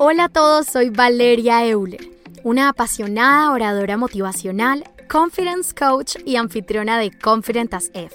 Hola 0.00 0.26
a 0.26 0.28
todos, 0.28 0.68
soy 0.68 0.90
Valeria 0.90 1.66
Euler, 1.66 2.08
una 2.44 2.68
apasionada 2.68 3.50
oradora 3.50 3.96
motivacional, 3.96 4.84
confidence 5.10 5.74
coach 5.74 6.14
y 6.24 6.36
anfitriona 6.36 7.00
de 7.00 7.10
Confident 7.10 7.74
as 7.74 7.90
F, 7.94 8.14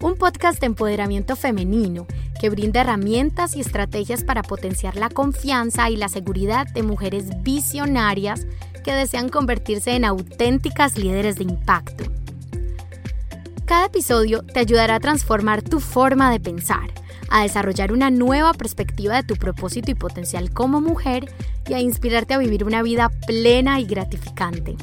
un 0.00 0.16
podcast 0.16 0.58
de 0.58 0.66
empoderamiento 0.66 1.36
femenino 1.36 2.08
que 2.40 2.50
brinda 2.50 2.80
herramientas 2.80 3.54
y 3.54 3.60
estrategias 3.60 4.24
para 4.24 4.42
potenciar 4.42 4.96
la 4.96 5.10
confianza 5.10 5.88
y 5.90 5.96
la 5.96 6.08
seguridad 6.08 6.66
de 6.66 6.82
mujeres 6.82 7.26
visionarias 7.42 8.44
que 8.82 8.92
desean 8.92 9.28
convertirse 9.28 9.92
en 9.92 10.04
auténticas 10.04 10.98
líderes 10.98 11.36
de 11.36 11.44
impacto. 11.44 12.02
Cada 13.64 13.86
episodio 13.86 14.42
te 14.42 14.58
ayudará 14.58 14.96
a 14.96 15.00
transformar 15.00 15.62
tu 15.62 15.78
forma 15.78 16.32
de 16.32 16.40
pensar 16.40 16.90
a 17.32 17.42
desarrollar 17.42 17.92
una 17.92 18.10
nueva 18.10 18.52
perspectiva 18.52 19.16
de 19.16 19.22
tu 19.22 19.36
propósito 19.36 19.90
y 19.90 19.94
potencial 19.94 20.52
como 20.52 20.82
mujer 20.82 21.32
y 21.66 21.72
a 21.72 21.80
inspirarte 21.80 22.34
a 22.34 22.38
vivir 22.38 22.62
una 22.62 22.82
vida 22.82 23.10
plena 23.26 23.80
y 23.80 23.86
gratificante. 23.86 24.76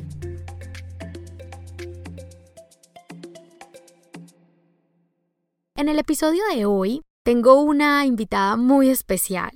En 5.76 5.88
el 5.88 6.00
episodio 6.00 6.42
de 6.54 6.66
hoy 6.66 7.04
tengo 7.24 7.62
una 7.62 8.06
invitada 8.08 8.58
muy 8.58 8.90
especial. 8.90 9.52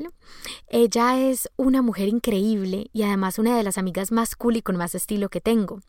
Ella 0.67 1.19
es 1.19 1.49
una 1.57 1.81
mujer 1.81 2.07
increíble 2.07 2.91
y 2.93 3.01
además 3.01 3.39
una 3.39 3.57
de 3.57 3.63
las 3.63 3.79
amigas 3.79 4.11
más 4.11 4.35
cool 4.35 4.57
y 4.57 4.61
con 4.61 4.77
más 4.77 4.93
estilo 4.93 5.29
que 5.29 5.41
tengo. 5.41 5.79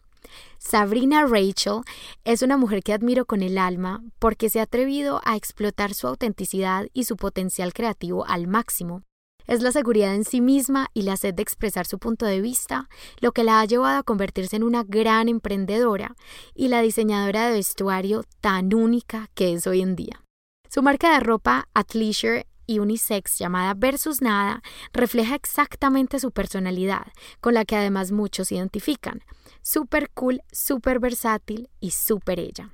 Sabrina 0.58 1.26
Rachel 1.26 1.82
es 2.24 2.42
una 2.42 2.56
mujer 2.56 2.82
que 2.82 2.92
admiro 2.92 3.26
con 3.26 3.42
el 3.42 3.58
alma 3.58 4.02
porque 4.18 4.48
se 4.48 4.60
ha 4.60 4.64
atrevido 4.64 5.20
a 5.24 5.36
explotar 5.36 5.94
su 5.94 6.06
autenticidad 6.06 6.86
y 6.92 7.04
su 7.04 7.16
potencial 7.16 7.72
creativo 7.72 8.26
al 8.26 8.46
máximo. 8.46 9.02
Es 9.46 9.60
la 9.60 9.72
seguridad 9.72 10.14
en 10.14 10.24
sí 10.24 10.40
misma 10.40 10.88
y 10.94 11.02
la 11.02 11.18
sed 11.18 11.34
de 11.34 11.42
expresar 11.42 11.86
su 11.86 11.98
punto 11.98 12.24
de 12.24 12.40
vista 12.40 12.88
lo 13.20 13.32
que 13.32 13.44
la 13.44 13.60
ha 13.60 13.64
llevado 13.66 13.98
a 13.98 14.02
convertirse 14.02 14.56
en 14.56 14.62
una 14.62 14.84
gran 14.84 15.28
emprendedora 15.28 16.16
y 16.54 16.68
la 16.68 16.80
diseñadora 16.80 17.46
de 17.46 17.52
vestuario 17.52 18.24
tan 18.40 18.72
única 18.72 19.28
que 19.34 19.52
es 19.52 19.66
hoy 19.66 19.82
en 19.82 19.96
día. 19.96 20.22
Su 20.70 20.82
marca 20.82 21.12
de 21.12 21.20
ropa 21.20 21.68
Athleisure 21.74 22.46
y 22.66 22.78
unisex 22.78 23.38
llamada 23.38 23.74
Versus 23.74 24.22
Nada 24.22 24.62
refleja 24.92 25.34
exactamente 25.34 26.18
su 26.18 26.30
personalidad, 26.32 27.06
con 27.40 27.52
la 27.54 27.66
que 27.66 27.76
además 27.76 28.12
muchos 28.12 28.48
se 28.48 28.54
identifican 28.54 29.22
súper 29.64 30.10
cool, 30.10 30.42
súper 30.52 31.00
versátil 31.00 31.70
y 31.80 31.90
súper 31.90 32.38
ella. 32.38 32.70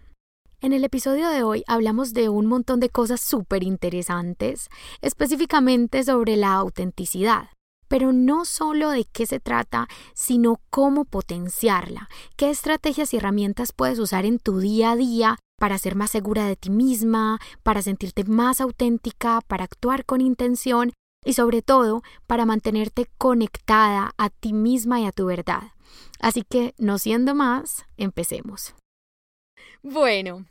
En 0.60 0.74
el 0.74 0.84
episodio 0.84 1.30
de 1.30 1.42
hoy 1.42 1.64
hablamos 1.66 2.12
de 2.12 2.28
un 2.28 2.46
montón 2.46 2.80
de 2.80 2.90
cosas 2.90 3.20
súper 3.22 3.62
interesantes, 3.62 4.68
específicamente 5.00 6.04
sobre 6.04 6.36
la 6.36 6.52
autenticidad. 6.52 7.48
Pero 7.88 8.12
no 8.12 8.44
solo 8.44 8.90
de 8.90 9.04
qué 9.04 9.24
se 9.24 9.40
trata, 9.40 9.88
sino 10.14 10.60
cómo 10.68 11.04
potenciarla, 11.06 12.08
qué 12.36 12.50
estrategias 12.50 13.14
y 13.14 13.16
herramientas 13.16 13.72
puedes 13.72 13.98
usar 13.98 14.26
en 14.26 14.38
tu 14.38 14.58
día 14.58 14.92
a 14.92 14.96
día 14.96 15.38
para 15.58 15.78
ser 15.78 15.96
más 15.96 16.10
segura 16.10 16.46
de 16.46 16.56
ti 16.56 16.70
misma, 16.70 17.40
para 17.62 17.82
sentirte 17.82 18.24
más 18.24 18.60
auténtica, 18.60 19.40
para 19.46 19.64
actuar 19.64 20.04
con 20.04 20.20
intención 20.20 20.92
y 21.24 21.32
sobre 21.32 21.62
todo 21.62 22.02
para 22.26 22.46
mantenerte 22.46 23.06
conectada 23.18 24.12
a 24.18 24.30
ti 24.30 24.52
misma 24.52 25.00
y 25.00 25.06
a 25.06 25.12
tu 25.12 25.26
verdad. 25.26 25.72
Así 26.20 26.42
que, 26.42 26.74
no 26.78 26.98
siendo 26.98 27.34
más, 27.34 27.86
empecemos. 27.96 28.74
Bueno, 29.82 30.46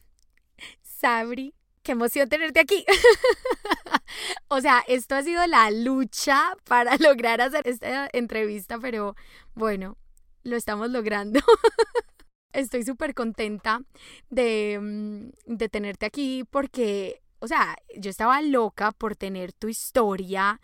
Sabri, 0.82 1.54
qué 1.84 1.94
emoción 1.94 2.28
tenerte 2.28 2.60
aquí. 2.60 2.86
o 4.48 4.60
sea, 4.62 4.84
esto 4.88 5.16
ha 5.16 5.24
sido 5.24 5.46
la 5.48 5.72
lucha 5.72 6.56
para 6.66 6.98
lograr 7.00 7.42
hacer 7.42 7.68
esta 7.68 8.10
entrevista, 8.14 8.80
pero 8.80 9.16
bueno, 9.54 9.98
lo 10.44 10.56
estamos 10.56 10.90
logrando. 10.90 11.40
Estoy 12.54 12.84
súper 12.84 13.14
contenta 13.14 13.82
de, 14.30 14.80
mm, 14.82 15.56
de 15.56 15.70
tenerte 15.70 16.06
aquí 16.06 16.44
porque, 16.50 17.22
o 17.40 17.48
sea, 17.48 17.78
yo 17.96 18.10
estaba 18.10 18.42
loca 18.42 18.92
por 18.92 19.16
tener 19.16 19.54
tu 19.54 19.68
historia. 19.70 20.60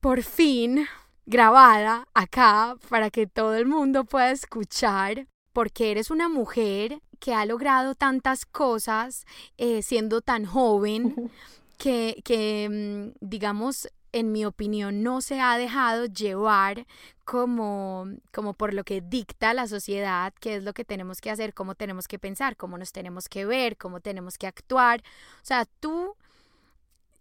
Por 0.00 0.22
fin, 0.22 0.86
grabada 1.28 2.08
acá 2.14 2.76
para 2.88 3.10
que 3.10 3.26
todo 3.26 3.54
el 3.54 3.66
mundo 3.66 4.04
pueda 4.04 4.30
escuchar, 4.30 5.26
porque 5.52 5.90
eres 5.90 6.10
una 6.10 6.28
mujer 6.28 7.02
que 7.20 7.34
ha 7.34 7.44
logrado 7.44 7.94
tantas 7.94 8.46
cosas 8.46 9.26
eh, 9.58 9.82
siendo 9.82 10.22
tan 10.22 10.46
joven 10.46 11.30
que, 11.78 12.22
que, 12.24 13.12
mm, 13.12 13.18
digamos, 13.20 13.88
en 14.12 14.32
mi 14.32 14.46
opinión, 14.46 15.02
no 15.02 15.20
se 15.20 15.40
ha 15.40 15.58
dejado 15.58 16.06
llevar 16.06 16.86
como, 17.26 18.06
como 18.32 18.54
por 18.54 18.72
lo 18.72 18.82
que 18.84 19.02
dicta 19.02 19.52
la 19.52 19.66
sociedad, 19.68 20.32
qué 20.40 20.56
es 20.56 20.64
lo 20.64 20.72
que 20.72 20.86
tenemos 20.86 21.20
que 21.20 21.30
hacer, 21.30 21.52
cómo 21.52 21.74
tenemos 21.74 22.08
que 22.08 22.18
pensar, 22.18 22.56
cómo 22.56 22.78
nos 22.78 22.90
tenemos 22.90 23.28
que 23.28 23.44
ver, 23.44 23.76
cómo 23.76 24.00
tenemos 24.00 24.38
que 24.38 24.46
actuar. 24.46 25.02
O 25.42 25.44
sea, 25.44 25.66
tú 25.80 26.16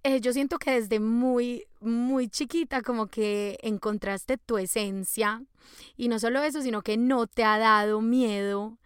eh, 0.07 0.22
yo 0.22 0.31
siento 0.31 0.57
que 0.57 0.72
desde 0.72 1.01
muy, 1.01 1.66
muy 1.81 2.29
chiquita 2.29 2.81
como 2.81 3.07
que 3.07 3.59
encontraste 3.62 4.38
tu 4.38 4.57
esencia 4.57 5.44
y 5.97 6.07
no 6.07 6.18
solo 6.18 6.41
eso, 6.44 6.62
sino 6.62 6.81
que 6.81 6.95
no 6.95 7.28
te 7.28 7.44
ha 7.44 7.57
dado 7.57 8.00
miedo 8.00 8.78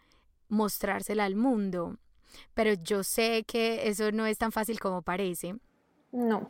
mostrársela 0.50 1.26
al 1.26 1.36
mundo. 1.36 1.98
Pero 2.56 2.74
yo 2.74 3.04
sé 3.04 3.44
que 3.46 3.88
eso 3.88 4.12
no 4.12 4.26
es 4.26 4.40
tan 4.40 4.52
fácil 4.52 4.80
como 4.80 5.04
parece. 5.04 5.58
No, 6.12 6.50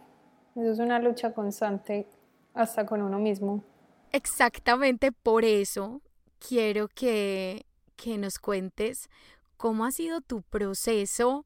eso 0.56 0.72
es 0.72 0.80
una 0.80 1.00
lucha 1.00 1.34
constante 1.34 2.08
hasta 2.54 2.86
con 2.86 3.02
uno 3.02 3.20
mismo. 3.20 3.66
Exactamente 4.14 5.12
por 5.12 5.44
eso 5.44 6.02
quiero 6.40 6.88
que, 6.88 7.66
que 7.98 8.18
nos 8.18 8.40
cuentes 8.40 9.10
cómo 9.58 9.84
ha 9.84 9.92
sido 9.92 10.22
tu 10.22 10.44
proceso 10.44 11.46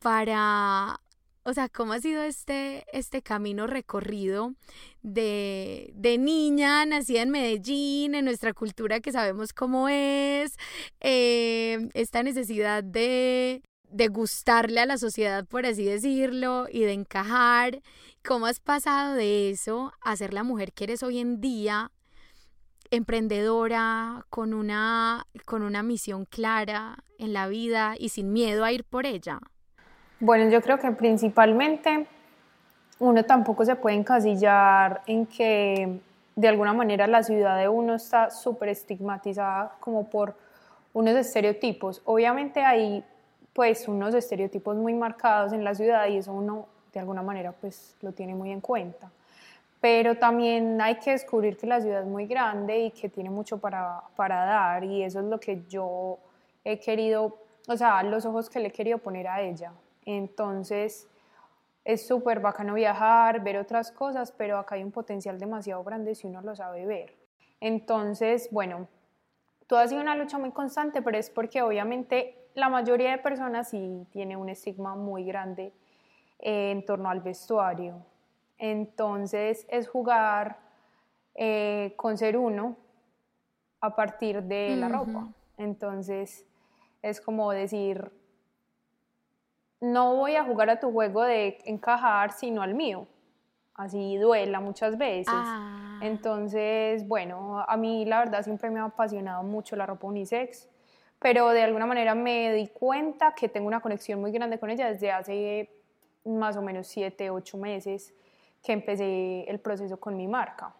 para 0.00 1.00
o 1.48 1.54
sea, 1.54 1.70
¿cómo 1.70 1.94
ha 1.94 2.00
sido 2.00 2.22
este, 2.22 2.84
este 2.92 3.22
camino 3.22 3.66
recorrido 3.66 4.52
de, 5.00 5.90
de, 5.94 6.18
niña 6.18 6.84
nacida 6.84 7.22
en 7.22 7.30
Medellín, 7.30 8.14
en 8.14 8.26
nuestra 8.26 8.52
cultura 8.52 9.00
que 9.00 9.12
sabemos 9.12 9.54
cómo 9.54 9.88
es, 9.88 10.58
eh, 11.00 11.88
esta 11.94 12.22
necesidad 12.22 12.84
de, 12.84 13.62
de 13.88 14.08
gustarle 14.08 14.80
a 14.80 14.86
la 14.86 14.98
sociedad, 14.98 15.46
por 15.46 15.64
así 15.64 15.84
decirlo, 15.84 16.66
y 16.70 16.80
de 16.80 16.92
encajar? 16.92 17.80
¿Cómo 18.22 18.44
has 18.44 18.60
pasado 18.60 19.14
de 19.14 19.48
eso 19.48 19.94
a 20.02 20.16
ser 20.16 20.34
la 20.34 20.42
mujer 20.42 20.74
que 20.74 20.84
eres 20.84 21.02
hoy 21.02 21.18
en 21.18 21.40
día? 21.40 21.90
emprendedora, 22.90 24.24
con 24.30 24.54
una, 24.54 25.26
con 25.44 25.62
una 25.62 25.82
misión 25.82 26.24
clara 26.24 27.04
en 27.18 27.34
la 27.34 27.46
vida 27.46 27.96
y 27.98 28.08
sin 28.08 28.32
miedo 28.32 28.64
a 28.64 28.72
ir 28.72 28.84
por 28.84 29.04
ella? 29.04 29.40
Bueno, 30.20 30.50
yo 30.50 30.60
creo 30.60 30.80
que 30.80 30.90
principalmente 30.90 32.08
uno 32.98 33.24
tampoco 33.24 33.64
se 33.64 33.76
puede 33.76 33.94
encasillar 33.94 35.02
en 35.06 35.26
que 35.26 36.00
de 36.34 36.48
alguna 36.48 36.72
manera 36.72 37.06
la 37.06 37.22
ciudad 37.22 37.56
de 37.56 37.68
uno 37.68 37.94
está 37.94 38.28
súper 38.30 38.70
estigmatizada 38.70 39.76
como 39.78 40.10
por 40.10 40.34
unos 40.92 41.14
estereotipos. 41.14 42.02
Obviamente 42.04 42.64
hay 42.64 43.04
pues 43.52 43.86
unos 43.86 44.12
estereotipos 44.12 44.76
muy 44.76 44.92
marcados 44.92 45.52
en 45.52 45.62
la 45.62 45.76
ciudad 45.76 46.08
y 46.08 46.16
eso 46.16 46.32
uno 46.32 46.66
de 46.92 46.98
alguna 46.98 47.22
manera 47.22 47.52
pues 47.52 47.94
lo 48.00 48.10
tiene 48.10 48.34
muy 48.34 48.50
en 48.50 48.60
cuenta. 48.60 49.12
Pero 49.80 50.16
también 50.16 50.80
hay 50.80 50.96
que 50.96 51.12
descubrir 51.12 51.56
que 51.56 51.68
la 51.68 51.80
ciudad 51.80 52.00
es 52.00 52.08
muy 52.08 52.26
grande 52.26 52.76
y 52.80 52.90
que 52.90 53.08
tiene 53.08 53.30
mucho 53.30 53.58
para, 53.58 54.02
para 54.16 54.44
dar 54.44 54.82
y 54.82 55.04
eso 55.04 55.20
es 55.20 55.26
lo 55.26 55.38
que 55.38 55.62
yo 55.68 56.18
he 56.64 56.80
querido, 56.80 57.38
o 57.68 57.76
sea, 57.76 58.02
los 58.02 58.24
ojos 58.24 58.50
que 58.50 58.58
le 58.58 58.68
he 58.68 58.72
querido 58.72 58.98
poner 58.98 59.28
a 59.28 59.42
ella. 59.42 59.70
Entonces, 60.10 61.06
es 61.84 62.06
súper 62.06 62.40
bacano 62.40 62.72
viajar, 62.72 63.44
ver 63.44 63.58
otras 63.58 63.92
cosas, 63.92 64.32
pero 64.32 64.56
acá 64.56 64.76
hay 64.76 64.82
un 64.82 64.90
potencial 64.90 65.38
demasiado 65.38 65.84
grande 65.84 66.14
si 66.14 66.26
uno 66.26 66.40
lo 66.40 66.56
sabe 66.56 66.86
ver. 66.86 67.14
Entonces, 67.60 68.48
bueno, 68.50 68.88
todo 69.66 69.80
ha 69.80 69.86
sido 69.86 70.00
una 70.00 70.16
lucha 70.16 70.38
muy 70.38 70.50
constante, 70.50 71.02
pero 71.02 71.18
es 71.18 71.28
porque 71.28 71.60
obviamente 71.60 72.48
la 72.54 72.70
mayoría 72.70 73.10
de 73.10 73.18
personas 73.18 73.68
sí 73.68 74.06
tiene 74.10 74.34
un 74.34 74.48
estigma 74.48 74.94
muy 74.94 75.24
grande 75.24 75.74
eh, 76.38 76.70
en 76.70 76.86
torno 76.86 77.10
al 77.10 77.20
vestuario. 77.20 77.96
Entonces, 78.56 79.66
es 79.68 79.88
jugar 79.88 80.56
eh, 81.34 81.92
con 81.96 82.16
ser 82.16 82.38
uno 82.38 82.78
a 83.82 83.94
partir 83.94 84.42
de 84.42 84.74
la 84.74 84.88
ropa. 84.88 85.28
Entonces, 85.58 86.46
es 87.02 87.20
como 87.20 87.50
decir, 87.52 88.10
no 89.80 90.16
voy 90.16 90.36
a 90.36 90.44
jugar 90.44 90.70
a 90.70 90.80
tu 90.80 90.92
juego 90.92 91.22
de 91.22 91.58
encajar, 91.64 92.32
sino 92.32 92.62
al 92.62 92.74
mío. 92.74 93.06
Así 93.74 94.16
duela 94.16 94.60
muchas 94.60 94.98
veces. 94.98 95.32
Ah. 95.32 96.00
Entonces, 96.02 97.06
bueno, 97.06 97.64
a 97.66 97.76
mí 97.76 98.04
la 98.04 98.18
verdad 98.18 98.42
siempre 98.42 98.70
me 98.70 98.80
ha 98.80 98.84
apasionado 98.84 99.42
mucho 99.44 99.76
la 99.76 99.86
ropa 99.86 100.06
unisex, 100.08 100.68
pero 101.20 101.50
de 101.50 101.62
alguna 101.62 101.86
manera 101.86 102.14
me 102.14 102.52
di 102.54 102.68
cuenta 102.68 103.34
que 103.34 103.48
tengo 103.48 103.66
una 103.68 103.80
conexión 103.80 104.20
muy 104.20 104.32
grande 104.32 104.58
con 104.58 104.70
ella 104.70 104.90
desde 104.90 105.12
hace 105.12 105.70
más 106.24 106.56
o 106.56 106.62
menos 106.62 106.86
siete, 106.86 107.30
ocho 107.30 107.56
meses 107.56 108.14
que 108.62 108.72
empecé 108.72 109.44
el 109.48 109.60
proceso 109.60 109.98
con 109.98 110.16
mi 110.16 110.26
marca. 110.26 110.74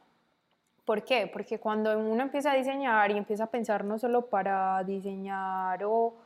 ¿Por 0.84 1.04
qué? 1.04 1.28
Porque 1.32 1.60
cuando 1.60 1.96
uno 1.98 2.22
empieza 2.22 2.52
a 2.52 2.54
diseñar 2.54 3.10
y 3.10 3.18
empieza 3.18 3.44
a 3.44 3.46
pensar 3.48 3.84
no 3.84 3.98
solo 3.98 4.26
para 4.26 4.82
diseñar 4.84 5.84
o 5.84 6.16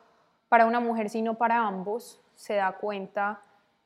para 0.48 0.66
una 0.66 0.80
mujer, 0.80 1.10
sino 1.10 1.34
para 1.34 1.66
ambos, 1.66 2.21
se 2.34 2.55
da 2.55 2.73
cuenta 2.73 3.40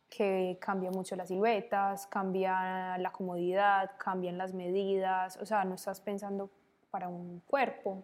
que 0.09 0.57
cambia 0.61 0.91
mucho 0.91 1.17
las 1.17 1.29
siluetas, 1.29 2.07
cambia 2.07 2.97
la 2.99 3.11
comodidad, 3.11 3.93
cambian 3.99 4.39
las 4.39 4.55
medidas, 4.55 5.37
o 5.39 5.47
sea, 5.47 5.65
no 5.65 5.75
estás 5.75 6.01
pensando 6.01 6.49
para 6.91 7.09
un 7.09 7.43
cuerpo 7.47 8.03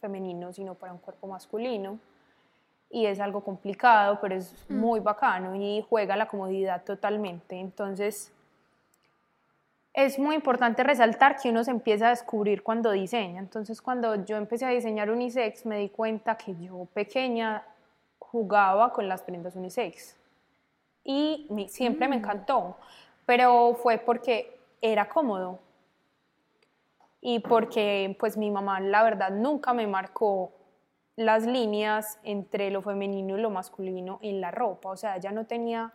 femenino, 0.00 0.52
sino 0.52 0.74
para 0.74 0.92
un 0.92 0.98
cuerpo 0.98 1.26
masculino. 1.26 1.98
Y 2.90 3.06
es 3.06 3.20
algo 3.20 3.42
complicado, 3.42 4.18
pero 4.20 4.34
es 4.34 4.54
mm. 4.68 4.76
muy 4.76 5.00
bacano 5.00 5.54
y 5.54 5.84
juega 5.88 6.16
la 6.16 6.26
comodidad 6.26 6.84
totalmente. 6.84 7.58
Entonces, 7.58 8.32
es 9.94 10.18
muy 10.18 10.34
importante 10.34 10.82
resaltar 10.82 11.36
que 11.36 11.50
uno 11.50 11.64
se 11.64 11.70
empieza 11.70 12.08
a 12.08 12.10
descubrir 12.10 12.62
cuando 12.62 12.90
diseña. 12.90 13.38
Entonces, 13.38 13.80
cuando 13.80 14.24
yo 14.24 14.36
empecé 14.36 14.66
a 14.66 14.70
diseñar 14.70 15.10
unisex, 15.10 15.64
me 15.66 15.78
di 15.78 15.88
cuenta 15.88 16.36
que 16.36 16.54
yo 16.56 16.86
pequeña 16.92 17.62
jugaba 18.32 18.92
con 18.92 19.08
las 19.08 19.22
prendas 19.22 19.54
unisex. 19.54 20.16
Y 21.04 21.46
siempre 21.68 22.08
me 22.08 22.16
mm. 22.16 22.18
encantó, 22.18 22.76
pero 23.26 23.74
fue 23.74 23.98
porque 23.98 24.58
era 24.80 25.08
cómodo. 25.08 25.58
Y 27.20 27.38
porque 27.40 28.16
pues 28.18 28.36
mi 28.36 28.50
mamá 28.50 28.80
la 28.80 29.04
verdad 29.04 29.30
nunca 29.30 29.74
me 29.74 29.86
marcó 29.86 30.52
las 31.14 31.46
líneas 31.46 32.18
entre 32.24 32.70
lo 32.70 32.82
femenino 32.82 33.38
y 33.38 33.40
lo 33.40 33.50
masculino 33.50 34.18
en 34.22 34.40
la 34.40 34.50
ropa. 34.50 34.88
O 34.88 34.96
sea, 34.96 35.16
ella 35.16 35.30
no 35.30 35.46
tenía 35.46 35.92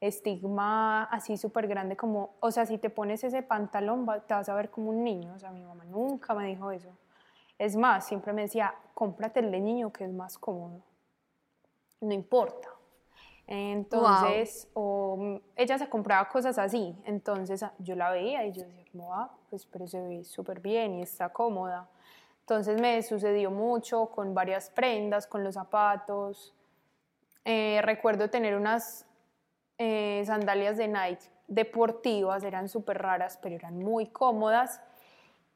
estigma 0.00 1.04
así 1.04 1.38
súper 1.38 1.68
grande 1.68 1.96
como, 1.96 2.34
o 2.40 2.50
sea, 2.50 2.66
si 2.66 2.76
te 2.76 2.90
pones 2.90 3.24
ese 3.24 3.42
pantalón 3.42 4.06
te 4.26 4.34
vas 4.34 4.48
a 4.48 4.54
ver 4.54 4.70
como 4.70 4.90
un 4.90 5.02
niño, 5.04 5.32
o 5.34 5.38
sea, 5.38 5.50
mi 5.50 5.62
mamá 5.62 5.84
nunca 5.84 6.34
me 6.34 6.46
dijo 6.46 6.70
eso. 6.70 6.90
Es 7.58 7.76
más, 7.76 8.06
siempre 8.06 8.34
me 8.34 8.42
decía, 8.42 8.74
cómprate 8.92 9.40
el 9.40 9.50
de 9.50 9.60
niño 9.60 9.90
que 9.92 10.04
es 10.04 10.12
más 10.12 10.36
cómodo, 10.36 10.82
no 12.00 12.12
importa. 12.12 12.68
Entonces, 13.46 14.68
o, 14.74 15.40
ella 15.54 15.78
se 15.78 15.88
compraba 15.88 16.28
cosas 16.28 16.58
así, 16.58 16.96
entonces 17.04 17.62
ah, 17.62 17.72
yo 17.78 17.94
la 17.94 18.10
veía 18.10 18.44
y 18.44 18.52
yo 18.52 18.64
decía, 18.64 18.84
como, 18.90 19.14
ah, 19.14 19.30
pues 19.50 19.66
pero 19.66 19.86
se 19.86 20.00
ve 20.00 20.24
súper 20.24 20.60
bien 20.60 20.94
y 20.94 21.02
está 21.02 21.28
cómoda. 21.28 21.88
Entonces 22.40 22.80
me 22.80 23.02
sucedió 23.02 23.50
mucho 23.50 24.06
con 24.06 24.34
varias 24.34 24.70
prendas, 24.70 25.26
con 25.26 25.44
los 25.44 25.54
zapatos. 25.54 26.54
Eh, 27.44 27.80
recuerdo 27.82 28.30
tener 28.30 28.56
unas 28.56 29.06
eh, 29.78 30.22
sandalias 30.26 30.76
de 30.76 30.88
Nike 30.88 31.30
deportivas, 31.48 32.42
eran 32.42 32.68
súper 32.68 32.98
raras, 32.98 33.38
pero 33.40 33.54
eran 33.54 33.78
muy 33.78 34.06
cómodas. 34.06 34.80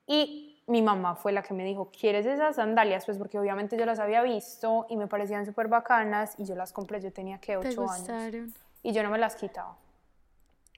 Y 0.06 0.49
mi 0.66 0.82
mamá 0.82 1.16
fue 1.16 1.32
la 1.32 1.42
que 1.42 1.54
me 1.54 1.64
dijo, 1.64 1.90
¿quieres 1.90 2.26
esas 2.26 2.56
sandalias? 2.56 3.04
Pues 3.04 3.18
porque 3.18 3.38
obviamente 3.38 3.76
yo 3.76 3.84
las 3.86 3.98
había 3.98 4.22
visto 4.22 4.86
y 4.88 4.96
me 4.96 5.06
parecían 5.06 5.44
súper 5.44 5.68
bacanas 5.68 6.34
y 6.38 6.44
yo 6.44 6.54
las 6.54 6.72
compré, 6.72 7.00
yo 7.00 7.12
tenía 7.12 7.38
que 7.38 7.56
8 7.56 7.90
años. 7.90 8.52
Y 8.82 8.92
yo 8.92 9.02
no 9.02 9.10
me 9.10 9.18
las 9.18 9.36
quitaba. 9.36 9.76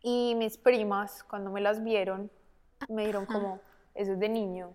Y 0.02 0.34
mis 0.34 0.56
primas, 0.56 1.23
cuando 1.25 1.50
me 1.50 1.61
las 1.61 1.82
vieron, 1.82 2.31
me 2.88 3.02
dijeron 3.02 3.26
como, 3.26 3.61
eso 3.94 4.12
es 4.12 4.19
de 4.19 4.29
niño, 4.29 4.73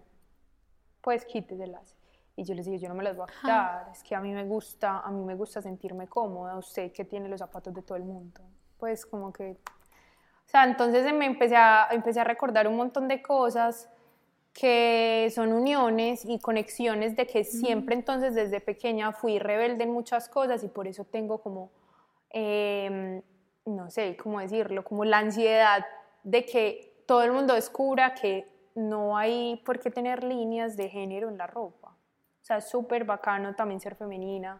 pues 1.02 1.26
quíteselas. 1.26 1.96
Y 2.36 2.44
yo 2.44 2.54
les 2.54 2.66
dije, 2.66 2.78
yo 2.78 2.88
no 2.88 2.96
me 2.96 3.04
las 3.04 3.18
voy 3.18 3.26
a 3.28 3.34
quitar, 3.42 3.90
es 3.92 4.04
que 4.04 4.16
a 4.16 4.22
mí 4.22 4.32
me 4.32 4.46
gusta, 4.46 5.00
a 5.00 5.10
mí 5.10 5.24
me 5.26 5.36
gusta 5.36 5.62
sentirme 5.62 6.08
cómoda, 6.08 6.56
usted 6.58 6.92
que 6.92 7.04
tiene 7.04 7.28
los 7.28 7.40
zapatos 7.40 7.74
de 7.74 7.82
todo 7.82 7.98
el 7.98 8.04
mundo 8.04 8.42
pues 8.78 9.06
como 9.06 9.34
que, 9.34 9.52
o 9.52 10.50
sea, 10.50 10.64
entonces 10.64 11.12
me 11.14 11.26
empecé 11.26 11.56
a, 11.56 11.88
empecé 11.92 12.20
a 12.20 12.24
recordar 12.24 12.68
un 12.68 12.76
montón 12.76 13.08
de 13.08 13.22
cosas 13.22 13.90
que 14.60 15.32
son 15.36 15.54
uniones 15.54 16.26
y 16.26 16.40
conexiones 16.40 17.16
de 17.16 17.28
que 17.28 17.44
siempre 17.44 17.94
entonces 17.94 18.34
desde 18.34 18.60
pequeña 18.60 19.12
fui 19.12 19.38
rebelde 19.38 19.84
en 19.84 19.92
muchas 19.92 20.30
cosas 20.30 20.64
y 20.64 20.68
por 20.68 20.88
eso 20.88 21.04
tengo 21.04 21.38
como, 21.44 21.70
em, 22.32 23.22
no 23.68 23.92
sé 23.92 24.18
cómo 24.18 24.40
decirlo, 24.40 24.84
como 24.84 25.06
la 25.06 25.20
ansiedad 25.20 25.86
de 26.24 26.44
que 26.44 27.04
todo 27.06 27.22
el 27.22 27.34
mundo 27.34 27.54
descubra 27.54 28.16
que 28.16 28.48
no 28.74 29.16
hay 29.16 29.62
por 29.64 29.80
qué 29.80 29.92
tener 29.92 30.24
líneas 30.24 30.76
de 30.76 30.90
género 30.90 31.30
en 31.30 31.38
la 31.38 31.46
ropa. 31.46 31.90
O 31.90 32.46
sea, 32.48 32.58
es 32.58 32.68
súper 32.68 33.04
bacano 33.04 33.54
también 33.54 33.80
ser 33.80 33.94
femenina 33.94 34.60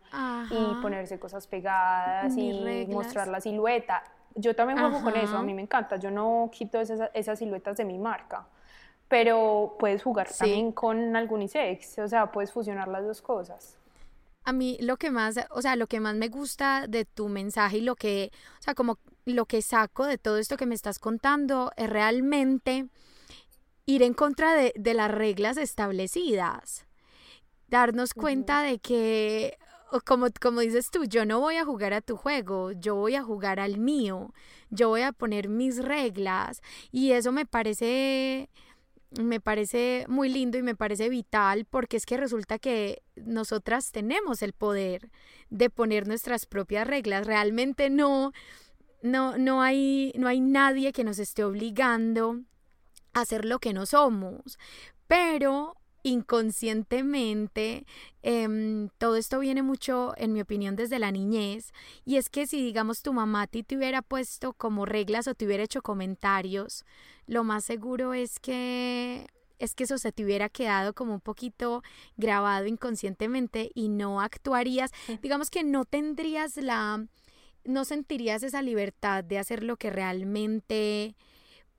y 0.52 0.80
ponerse 0.80 1.18
cosas 1.18 1.48
pegadas 1.48 2.38
y 2.38 2.86
mostrar 2.88 3.30
la 3.30 3.42
silueta. 3.42 4.04
Yo 4.36 4.56
también 4.56 4.78
juego 4.78 5.02
con 5.02 5.16
eso, 5.16 5.38
a 5.38 5.42
mí 5.42 5.56
me 5.56 5.64
encanta. 5.64 5.96
Yo 5.96 6.12
no 6.12 6.52
quito 6.52 6.80
esas, 6.80 7.10
esas 7.16 7.40
siluetas 7.40 7.78
de 7.78 7.86
mi 7.86 7.98
marca, 7.98 8.46
pero 9.08 9.76
puedes 9.80 10.04
jugar 10.04 10.30
también 10.32 10.72
con 10.72 11.16
algún 11.16 11.40
unisex, 11.40 12.00
o 12.00 12.08
sea, 12.08 12.32
puedes 12.32 12.52
fusionar 12.52 12.88
las 12.88 13.06
dos 13.06 13.22
cosas. 13.22 13.78
A 14.44 14.54
mí 14.54 14.78
lo 14.80 14.98
que 14.98 15.12
más, 15.12 15.38
o 15.50 15.62
sea, 15.62 15.76
lo 15.76 15.88
que 15.88 16.00
más 16.00 16.16
me 16.16 16.30
gusta 16.30 16.88
de 16.88 17.06
tu 17.06 17.28
mensaje 17.28 17.80
y 17.80 17.82
lo 17.82 17.96
que, 17.96 18.32
o 18.60 18.62
sea, 18.62 18.76
como 18.76 18.98
lo 19.26 19.46
que 19.46 19.62
saco 19.62 20.06
de 20.06 20.18
todo 20.18 20.38
esto 20.38 20.58
que 20.58 20.66
me 20.66 20.76
estás 20.76 21.00
contando 21.00 21.72
es 21.76 21.90
realmente 21.90 22.88
ir 23.86 24.04
en 24.04 24.14
contra 24.14 24.54
de, 24.54 24.74
de 24.76 24.94
las 24.94 25.12
reglas 25.12 25.58
establecidas. 25.58 26.86
Darnos 27.68 28.14
cuenta 28.14 28.62
de 28.62 28.80
que, 28.80 29.58
como, 30.06 30.28
como 30.40 30.62
dices 30.62 30.92
tú, 30.92 31.04
yo 31.04 31.26
no 31.26 31.42
voy 31.42 31.58
a 31.58 31.66
jugar 31.66 31.94
a 31.94 32.00
tu 32.00 32.16
juego, 32.16 32.72
yo 32.72 32.96
voy 32.96 33.16
a 33.16 33.24
jugar 33.24 33.60
al 33.60 33.78
mío, 33.78 34.34
yo 34.70 34.88
voy 34.88 35.02
a 35.02 35.12
poner 35.12 35.50
mis 35.50 35.84
reglas 35.84 36.62
y 36.92 37.12
eso 37.12 37.34
me 37.34 37.46
parece 37.46 38.50
me 39.12 39.40
parece 39.40 40.06
muy 40.08 40.30
lindo 40.30 40.58
y 40.58 40.62
me 40.62 40.76
parece 40.76 41.10
vital 41.10 41.66
porque 41.66 41.98
es 41.98 42.06
que 42.06 42.18
resulta 42.18 42.60
que 42.60 43.04
nosotras 43.16 43.92
tenemos 43.92 44.42
el 44.42 44.54
poder 44.54 45.10
de 45.50 45.70
poner 45.70 46.08
nuestras 46.08 46.46
propias 46.46 46.88
reglas. 46.88 47.26
Realmente 47.26 47.90
no, 47.90 48.34
no, 49.02 49.38
no, 49.38 49.62
hay, 49.62 50.12
no 50.18 50.28
hay 50.28 50.42
nadie 50.42 50.92
que 50.92 51.04
nos 51.04 51.20
esté 51.20 51.44
obligando 51.44 52.42
a 53.14 53.22
hacer 53.22 53.46
lo 53.46 53.60
que 53.60 53.74
no 53.74 53.86
somos. 53.86 54.60
Pero 55.08 55.78
inconscientemente, 56.10 57.86
em, 58.22 58.90
todo 58.98 59.16
esto 59.16 59.40
viene 59.40 59.64
mucho, 59.64 60.14
en 60.18 60.34
mi 60.34 60.42
opinión, 60.42 60.76
desde 60.76 61.00
la 61.00 61.12
niñez. 61.12 61.72
Y 62.06 62.18
es 62.18 62.30
que 62.30 62.48
si, 62.48 62.64
digamos, 62.64 63.02
tu 63.02 63.14
mamá 63.14 63.48
ti 63.48 63.64
te 63.64 63.78
hubiera 63.78 64.02
puesto 64.02 64.54
como 64.54 64.86
reglas 64.86 65.28
o 65.28 65.36
te 65.36 65.46
hubiera 65.46 65.64
hecho 65.64 65.82
comentarios, 65.82 66.86
lo 67.26 67.44
más 67.44 67.66
seguro 67.66 68.14
es 68.14 68.40
que 68.40 69.28
es 69.60 69.74
que 69.74 69.86
eso 69.86 69.98
se 69.98 70.12
te 70.12 70.24
hubiera 70.24 70.50
quedado 70.50 70.94
como 70.94 71.16
un 71.16 71.20
poquito 71.20 71.82
grabado 72.16 72.68
inconscientemente 72.68 73.72
y 73.74 73.90
no 73.90 74.22
actuarías, 74.22 74.92
digamos 75.24 75.50
que 75.50 75.64
no 75.64 75.84
tendrías 75.84 76.58
la, 76.58 77.08
no 77.64 77.86
sentirías 77.86 78.44
esa 78.44 78.62
libertad 78.62 79.24
de 79.24 79.40
hacer 79.40 79.64
lo 79.64 79.78
que 79.78 79.90
realmente 79.90 81.16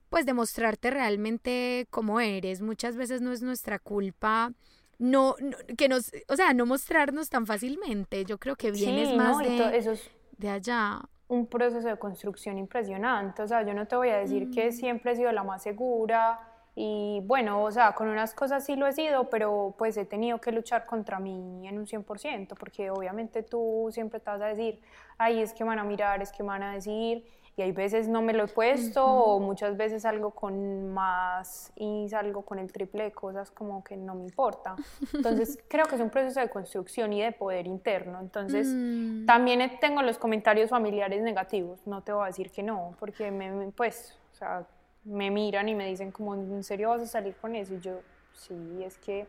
pues 0.08 0.26
demostrarte 0.26 0.90
realmente 0.90 1.86
cómo 1.90 2.20
eres. 2.20 2.60
Muchas 2.60 2.96
veces 2.96 3.20
no 3.20 3.32
es 3.32 3.42
nuestra 3.42 3.78
culpa 3.78 4.52
no, 4.98 5.36
que 5.76 5.88
nos, 5.88 6.12
o 6.28 6.36
sea, 6.36 6.52
no 6.52 6.66
mostrarnos 6.66 7.28
tan 7.30 7.46
fácilmente. 7.46 8.24
Yo 8.24 8.38
creo 8.38 8.56
que 8.56 8.70
vienes 8.70 9.14
más 9.14 9.38
de, 9.38 9.76
eso 9.76 9.92
es 9.92 10.10
de 10.36 10.50
allá. 10.50 11.00
Un 11.28 11.46
proceso 11.46 11.86
de 11.88 11.96
construcción 11.98 12.58
impresionante. 12.58 13.42
O 13.42 13.48
sea, 13.48 13.62
yo 13.62 13.74
no 13.74 13.86
te 13.86 13.96
voy 13.96 14.08
a 14.08 14.18
decir 14.18 14.50
que 14.50 14.68
mm. 14.68 14.72
siempre 14.72 15.12
he 15.12 15.16
sido 15.16 15.30
la 15.32 15.44
más 15.44 15.62
segura 15.62 16.40
y 16.74 17.20
bueno, 17.24 17.64
o 17.64 17.70
sea, 17.72 17.92
con 17.92 18.08
unas 18.08 18.34
cosas 18.34 18.64
sí 18.64 18.76
lo 18.76 18.86
he 18.86 18.92
sido, 18.92 19.28
pero 19.30 19.74
pues 19.76 19.96
he 19.96 20.04
tenido 20.04 20.40
que 20.40 20.52
luchar 20.52 20.86
contra 20.86 21.18
mí 21.18 21.66
en 21.66 21.76
un 21.76 21.86
100%, 21.86 22.54
porque 22.56 22.90
obviamente 22.90 23.42
tú 23.42 23.88
siempre 23.90 24.20
te 24.20 24.30
vas 24.30 24.40
a 24.40 24.46
decir, 24.46 24.80
ay, 25.16 25.40
es 25.40 25.52
que 25.52 25.64
van 25.64 25.80
a 25.80 25.84
mirar, 25.84 26.22
es 26.22 26.30
que 26.30 26.44
van 26.44 26.62
a 26.62 26.74
decir, 26.74 27.24
y 27.58 27.62
hay 27.62 27.72
veces 27.72 28.06
no 28.06 28.22
me 28.22 28.32
lo 28.32 28.44
he 28.44 28.46
puesto 28.46 29.04
o 29.04 29.40
muchas 29.40 29.76
veces 29.76 30.02
salgo 30.02 30.30
con 30.30 30.92
más 30.92 31.72
y 31.74 32.08
salgo 32.08 32.42
con 32.42 32.60
el 32.60 32.70
triple 32.70 33.02
de 33.02 33.10
cosas 33.10 33.50
como 33.50 33.82
que 33.82 33.96
no 33.96 34.14
me 34.14 34.22
importa. 34.22 34.76
Entonces 35.12 35.58
creo 35.68 35.86
que 35.86 35.96
es 35.96 36.00
un 36.00 36.08
proceso 36.08 36.38
de 36.38 36.48
construcción 36.48 37.12
y 37.12 37.20
de 37.20 37.32
poder 37.32 37.66
interno. 37.66 38.20
Entonces 38.20 38.68
mm. 38.68 39.26
también 39.26 39.60
tengo 39.80 40.02
los 40.02 40.18
comentarios 40.18 40.70
familiares 40.70 41.20
negativos, 41.20 41.84
no 41.84 42.00
te 42.00 42.12
voy 42.12 42.22
a 42.22 42.26
decir 42.26 42.52
que 42.52 42.62
no, 42.62 42.94
porque 43.00 43.32
me, 43.32 43.72
pues, 43.72 44.16
o 44.34 44.36
sea, 44.36 44.64
me 45.02 45.28
miran 45.32 45.68
y 45.68 45.74
me 45.74 45.86
dicen 45.86 46.12
como, 46.12 46.36
¿en 46.36 46.62
serio 46.62 46.90
vas 46.90 47.02
a 47.02 47.06
salir 47.06 47.34
con 47.34 47.56
eso? 47.56 47.74
Y 47.74 47.80
yo, 47.80 48.02
sí, 48.34 48.84
es 48.84 48.98
que 48.98 49.26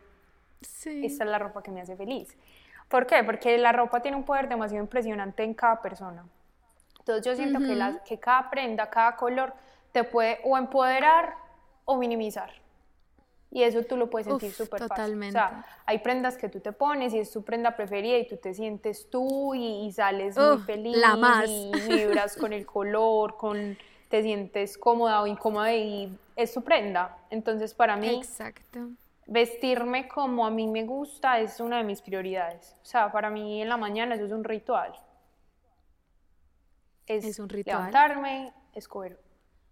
sí. 0.61 1.03
esta 1.03 1.23
es 1.23 1.29
la 1.31 1.39
ropa 1.39 1.63
que 1.63 1.71
me 1.71 1.81
hace 1.81 1.95
feliz. 1.95 2.37
¿Por 2.89 3.07
qué? 3.07 3.23
Porque 3.23 3.57
la 3.57 3.71
ropa 3.71 4.03
tiene 4.03 4.17
un 4.17 4.23
poder 4.23 4.47
demasiado 4.47 4.83
impresionante 4.83 5.43
en 5.43 5.55
cada 5.55 5.81
persona. 5.81 6.25
Entonces 7.09 7.25
yo 7.25 7.35
siento 7.35 7.59
que, 7.59 7.75
la, 7.75 8.03
que 8.03 8.19
cada 8.19 8.49
prenda, 8.51 8.89
cada 8.89 9.15
color 9.15 9.53
te 9.91 10.03
puede 10.03 10.39
o 10.43 10.57
empoderar 10.57 11.35
o 11.85 11.97
minimizar. 11.97 12.51
Y 13.51 13.63
eso 13.63 13.81
tú 13.81 13.97
lo 13.97 14.11
puedes 14.11 14.27
sentir 14.27 14.51
súper 14.51 14.87
fácil. 14.87 15.19
O 15.23 15.31
sea, 15.31 15.65
hay 15.87 15.97
prendas 15.99 16.37
que 16.37 16.49
tú 16.49 16.59
te 16.59 16.71
pones 16.71 17.15
y 17.15 17.19
es 17.19 17.31
tu 17.31 17.41
prenda 17.43 17.75
preferida 17.75 18.19
y 18.19 18.27
tú 18.27 18.37
te 18.37 18.53
sientes 18.53 19.09
tú 19.09 19.55
y, 19.55 19.91
sales 19.91 20.37
muy 20.37 20.59
feliz 20.59 20.97
la 20.97 21.15
más. 21.15 21.49
y 21.49 21.71
vibras 21.87 22.37
con 22.37 22.53
el 22.53 22.65
color, 22.67 23.37
con 23.37 23.75
te 24.07 24.21
sientes 24.21 24.77
cómoda 24.77 25.21
o 25.21 25.27
incómoda 25.27 25.73
y 25.73 26.15
es 26.35 26.53
su 26.53 26.63
prenda. 26.63 27.17
Entonces, 27.31 27.73
para 27.73 27.95
mí, 27.95 28.17
Exacto. 28.17 28.89
vestirme 29.25 30.07
como 30.07 30.45
a 30.45 30.51
mí 30.51 30.67
me 30.67 30.83
gusta 30.83 31.39
es 31.39 31.59
una 31.59 31.77
de 31.77 31.83
mis 31.83 32.01
prioridades. 32.01 32.75
O 32.83 32.85
sea, 32.85 33.11
para 33.11 33.31
mí 33.31 33.63
en 33.63 33.69
la 33.69 33.77
mañana 33.77 34.13
eso 34.13 34.25
es 34.25 34.31
un 34.31 34.43
ritual. 34.43 34.93
Es, 37.09 37.39
un 37.39 37.49
ritual. 37.49 37.77
levantarme, 37.77 38.53
escoger 38.73 39.19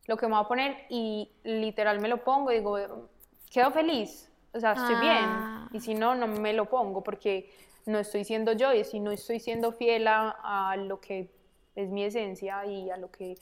lo 0.07 0.17
que 0.17 0.25
me 0.27 0.33
voy 0.33 0.43
a 0.43 0.47
poner 0.47 0.85
y 0.89 1.31
literal 1.43 1.99
me 1.99 2.07
lo 2.07 2.23
pongo 2.23 2.51
y 2.51 2.55
digo, 2.57 3.09
quedo 3.51 3.71
feliz, 3.71 4.29
o 4.53 4.59
sea, 4.59 4.71
estoy 4.73 4.95
Ah. 4.97 5.67
bien. 5.69 5.77
Y 5.81 5.83
si 5.85 5.93
no, 5.93 6.15
no 6.15 6.27
me 6.27 6.53
lo 6.53 6.65
pongo 6.65 7.03
porque 7.03 7.49
no 7.85 7.99
estoy 7.99 8.23
siendo 8.23 8.53
yo 8.53 8.73
y 8.73 8.83
si 8.83 8.99
no 8.99 9.11
estoy 9.11 9.39
siendo 9.39 9.71
fiel 9.71 10.07
a, 10.07 10.29
a 10.71 10.77
lo 10.77 10.99
que 10.99 11.29
es 11.75 11.89
mi 11.89 12.03
esencia 12.05 12.65
y 12.65 12.89
a 12.89 12.97
lo 12.97 13.11
que 13.11 13.35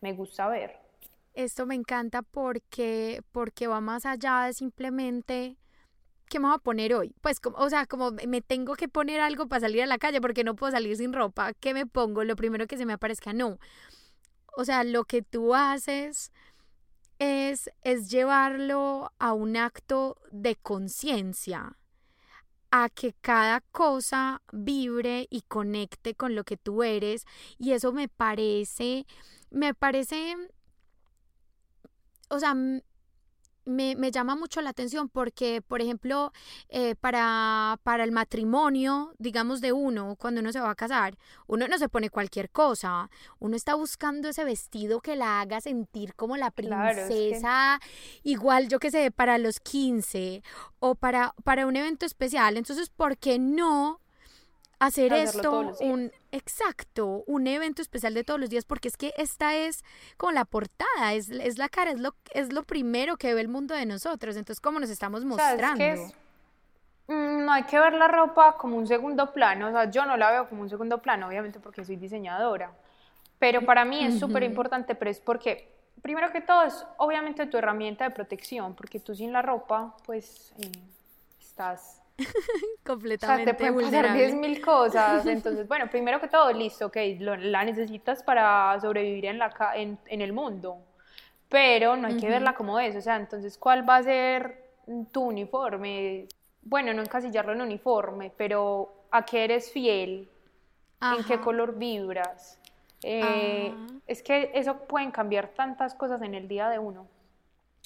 me 0.00 0.12
gusta 0.12 0.48
ver. 0.48 0.78
Esto 1.34 1.64
me 1.66 1.74
encanta 1.74 2.22
porque, 2.22 3.22
porque 3.32 3.66
va 3.66 3.80
más 3.80 4.04
allá 4.06 4.42
de 4.46 4.52
simplemente 4.52 5.56
¿qué 6.30 6.38
me 6.40 6.46
voy 6.46 6.54
a 6.56 6.58
poner 6.58 6.94
hoy? 6.94 7.14
Pues, 7.20 7.40
como, 7.40 7.58
o 7.58 7.68
sea, 7.68 7.84
como 7.86 8.12
me 8.12 8.40
tengo 8.40 8.74
que 8.76 8.88
poner 8.88 9.20
algo 9.20 9.48
para 9.48 9.60
salir 9.60 9.82
a 9.82 9.86
la 9.86 9.98
calle 9.98 10.20
porque 10.22 10.44
no 10.44 10.56
puedo 10.56 10.72
salir 10.72 10.96
sin 10.96 11.12
ropa. 11.12 11.52
¿Qué 11.54 11.74
me 11.74 11.86
pongo? 11.86 12.24
Lo 12.24 12.36
primero 12.36 12.66
que 12.66 12.78
se 12.78 12.86
me 12.86 12.94
aparezca, 12.94 13.34
no. 13.34 13.58
O 14.56 14.64
sea, 14.64 14.84
lo 14.84 15.04
que 15.04 15.22
tú 15.22 15.54
haces 15.54 16.32
es, 17.18 17.70
es 17.82 18.10
llevarlo 18.10 19.12
a 19.18 19.32
un 19.34 19.56
acto 19.56 20.16
de 20.30 20.56
conciencia, 20.56 21.76
a 22.70 22.88
que 22.88 23.14
cada 23.20 23.60
cosa 23.72 24.42
vibre 24.52 25.26
y 25.30 25.42
conecte 25.42 26.14
con 26.14 26.34
lo 26.34 26.44
que 26.44 26.56
tú 26.56 26.82
eres. 26.82 27.26
Y 27.58 27.72
eso 27.72 27.92
me 27.92 28.08
parece, 28.08 29.06
me 29.50 29.74
parece, 29.74 30.36
o 32.28 32.38
sea, 32.38 32.54
me, 33.70 33.96
me 33.96 34.10
llama 34.10 34.36
mucho 34.36 34.60
la 34.60 34.70
atención 34.70 35.08
porque, 35.08 35.62
por 35.62 35.80
ejemplo, 35.80 36.32
eh, 36.68 36.94
para, 36.96 37.78
para 37.82 38.04
el 38.04 38.12
matrimonio, 38.12 39.14
digamos, 39.18 39.60
de 39.60 39.72
uno, 39.72 40.16
cuando 40.16 40.40
uno 40.40 40.52
se 40.52 40.60
va 40.60 40.70
a 40.70 40.74
casar, 40.74 41.16
uno 41.46 41.66
no 41.68 41.78
se 41.78 41.88
pone 41.88 42.10
cualquier 42.10 42.50
cosa, 42.50 43.08
uno 43.38 43.56
está 43.56 43.74
buscando 43.74 44.28
ese 44.28 44.44
vestido 44.44 45.00
que 45.00 45.16
la 45.16 45.40
haga 45.40 45.60
sentir 45.60 46.14
como 46.14 46.36
la 46.36 46.50
Claro, 46.50 46.88
es 47.00 47.08
que- 47.08 47.14
princesa, 47.30 47.80
igual, 48.22 48.68
yo 48.68 48.78
qué 48.78 48.90
sé, 48.90 49.10
para 49.10 49.38
los 49.38 49.60
15 49.60 50.42
o 50.78 50.94
para, 50.94 51.34
para 51.44 51.66
un 51.66 51.76
evento 51.76 52.04
especial. 52.06 52.56
Entonces, 52.56 52.90
¿por 52.90 53.16
qué 53.16 53.38
no 53.38 54.00
hacer 54.78 55.12
Hacerlo 55.12 55.68
esto 55.72 55.84
un 55.84 56.10
exacto, 56.32 57.24
un 57.26 57.46
evento 57.46 57.82
especial 57.82 58.14
de 58.14 58.24
todos 58.24 58.40
los 58.40 58.50
días? 58.50 58.64
Porque 58.64 58.88
es 58.88 58.96
que 58.96 59.12
esta 59.16 59.54
es 59.56 59.84
como 60.16 60.32
la 60.32 60.44
portada, 60.44 61.12
es, 61.14 61.30
es 61.30 61.58
la 61.58 61.68
cara, 61.68 61.90
es 61.92 62.00
lo, 62.00 62.14
es 62.32 62.52
lo 62.52 62.62
primero 62.64 63.16
que 63.16 63.34
ve 63.34 63.40
el 63.40 63.48
mundo 63.48 63.74
de 63.74 63.86
nosotros. 63.86 64.36
Entonces, 64.36 64.60
¿cómo 64.60 64.80
nos 64.80 64.90
estamos 64.90 65.24
mostrando? 65.24 65.84
es- 65.84 66.14
mm, 67.08 67.44
no 67.44 67.52
hay 67.52 67.64
que 67.64 67.78
ver 67.78 67.94
la 67.94 68.08
ropa 68.08 68.56
como 68.56 68.76
un 68.76 68.86
segundo 68.86 69.32
plano, 69.32 69.68
o 69.68 69.70
sea, 69.72 69.90
yo 69.90 70.06
no 70.06 70.16
la 70.16 70.30
veo 70.30 70.48
como 70.48 70.62
un 70.62 70.70
segundo 70.70 70.98
plano, 71.02 71.28
obviamente 71.28 71.60
porque 71.60 71.84
soy 71.84 71.96
diseñadora, 71.96 72.72
pero 73.38 73.64
para 73.66 73.84
mí 73.84 74.04
es 74.04 74.18
súper 74.18 74.42
importante, 74.44 74.94
pero 74.94 75.10
es 75.10 75.20
porque, 75.20 75.72
primero 76.02 76.30
que 76.32 76.40
todo, 76.40 76.62
es 76.64 76.86
obviamente 76.98 77.46
tu 77.46 77.56
herramienta 77.58 78.04
de 78.04 78.10
protección, 78.10 78.74
porque 78.74 79.00
tú 79.00 79.14
sin 79.14 79.32
la 79.32 79.42
ropa, 79.42 79.96
pues, 80.06 80.52
eh, 80.58 80.70
estás... 81.40 81.99
O 82.82 82.82
sea, 82.82 82.96
completamente 82.96 83.52
te 83.52 83.54
pueden 83.58 83.74
pasar 83.74 83.90
vulnerable. 83.92 84.22
10 84.22 84.34
mil 84.34 84.60
cosas. 84.60 85.26
Entonces, 85.26 85.68
bueno, 85.68 85.88
primero 85.90 86.20
que 86.20 86.28
todo, 86.28 86.52
listo, 86.52 86.86
ok, 86.86 86.96
lo- 87.18 87.36
la 87.36 87.64
necesitas 87.64 88.22
para 88.22 88.78
sobrevivir 88.80 89.26
en, 89.26 89.38
la, 89.38 89.52
en, 89.74 89.98
en 90.06 90.20
el 90.22 90.32
mundo, 90.32 90.78
pero 91.48 91.96
no 91.96 92.08
hay 92.08 92.16
que 92.16 92.28
verla 92.28 92.54
como 92.54 92.78
eso. 92.80 92.98
O 92.98 93.02
sea, 93.02 93.16
entonces, 93.16 93.58
¿cuál 93.58 93.88
va 93.88 93.96
a 93.96 94.02
ser 94.02 94.70
tu 95.12 95.22
uniforme? 95.22 96.26
Bueno, 96.62 96.92
no 96.94 97.02
encasillarlo 97.02 97.52
en 97.52 97.60
uniforme, 97.62 98.32
pero 98.36 98.92
¿a 99.10 99.24
qué 99.24 99.44
eres 99.44 99.70
fiel? 99.72 100.28
¿En 101.00 101.24
qué 101.24 101.34
Ajá. 101.34 101.42
color 101.42 101.76
vibras? 101.78 102.58
Eh, 103.02 103.72
Ajá. 103.74 103.94
es 104.06 104.22
que 104.22 104.50
eso 104.54 104.76
pueden 104.86 105.10
cambiar 105.10 105.48
tantas 105.48 105.94
cosas 105.94 106.20
en 106.22 106.34
el 106.34 106.48
día 106.48 106.68
de 106.68 106.78
uno. 106.78 107.06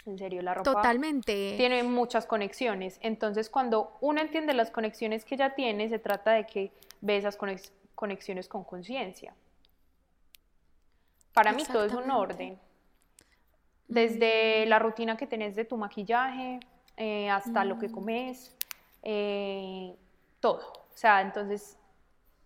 En 0.06 0.18
serio, 0.18 0.42
la 0.42 0.52
ropa 0.52 0.72
Totalmente. 0.72 1.54
tiene 1.56 1.82
muchas 1.82 2.26
conexiones. 2.26 2.98
Entonces, 3.00 3.48
cuando 3.48 3.96
uno 4.00 4.20
entiende 4.20 4.52
las 4.52 4.70
conexiones 4.70 5.24
que 5.24 5.36
ya 5.36 5.54
tiene, 5.54 5.88
se 5.88 5.98
trata 5.98 6.32
de 6.32 6.44
que 6.44 6.72
ve 7.00 7.16
esas 7.16 7.38
conex- 7.38 7.72
conexiones 7.94 8.48
con 8.48 8.64
conciencia. 8.64 9.34
Para 11.32 11.52
mí 11.52 11.64
todo 11.64 11.84
es 11.86 11.92
un 11.94 12.10
orden. 12.10 12.58
Desde 13.88 14.66
la 14.66 14.78
rutina 14.78 15.16
que 15.16 15.26
tenés 15.26 15.56
de 15.56 15.64
tu 15.64 15.76
maquillaje 15.76 16.60
eh, 16.96 17.28
hasta 17.30 17.64
lo 17.64 17.78
que 17.78 17.90
comes, 17.90 18.54
eh, 19.02 19.94
todo. 20.40 20.60
O 20.92 20.96
sea, 20.96 21.22
entonces 21.22 21.78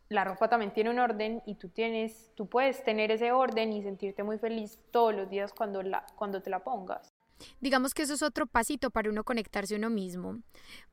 la 0.09 0.25
ropa 0.25 0.49
también 0.49 0.73
tiene 0.73 0.91
un 0.91 0.99
orden 0.99 1.43
y 1.45 1.57
tú 1.57 1.69
tienes, 1.69 2.31
tú 2.35 2.47
puedes 2.47 2.83
tener 2.83 3.11
ese 3.11 3.31
orden 3.31 3.73
y 3.73 3.83
sentirte 3.83 4.23
muy 4.23 4.39
feliz 4.39 4.79
todos 4.91 5.15
los 5.15 5.29
días 5.29 5.53
cuando, 5.53 5.83
la, 5.83 6.07
cuando 6.17 6.41
te 6.41 6.49
la 6.51 6.61
pongas. 6.61 7.13
Digamos 7.61 7.95
que 7.95 8.03
eso 8.03 8.15
es 8.15 8.23
otro 8.23 8.47
pasito 8.47 8.91
para 8.91 9.11
uno 9.11 9.25
conectarse 9.25 9.75
a 9.75 9.79
uno 9.79 9.91
mismo. 9.91 10.41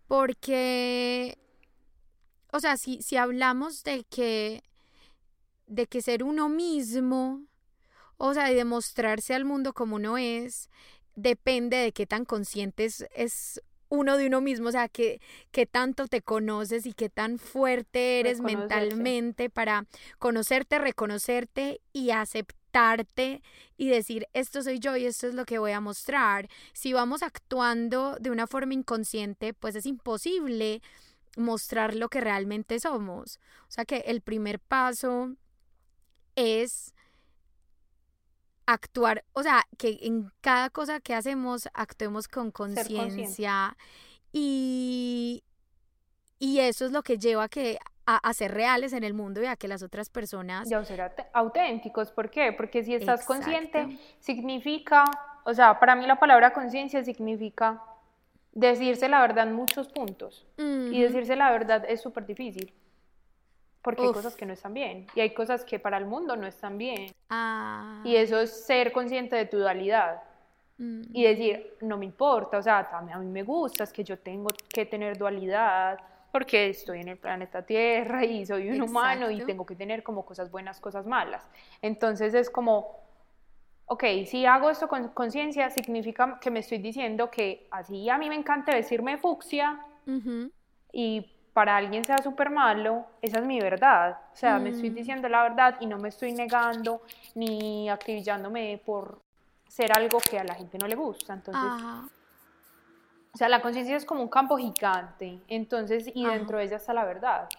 Porque, 0.07 1.37
o 2.51 2.59
sea, 2.59 2.77
si, 2.77 3.01
si 3.01 3.17
hablamos 3.17 3.83
de 3.83 4.03
que, 4.03 4.63
de 5.67 5.87
que 5.87 6.01
ser 6.01 6.23
uno 6.23 6.49
mismo, 6.49 7.43
o 8.17 8.33
sea, 8.33 8.49
de 8.49 8.65
mostrarse 8.65 9.33
al 9.33 9.45
mundo 9.45 9.73
como 9.73 9.95
uno 9.95 10.17
es, 10.17 10.69
depende 11.15 11.77
de 11.77 11.91
qué 11.91 12.05
tan 12.05 12.25
conscientes 12.25 13.05
es 13.15 13.61
uno 13.89 14.17
de 14.17 14.27
uno 14.27 14.41
mismo, 14.41 14.69
o 14.69 14.71
sea, 14.71 14.89
que, 14.89 15.21
qué 15.51 15.65
tanto 15.65 16.07
te 16.07 16.21
conoces 16.21 16.85
y 16.85 16.93
qué 16.93 17.09
tan 17.09 17.37
fuerte 17.37 18.19
eres 18.19 18.41
mentalmente 18.41 19.49
para 19.49 19.85
conocerte, 20.19 20.79
reconocerte 20.79 21.81
y 21.93 22.11
aceptarte 22.11 22.64
y 23.77 23.89
decir, 23.89 24.27
esto 24.33 24.61
soy 24.61 24.79
yo 24.79 24.95
y 24.97 25.05
esto 25.05 25.27
es 25.27 25.33
lo 25.33 25.45
que 25.45 25.59
voy 25.59 25.71
a 25.71 25.81
mostrar. 25.81 26.49
Si 26.73 26.93
vamos 26.93 27.23
actuando 27.23 28.17
de 28.19 28.31
una 28.31 28.47
forma 28.47 28.73
inconsciente, 28.73 29.53
pues 29.53 29.75
es 29.75 29.85
imposible 29.85 30.81
mostrar 31.37 31.95
lo 31.95 32.09
que 32.09 32.21
realmente 32.21 32.79
somos. 32.79 33.39
O 33.67 33.71
sea 33.71 33.85
que 33.85 33.97
el 34.07 34.21
primer 34.21 34.59
paso 34.59 35.35
es 36.35 36.93
actuar, 38.65 39.23
o 39.33 39.43
sea, 39.43 39.63
que 39.77 39.99
en 40.01 40.31
cada 40.41 40.69
cosa 40.69 40.99
que 40.99 41.13
hacemos 41.13 41.69
actuemos 41.73 42.27
con 42.27 42.51
conciencia 42.51 43.77
y, 44.31 45.43
y 46.39 46.59
eso 46.59 46.85
es 46.85 46.91
lo 46.91 47.03
que 47.03 47.17
lleva 47.17 47.43
a 47.43 47.49
que 47.49 47.77
a, 48.05 48.17
a 48.17 48.33
ser 48.33 48.53
reales 48.53 48.93
en 48.93 49.03
el 49.03 49.13
mundo 49.13 49.41
y 49.41 49.45
a 49.47 49.55
que 49.55 49.67
las 49.67 49.81
otras 49.83 50.09
personas 50.09 50.69
Y 50.69 50.73
a 50.73 50.83
ser 50.85 50.99
aut- 50.99 51.25
auténticos. 51.33 52.11
¿Por 52.11 52.29
qué? 52.29 52.51
Porque 52.53 52.83
si 52.83 52.93
estás 52.95 53.21
Exacto. 53.21 53.33
consciente, 53.43 53.97
significa, 54.19 55.05
o 55.43 55.53
sea, 55.53 55.79
para 55.79 55.95
mí 55.95 56.05
la 56.05 56.19
palabra 56.19 56.53
conciencia 56.53 57.03
significa 57.03 57.81
decirse 58.53 59.09
la 59.09 59.21
verdad 59.21 59.47
en 59.47 59.53
muchos 59.53 59.87
puntos. 59.87 60.45
Y 60.57 61.01
decirse 61.01 61.35
la 61.35 61.51
verdad 61.51 61.83
es 61.87 62.01
súper 62.01 62.25
difícil. 62.25 62.73
Porque 63.81 64.01
hay 64.01 64.11
cosas 64.11 64.35
que 64.35 64.45
no 64.45 64.53
están 64.53 64.73
bien. 64.73 65.05
Y 65.13 65.19
hay 65.19 65.31
cosas 65.33 65.63
que 65.63 65.77
para 65.79 65.97
el 65.97 66.05
mundo 66.05 66.35
no 66.35 66.47
están 66.47 66.77
bien. 66.77 67.11
Ah, 67.29 68.01
Y 68.03 68.15
eso 68.15 68.39
es 68.39 68.65
ser 68.65 68.91
consciente 68.91 69.35
de 69.35 69.45
tu 69.45 69.57
dualidad. 69.59 70.21
Y 70.77 71.23
decir, 71.23 71.73
no 71.81 71.97
me 71.97 72.03
importa, 72.03 72.57
o 72.57 72.61
sea, 72.61 72.79
a 72.91 73.01
mí, 73.01 73.09
a 73.13 73.17
mí 73.17 73.27
me 73.27 73.43
gusta, 73.43 73.85
es 73.85 73.93
que 73.93 74.03
yo 74.03 74.19
tengo 74.19 74.49
que 74.67 74.85
tener 74.85 75.17
dualidad, 75.17 75.97
porque 76.35 76.67
estoy 76.67 76.99
en 76.99 77.07
el 77.07 77.17
planeta 77.17 77.61
Tierra 77.61 78.25
y 78.25 78.45
soy 78.45 78.69
un 78.69 78.81
humano 78.81 79.31
y 79.31 79.39
tengo 79.39 79.65
que 79.65 79.73
tener 79.73 80.03
como 80.03 80.25
cosas 80.25 80.51
buenas, 80.51 80.81
cosas 80.81 81.05
malas. 81.05 81.47
Entonces 81.81 82.33
es 82.33 82.49
como, 82.49 82.99
ok, 83.85 84.03
si 84.25 84.45
hago 84.45 84.69
esto 84.69 84.89
con 84.89 85.07
conciencia, 85.13 85.69
significa 85.69 86.37
que 86.41 86.51
me 86.51 86.59
estoy 86.59 86.79
diciendo 86.79 87.31
que 87.31 87.69
así 87.71 88.09
a 88.09 88.17
mí 88.17 88.27
me 88.27 88.35
encanta 88.35 88.73
vestirme 88.73 89.17
fucsia 89.17 89.79
y 90.91 91.25
para 91.53 91.77
alguien 91.77 92.03
sea 92.03 92.17
súper 92.17 92.49
malo, 92.49 93.05
esa 93.21 93.39
es 93.39 93.45
mi 93.45 93.61
verdad. 93.61 94.19
O 94.33 94.35
sea, 94.35 94.59
me 94.59 94.71
estoy 94.71 94.89
Mm. 94.89 94.95
diciendo 94.95 95.29
la 95.29 95.43
verdad 95.43 95.77
y 95.79 95.85
no 95.85 95.97
me 95.99 96.09
estoy 96.09 96.33
negando 96.33 97.01
ni 97.35 97.87
acribillándome 97.89 98.81
por 98.85 99.21
ser 99.69 99.97
algo 99.97 100.19
que 100.19 100.37
a 100.37 100.43
la 100.43 100.55
gente 100.55 100.77
no 100.77 100.85
le 100.85 100.95
gusta. 100.95 101.33
Entonces, 101.33 101.63
Ajá. 101.63 102.09
O 103.35 103.37
sea, 103.37 103.49
la 103.49 103.61
conciencia 103.61 103.97
es 103.97 104.05
como 104.05 104.21
un 104.21 104.29
campo 104.29 104.55
gigante. 104.55 105.41
Entonces, 105.49 106.09
y 106.13 106.23
Ajá. 106.23 106.35
dentro 106.35 106.57
de 106.57 106.63
ella 106.63 106.77
está 106.77 106.93
la 106.93 107.03
verdad. 107.03 107.49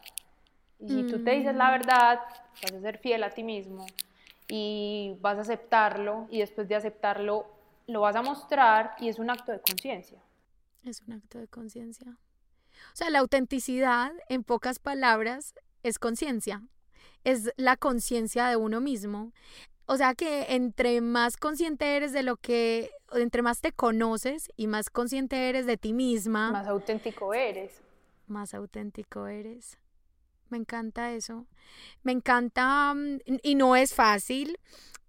Y 0.81 0.89
si 0.89 1.03
tú 1.03 1.19
te 1.19 1.33
dices 1.33 1.55
la 1.55 1.71
verdad, 1.71 2.19
vas 2.63 2.73
a 2.73 2.81
ser 2.81 2.97
fiel 2.97 3.23
a 3.23 3.29
ti 3.29 3.43
mismo 3.43 3.85
y 4.49 5.19
vas 5.21 5.37
a 5.37 5.43
aceptarlo 5.43 6.29
y 6.31 6.39
después 6.39 6.67
de 6.67 6.77
aceptarlo 6.77 7.45
lo 7.89 8.01
vas 8.01 8.17
a 8.17 8.23
mostrar 8.23 8.97
y 9.01 9.11
es 9.11 9.19
un 9.19 9.29
acto 9.29 9.53
de 9.53 9.61
conciencia. 9.61 10.19
Es 10.83 11.03
un 11.03 11.13
acto 11.13 11.39
de 11.39 11.47
conciencia. 11.47 12.07
O 12.11 12.97
sea, 12.97 13.11
la 13.11 13.19
autenticidad, 13.19 14.13
en 14.31 14.45
pocas 14.45 14.79
palabras, 14.79 15.53
es 15.83 15.99
conciencia. 15.99 16.63
Es 17.23 17.53
la 17.59 17.77
conciencia 17.77 18.47
de 18.47 18.57
uno 18.57 18.81
mismo. 18.81 19.31
O 19.87 19.97
sea 19.97 20.15
que 20.15 20.55
entre 20.55 21.01
más 21.01 21.37
consciente 21.37 21.97
eres 21.97 22.13
de 22.13 22.23
lo 22.23 22.37
que, 22.37 22.91
entre 23.13 23.43
más 23.43 23.61
te 23.61 23.73
conoces 23.73 24.51
y 24.57 24.67
más 24.67 24.91
consciente 24.91 25.49
eres 25.49 25.65
de 25.67 25.77
ti 25.77 25.93
misma. 25.93 26.51
Más 26.51 26.67
auténtico 26.67 27.33
eres. 27.33 27.81
Más 28.27 28.53
auténtico 28.53 29.29
eres. 29.29 29.79
Me 30.49 30.59
encanta 30.59 31.13
eso. 31.13 31.47
Me 32.03 32.13
encanta 32.13 32.95
mm, 32.95 33.19
y 33.43 33.55
no 33.55 33.77
es 33.77 33.95
fácil. 33.95 34.59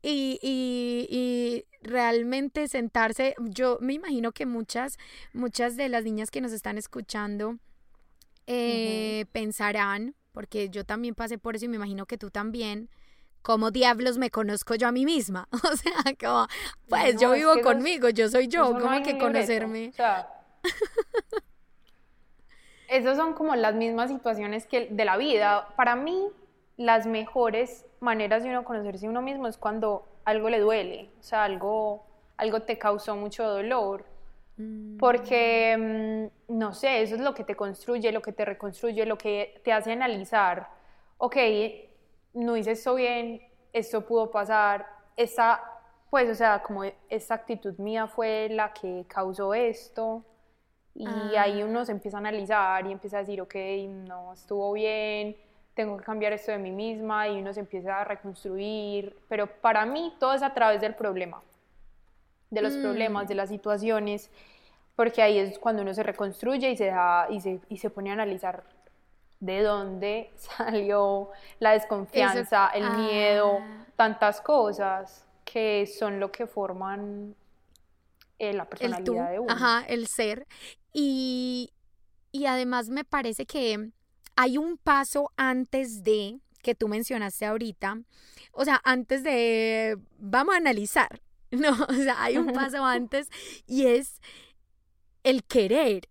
Y, 0.03 0.39
y, 0.41 1.65
realmente 1.81 2.67
sentarse, 2.67 3.35
yo 3.39 3.77
me 3.81 3.93
imagino 3.93 4.31
que 4.31 4.45
muchas, 4.45 4.97
muchas 5.33 5.75
de 5.75 5.89
las 5.89 6.03
niñas 6.03 6.31
que 6.31 6.41
nos 6.41 6.51
están 6.51 6.77
escuchando 6.77 7.57
eh, 8.45 9.25
pensarán, 9.31 10.15
porque 10.33 10.69
yo 10.69 10.85
también 10.85 11.15
pasé 11.15 11.37
por 11.37 11.55
eso 11.55 11.65
y 11.65 11.69
me 11.69 11.77
imagino 11.77 12.05
que 12.05 12.17
tú 12.17 12.29
también, 12.29 12.89
¿cómo 13.47 13.71
diablos 13.71 14.17
me 14.17 14.29
conozco 14.29 14.75
yo 14.75 14.89
a 14.89 14.91
mí 14.91 15.05
misma? 15.05 15.47
O 15.71 15.75
sea, 15.77 16.03
como, 16.19 16.47
pues 16.89 17.17
yo 17.17 17.31
vivo 17.31 17.53
conmigo, 17.63 18.09
yo 18.09 18.27
soy 18.27 18.49
yo, 18.49 18.73
¿cómo 18.77 19.01
que 19.01 19.17
conocerme? 19.17 19.93
esas 22.89 23.15
son 23.15 23.33
como 23.35 23.55
las 23.55 23.73
mismas 23.73 24.09
situaciones 24.09 24.65
que 24.65 24.87
de 24.87 25.05
la 25.05 25.15
vida. 25.15 25.69
Para 25.77 25.95
mí, 25.95 26.27
las 26.75 27.07
mejores 27.07 27.85
maneras 28.01 28.43
de 28.43 28.49
uno 28.49 28.65
conocerse 28.65 29.05
a 29.05 29.09
uno 29.09 29.21
mismo 29.21 29.47
es 29.47 29.57
cuando 29.57 30.05
algo 30.25 30.49
le 30.49 30.59
duele, 30.59 31.09
o 31.17 31.23
sea, 31.23 31.45
algo, 31.45 32.05
algo 32.35 32.63
te 32.63 32.77
causó 32.77 33.15
mucho 33.15 33.47
dolor. 33.47 34.03
Mm. 34.57 34.97
Porque, 34.97 36.29
mm, 36.49 36.57
no 36.57 36.73
sé, 36.73 37.01
eso 37.01 37.15
es 37.15 37.21
lo 37.21 37.33
que 37.33 37.45
te 37.45 37.55
construye, 37.55 38.11
lo 38.11 38.21
que 38.21 38.33
te 38.33 38.43
reconstruye, 38.43 39.05
lo 39.05 39.17
que 39.17 39.61
te 39.63 39.71
hace 39.71 39.93
analizar, 39.93 40.67
ok, 41.17 41.37
no 42.37 42.55
hice 42.55 42.71
esto 42.71 42.95
bien, 42.95 43.41
esto 43.73 44.01
pudo 44.01 44.31
pasar, 44.31 44.85
esa, 45.15 45.61
pues, 46.09 46.29
o 46.29 46.35
sea, 46.35 46.61
como 46.61 46.83
esta 47.09 47.33
actitud 47.33 47.77
mía 47.79 48.07
fue 48.07 48.47
la 48.49 48.71
que 48.73 49.05
causó 49.07 49.53
esto. 49.53 50.23
Y 50.93 51.35
ahí 51.35 51.61
ah. 51.61 51.65
uno 51.65 51.85
se 51.85 51.91
empieza 51.91 52.17
a 52.17 52.19
analizar 52.19 52.85
y 52.87 52.91
empieza 52.91 53.17
a 53.17 53.19
decir, 53.19 53.39
ok, 53.41 53.55
no 54.07 54.33
estuvo 54.33 54.73
bien, 54.73 55.35
tengo 55.75 55.95
que 55.97 56.03
cambiar 56.03 56.33
esto 56.33 56.51
de 56.51 56.57
mí 56.57 56.71
misma 56.71 57.27
y 57.27 57.39
uno 57.39 57.53
se 57.53 57.59
empieza 57.59 58.01
a 58.01 58.03
reconstruir. 58.03 59.15
Pero 59.27 59.47
para 59.47 59.85
mí 59.85 60.15
todo 60.19 60.33
es 60.33 60.41
a 60.41 60.53
través 60.53 60.81
del 60.81 60.95
problema, 60.95 61.41
de 62.49 62.61
los 62.61 62.73
problemas, 62.77 63.25
mm. 63.25 63.27
de 63.27 63.35
las 63.35 63.49
situaciones, 63.49 64.31
porque 64.95 65.21
ahí 65.21 65.37
es 65.37 65.59
cuando 65.59 65.83
uno 65.83 65.93
se 65.93 66.01
reconstruye 66.01 66.71
y 66.71 66.77
se, 66.77 66.87
da, 66.87 67.27
y 67.29 67.41
se, 67.41 67.59
y 67.69 67.77
se 67.77 67.91
pone 67.91 68.09
a 68.09 68.13
analizar 68.13 68.63
de 69.39 69.61
dónde 69.61 70.31
salió 70.35 71.29
la 71.59 71.71
desconfianza, 71.71 72.69
el 72.69 72.89
miedo, 72.97 73.59
ah. 73.61 73.85
tantas 73.95 74.41
cosas 74.41 75.25
que 75.43 75.87
son 75.87 76.19
lo 76.19 76.31
que 76.31 76.45
forman 76.45 77.35
eh, 78.39 78.53
la 78.53 78.65
personalidad 78.65 79.31
de 79.31 79.39
uno. 79.39 79.51
Ajá, 79.51 79.85
el 79.87 80.07
ser. 80.07 80.45
Y, 80.93 81.73
además 82.47 82.89
me 82.89 83.03
parece 83.03 83.45
que 83.45 83.91
hay 84.35 84.57
un 84.57 84.77
paso 84.77 85.31
antes 85.37 86.03
de 86.03 86.39
que 86.61 86.75
tú 86.75 86.87
mencionaste 86.87 87.45
ahorita, 87.45 87.99
o 88.51 88.65
sea, 88.65 88.81
antes 88.83 89.23
de, 89.23 89.97
vamos 90.19 90.53
a 90.53 90.57
analizar, 90.57 91.21
no, 91.51 91.71
o 91.71 91.93
sea, 91.93 92.21
hay 92.23 92.37
un 92.37 92.51
paso 92.51 92.83
antes 92.85 93.29
y 93.65 93.85
es 93.85 94.21
el 95.23 95.43
querer 95.43 96.09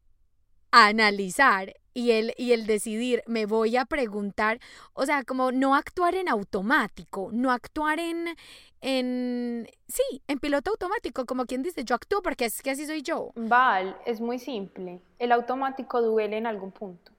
analizar 0.71 1.75
y 1.97 2.11
el, 2.11 2.35
y 2.37 2.53
el 2.53 2.67
decidir, 2.67 3.23
me 3.27 3.47
voy 3.47 3.79
a 3.79 3.87
preguntar, 3.87 4.61
o 4.93 5.07
sea, 5.07 5.25
como 5.25 5.51
no 5.51 5.75
actuar 5.75 6.15
en 6.15 6.29
automático, 6.29 7.31
no 7.33 7.51
actuar 7.51 7.99
en, 7.99 8.37
en, 8.83 9.67
sí, 9.89 10.21
en 10.29 10.39
piloto 10.39 10.73
automático, 10.73 11.25
como 11.25 11.47
quien 11.47 11.63
dice, 11.63 11.85
yo 11.85 11.95
actúo 11.95 12.21
porque 12.21 12.45
es 12.45 12.61
que 12.61 12.73
así 12.73 12.85
soy 12.85 13.01
yo. 13.01 13.31
Val, 13.35 13.97
es 14.05 14.21
muy 14.21 14.39
simple, 14.39 15.01
el 15.19 15.33
automático 15.33 16.03
duele 16.03 16.37
en 16.37 16.47
algún 16.47 16.71
punto. 16.71 17.13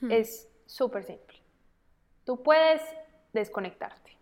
Hmm. 0.00 0.10
Es 0.10 0.48
súper 0.64 1.04
simple. 1.04 1.36
Tú 2.24 2.42
puedes 2.42 2.80
desconectarte 3.34 4.16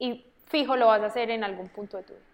y 0.00 0.26
fijo 0.46 0.74
lo 0.74 0.88
vas 0.88 1.02
a 1.02 1.06
hacer 1.06 1.30
en 1.30 1.44
algún 1.44 1.68
punto 1.68 1.96
de 1.96 2.02
tu 2.02 2.14
vida. 2.14 2.24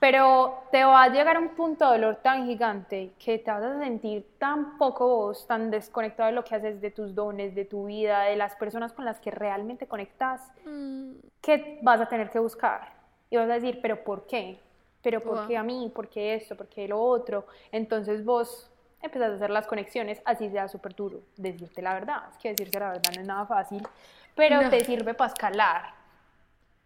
Pero 0.00 0.64
te 0.70 0.84
va 0.84 1.02
a 1.02 1.08
llegar 1.08 1.36
a 1.36 1.40
un 1.40 1.50
punto 1.50 1.84
de 1.90 1.98
dolor 1.98 2.16
tan 2.22 2.46
gigante 2.46 3.12
que 3.18 3.38
te 3.38 3.50
vas 3.50 3.64
a 3.64 3.78
sentir 3.80 4.26
tan 4.38 4.78
poco 4.78 5.08
vos, 5.08 5.46
tan 5.46 5.70
desconectado 5.70 6.28
de 6.28 6.34
lo 6.34 6.44
que 6.44 6.54
haces, 6.54 6.80
de 6.80 6.90
tus 6.90 7.14
dones, 7.14 7.54
de 7.54 7.64
tu 7.64 7.86
vida, 7.86 8.22
de 8.22 8.36
las 8.36 8.54
personas 8.54 8.92
con 8.92 9.04
las 9.04 9.18
que 9.18 9.32
realmente 9.32 9.88
conectas, 9.88 10.40
mm. 10.64 11.12
que 11.40 11.80
vas 11.82 12.00
a 12.00 12.06
tener 12.06 12.30
que 12.30 12.38
buscar. 12.38 12.92
Y 13.28 13.36
vas 13.36 13.50
a 13.50 13.54
decir, 13.54 13.80
¿pero 13.82 14.04
por 14.04 14.26
qué? 14.26 14.60
¿Pero 15.02 15.20
por 15.20 15.46
qué 15.48 15.56
a 15.56 15.62
mí? 15.62 15.90
¿Por 15.94 16.08
qué 16.08 16.34
esto? 16.34 16.56
¿Por 16.56 16.68
qué 16.68 16.86
lo 16.86 17.00
otro? 17.00 17.46
Entonces 17.72 18.24
vos 18.24 18.70
empezás 19.02 19.32
a 19.32 19.34
hacer 19.34 19.50
las 19.50 19.66
conexiones, 19.66 20.22
así 20.24 20.48
sea 20.48 20.68
súper 20.68 20.94
duro. 20.94 21.20
Decirte 21.36 21.82
la 21.82 21.92
verdad, 21.92 22.22
es 22.30 22.38
que 22.38 22.50
decirte 22.50 22.78
la 22.78 22.92
verdad 22.92 23.12
no 23.14 23.20
es 23.20 23.26
nada 23.26 23.46
fácil, 23.46 23.86
pero 24.34 24.70
te 24.70 24.84
sirve 24.84 25.12
para 25.12 25.32
escalar 25.32 25.94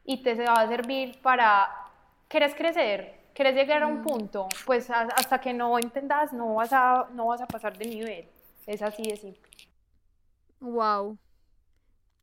y 0.04 0.22
te 0.22 0.34
va 0.34 0.54
a 0.54 0.68
servir 0.68 1.20
para 1.20 1.68
¿Quieres 2.28 2.54
crecer? 2.54 3.18
¿Quieres 3.34 3.54
llegar 3.54 3.82
a 3.82 3.86
un 3.86 4.00
mm. 4.00 4.04
punto? 4.04 4.48
Pues 4.66 4.90
hasta 4.90 5.40
que 5.40 5.52
no 5.52 5.78
entendas, 5.78 6.32
no 6.32 6.54
vas 6.54 6.72
a, 6.72 7.08
no 7.12 7.26
vas 7.26 7.40
a 7.40 7.46
pasar 7.46 7.76
de 7.76 7.86
nivel. 7.86 8.28
Es 8.66 8.82
así 8.82 9.02
de 9.02 9.16
simple. 9.16 9.50
Wow. 10.60 11.18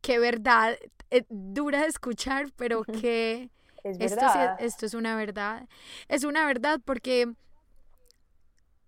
Qué 0.01 0.19
verdad. 0.19 0.77
Eh, 1.09 1.25
dura 1.29 1.81
de 1.81 1.87
escuchar, 1.87 2.47
pero 2.55 2.83
que... 2.83 3.49
Es 3.83 3.99
verdad. 3.99 4.53
Esto, 4.53 4.65
esto 4.65 4.85
es 4.87 4.93
una 4.95 5.15
verdad. 5.15 5.67
Es 6.07 6.23
una 6.23 6.47
verdad 6.47 6.79
porque 6.83 7.31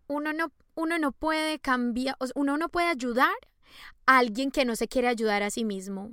uno 0.07 0.33
no, 0.33 0.51
uno 0.73 0.97
no 0.97 1.11
puede 1.11 1.59
cambiar, 1.59 2.15
uno 2.33 2.57
no 2.57 2.69
puede 2.69 2.87
ayudar 2.87 3.35
a 4.05 4.17
alguien 4.17 4.49
que 4.49 4.65
no 4.65 4.75
se 4.75 4.87
quiere 4.87 5.07
ayudar 5.07 5.43
a 5.43 5.49
sí 5.49 5.63
mismo. 5.63 6.11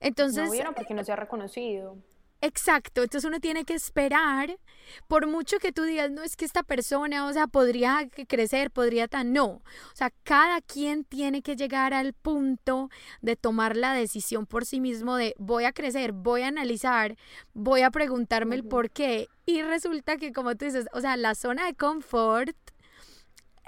Entonces... 0.00 0.50
No, 0.64 0.74
porque 0.74 0.94
no 0.94 1.04
se 1.04 1.12
ha 1.12 1.16
reconocido. 1.16 1.98
Exacto, 2.44 3.04
entonces 3.04 3.28
uno 3.28 3.38
tiene 3.38 3.64
que 3.64 3.74
esperar, 3.74 4.58
por 5.06 5.28
mucho 5.28 5.58
que 5.60 5.70
tú 5.70 5.84
digas, 5.84 6.10
no 6.10 6.24
es 6.24 6.34
que 6.34 6.44
esta 6.44 6.64
persona, 6.64 7.26
o 7.26 7.32
sea, 7.32 7.46
podría 7.46 8.08
crecer, 8.26 8.72
podría 8.72 9.06
tan, 9.06 9.32
no, 9.32 9.44
o 9.46 9.62
sea, 9.94 10.10
cada 10.24 10.60
quien 10.60 11.04
tiene 11.04 11.42
que 11.42 11.54
llegar 11.54 11.94
al 11.94 12.14
punto 12.14 12.90
de 13.20 13.36
tomar 13.36 13.76
la 13.76 13.94
decisión 13.94 14.46
por 14.46 14.66
sí 14.66 14.80
mismo 14.80 15.14
de 15.14 15.36
voy 15.38 15.66
a 15.66 15.72
crecer, 15.72 16.10
voy 16.10 16.42
a 16.42 16.48
analizar, 16.48 17.16
voy 17.54 17.82
a 17.82 17.92
preguntarme 17.92 18.56
el 18.56 18.64
por 18.64 18.90
qué, 18.90 19.28
y 19.46 19.62
resulta 19.62 20.16
que 20.16 20.32
como 20.32 20.56
tú 20.56 20.64
dices, 20.64 20.86
o 20.92 21.00
sea, 21.00 21.16
la 21.16 21.36
zona 21.36 21.66
de 21.66 21.74
confort 21.74 22.56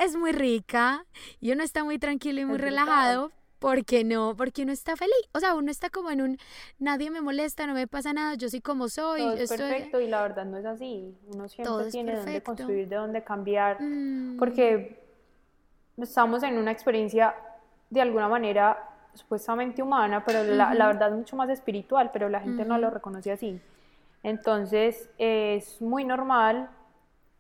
es 0.01 0.17
muy 0.17 0.33
rica 0.33 1.07
y 1.41 1.53
uno 1.53 1.63
está 1.63 1.85
muy 1.85 2.01
tranquilo 2.01 2.41
y 2.41 2.45
muy 2.45 2.59
relajado, 2.59 3.31
porque 3.65 4.05
no, 4.05 4.37
porque 4.37 4.63
uno 4.65 4.73
está 4.73 4.95
feliz, 4.95 5.17
o 5.33 5.41
sea, 5.41 5.55
uno 5.55 5.71
está 5.71 5.89
como 5.89 6.11
en 6.11 6.21
un, 6.21 6.39
nadie 6.79 7.11
me 7.11 7.23
molesta, 7.23 7.67
no 7.67 7.73
me 7.73 7.87
pasa 7.87 8.13
nada, 8.13 8.35
yo 8.35 8.51
soy 8.51 8.61
como 8.61 8.91
soy. 8.91 9.23
Todo 9.23 9.33
es 9.33 9.49
perfecto 9.49 10.03
y 10.03 10.07
la 10.07 10.21
verdad 10.21 10.45
no 10.45 10.59
es 10.59 10.67
así, 10.67 11.17
uno 11.29 11.49
siempre 11.49 11.91
tiene 11.91 12.15
dónde 12.15 12.43
construir, 12.43 12.89
de 12.89 12.97
dónde 12.97 13.25
cambiar, 13.25 13.81
mm. 13.81 14.37
porque 14.39 15.03
estamos 15.97 16.43
en 16.43 16.59
una 16.59 16.73
experiencia 16.73 17.35
de 17.89 18.03
alguna 18.03 18.29
manera 18.29 18.87
supuestamente 19.15 19.83
humana, 19.83 20.23
pero 20.27 20.45
la, 20.45 20.75
la, 20.75 20.87
verdad 20.89 21.09
es 21.13 21.17
mucho 21.17 21.35
más 21.35 21.49
espiritual, 21.49 22.11
pero 22.13 22.29
la 22.29 22.41
gente 22.41 22.67
no 22.67 22.77
lo 22.77 22.91
reconoce 22.91 23.33
así. 23.33 23.59
Entonces 24.23 25.09
es 25.17 25.81
muy 25.81 26.05
normal 26.05 26.69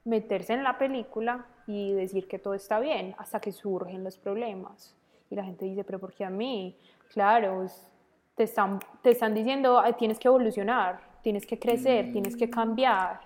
meterse 0.04 0.54
en 0.54 0.62
la 0.62 0.78
película 0.78 1.44
y 1.66 1.92
decir 1.92 2.26
que 2.28 2.38
todo 2.38 2.54
está 2.54 2.80
bien 2.80 3.14
hasta 3.18 3.40
que 3.40 3.52
surgen 3.52 4.04
los 4.04 4.16
problemas. 4.16 4.96
Y 5.30 5.34
la 5.34 5.44
gente 5.44 5.64
dice, 5.64 5.84
pero 5.84 5.98
¿por 5.98 6.12
qué 6.12 6.24
a 6.24 6.30
mí? 6.30 6.76
Claro, 7.12 7.66
te 8.34 8.44
están, 8.44 8.80
te 9.02 9.10
están 9.10 9.34
diciendo, 9.34 9.82
tienes 9.98 10.18
que 10.18 10.28
evolucionar, 10.28 11.00
tienes 11.22 11.46
que 11.46 11.58
crecer, 11.58 12.12
tienes 12.12 12.36
que 12.36 12.50
cambiar. 12.50 13.20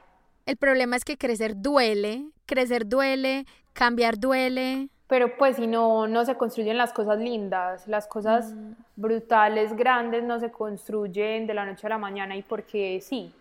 El 0.47 0.57
problema 0.57 0.97
es 0.97 1.05
que 1.05 1.17
crecer 1.17 1.55
duele, 1.57 2.31
crecer 2.47 2.87
duele, 2.87 3.45
cambiar 3.73 4.19
duele. 4.19 4.89
Pero 5.07 5.37
pues 5.39 5.57
si 5.57 5.67
no, 5.67 6.07
no 6.07 6.25
se 6.25 6.37
construyen 6.37 6.77
las 6.77 6.93
cosas 6.93 7.19
lindas, 7.19 7.89
las 7.89 8.07
cosas 8.07 8.55
mm. 8.55 8.73
brutales, 8.97 9.75
grandes, 9.75 10.23
no 10.23 10.39
se 10.39 10.51
construyen 10.51 11.47
de 11.47 11.55
la 11.55 11.65
noche 11.65 11.87
a 11.87 11.91
la 11.91 11.99
mañana 11.99 12.37
y 12.37 12.43
porque 12.43 13.01
sí, 13.01 13.33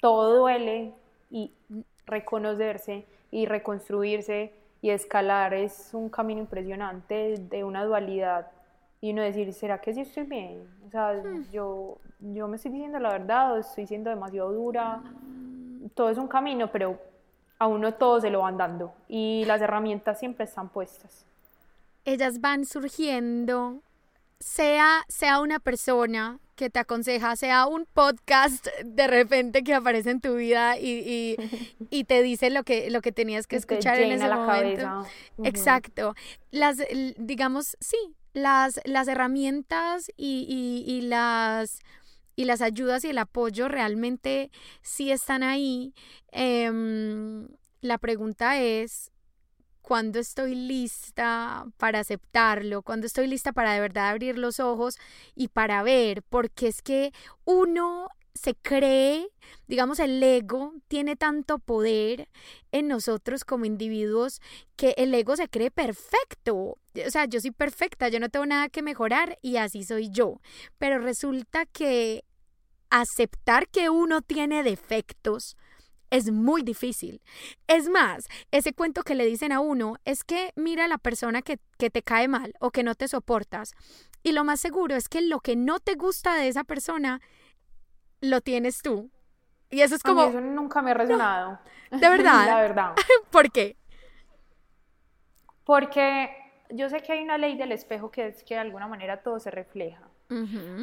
todo 0.00 0.38
duele 0.38 0.92
y 1.30 1.52
reconocerse 2.06 3.04
y 3.30 3.46
reconstruirse 3.46 4.52
y 4.84 4.90
escalar 4.90 5.54
es 5.54 5.94
un 5.94 6.10
camino 6.10 6.42
impresionante 6.42 7.38
de 7.38 7.64
una 7.64 7.86
dualidad 7.86 8.48
y 9.00 9.12
uno 9.12 9.22
decir, 9.22 9.50
¿será 9.54 9.80
que 9.80 9.94
sí 9.94 10.02
estoy 10.02 10.24
bien? 10.24 10.68
O 10.86 10.90
sea, 10.90 11.14
hmm. 11.14 11.50
yo, 11.50 11.96
yo 12.20 12.48
me 12.48 12.56
estoy 12.56 12.70
diciendo 12.70 12.98
la 12.98 13.12
verdad 13.12 13.54
o 13.54 13.56
estoy 13.56 13.86
siendo 13.86 14.10
demasiado 14.10 14.52
dura. 14.52 15.02
Todo 15.94 16.10
es 16.10 16.18
un 16.18 16.28
camino, 16.28 16.70
pero 16.70 16.98
a 17.58 17.66
uno 17.66 17.94
todo 17.94 18.20
se 18.20 18.28
lo 18.28 18.40
van 18.40 18.58
dando 18.58 18.92
y 19.08 19.46
las 19.46 19.62
herramientas 19.62 20.18
siempre 20.18 20.44
están 20.44 20.68
puestas. 20.68 21.24
Ellas 22.04 22.42
van 22.42 22.66
surgiendo, 22.66 23.80
sea, 24.38 25.00
sea 25.08 25.40
una 25.40 25.60
persona 25.60 26.40
que 26.54 26.70
te 26.70 26.78
aconseja, 26.78 27.36
sea 27.36 27.66
un 27.66 27.86
podcast 27.86 28.66
de 28.84 29.06
repente 29.06 29.62
que 29.64 29.74
aparece 29.74 30.10
en 30.10 30.20
tu 30.20 30.36
vida 30.36 30.78
y, 30.78 31.36
y, 31.90 32.04
te 32.04 32.22
dice 32.22 32.50
lo 32.50 32.62
que, 32.62 32.90
lo 32.90 33.00
que 33.00 33.12
tenías 33.12 33.46
que 33.46 33.56
escuchar 33.56 33.98
en 33.98 34.12
ese 34.12 34.28
momento. 34.28 35.06
Exacto. 35.42 36.14
Las, 36.50 36.78
digamos, 37.16 37.76
sí, 37.80 37.96
las, 38.32 38.80
las 38.84 39.08
herramientas 39.08 40.10
y, 40.16 40.84
y, 40.86 41.00
las 41.02 41.80
y 42.36 42.46
las 42.46 42.62
ayudas 42.62 43.04
y 43.04 43.10
el 43.10 43.18
apoyo 43.18 43.68
realmente 43.68 44.50
sí 44.82 45.12
están 45.12 45.42
ahí. 45.42 45.94
Em, 46.32 47.48
la 47.80 47.98
pregunta 47.98 48.60
es, 48.60 49.12
cuando 49.84 50.18
estoy 50.18 50.54
lista 50.54 51.66
para 51.76 52.00
aceptarlo, 52.00 52.80
cuando 52.80 53.06
estoy 53.06 53.26
lista 53.26 53.52
para 53.52 53.74
de 53.74 53.80
verdad 53.80 54.08
abrir 54.08 54.38
los 54.38 54.58
ojos 54.58 54.96
y 55.34 55.48
para 55.48 55.82
ver, 55.82 56.22
porque 56.22 56.68
es 56.68 56.80
que 56.80 57.12
uno 57.44 58.08
se 58.32 58.54
cree, 58.54 59.28
digamos, 59.68 59.98
el 59.98 60.22
ego 60.22 60.72
tiene 60.88 61.16
tanto 61.16 61.58
poder 61.58 62.30
en 62.72 62.88
nosotros 62.88 63.44
como 63.44 63.66
individuos 63.66 64.40
que 64.74 64.94
el 64.96 65.12
ego 65.12 65.36
se 65.36 65.50
cree 65.50 65.70
perfecto. 65.70 66.56
O 66.56 67.10
sea, 67.10 67.26
yo 67.26 67.42
soy 67.42 67.50
perfecta, 67.50 68.08
yo 68.08 68.20
no 68.20 68.30
tengo 68.30 68.46
nada 68.46 68.70
que 68.70 68.80
mejorar 68.80 69.38
y 69.42 69.58
así 69.58 69.84
soy 69.84 70.08
yo. 70.10 70.40
Pero 70.78 70.98
resulta 70.98 71.66
que 71.66 72.24
aceptar 72.88 73.68
que 73.68 73.90
uno 73.90 74.22
tiene 74.22 74.62
defectos 74.62 75.58
es 76.14 76.30
muy 76.30 76.62
difícil. 76.62 77.20
Es 77.66 77.88
más, 77.88 78.28
ese 78.52 78.72
cuento 78.72 79.02
que 79.02 79.16
le 79.16 79.26
dicen 79.26 79.50
a 79.50 79.58
uno 79.58 79.96
es 80.04 80.22
que 80.22 80.52
mira 80.54 80.84
a 80.84 80.88
la 80.88 80.98
persona 80.98 81.42
que, 81.42 81.58
te 81.76 82.02
cae 82.02 82.28
mal 82.28 82.54
o 82.60 82.70
que 82.70 82.84
no 82.84 82.94
te 82.94 83.08
soportas. 83.08 83.72
Y 84.22 84.30
lo 84.30 84.44
más 84.44 84.60
seguro 84.60 84.94
es 84.94 85.08
que 85.08 85.20
lo 85.20 85.40
que 85.40 85.56
no 85.56 85.80
te 85.80 85.96
gusta 85.96 86.36
de 86.36 86.46
esa 86.46 86.62
persona 86.62 87.20
lo 88.20 88.40
tienes 88.40 88.80
tú. 88.80 89.10
Y 89.70 89.80
eso 89.80 89.96
es 89.96 90.04
como... 90.04 90.22
eso 90.22 90.40
nunca 90.40 90.82
me 90.82 90.92
ha 90.92 90.94
resonado. 90.94 91.58
¿De 91.90 92.08
verdad? 92.08 92.46
La 92.46 92.60
verdad. 92.60 92.94
¿Por 93.30 93.50
qué? 93.50 93.76
Porque 95.64 96.30
yo 96.70 96.88
sé 96.88 97.00
que 97.00 97.12
hay 97.12 97.24
una 97.24 97.38
ley 97.38 97.56
del 97.56 97.72
espejo 97.72 98.12
que 98.12 98.28
es 98.28 98.44
que 98.44 98.54
de 98.54 98.60
alguna 98.60 98.86
manera 98.86 99.20
todo 99.20 99.40
se 99.40 99.50
refleja. 99.50 100.08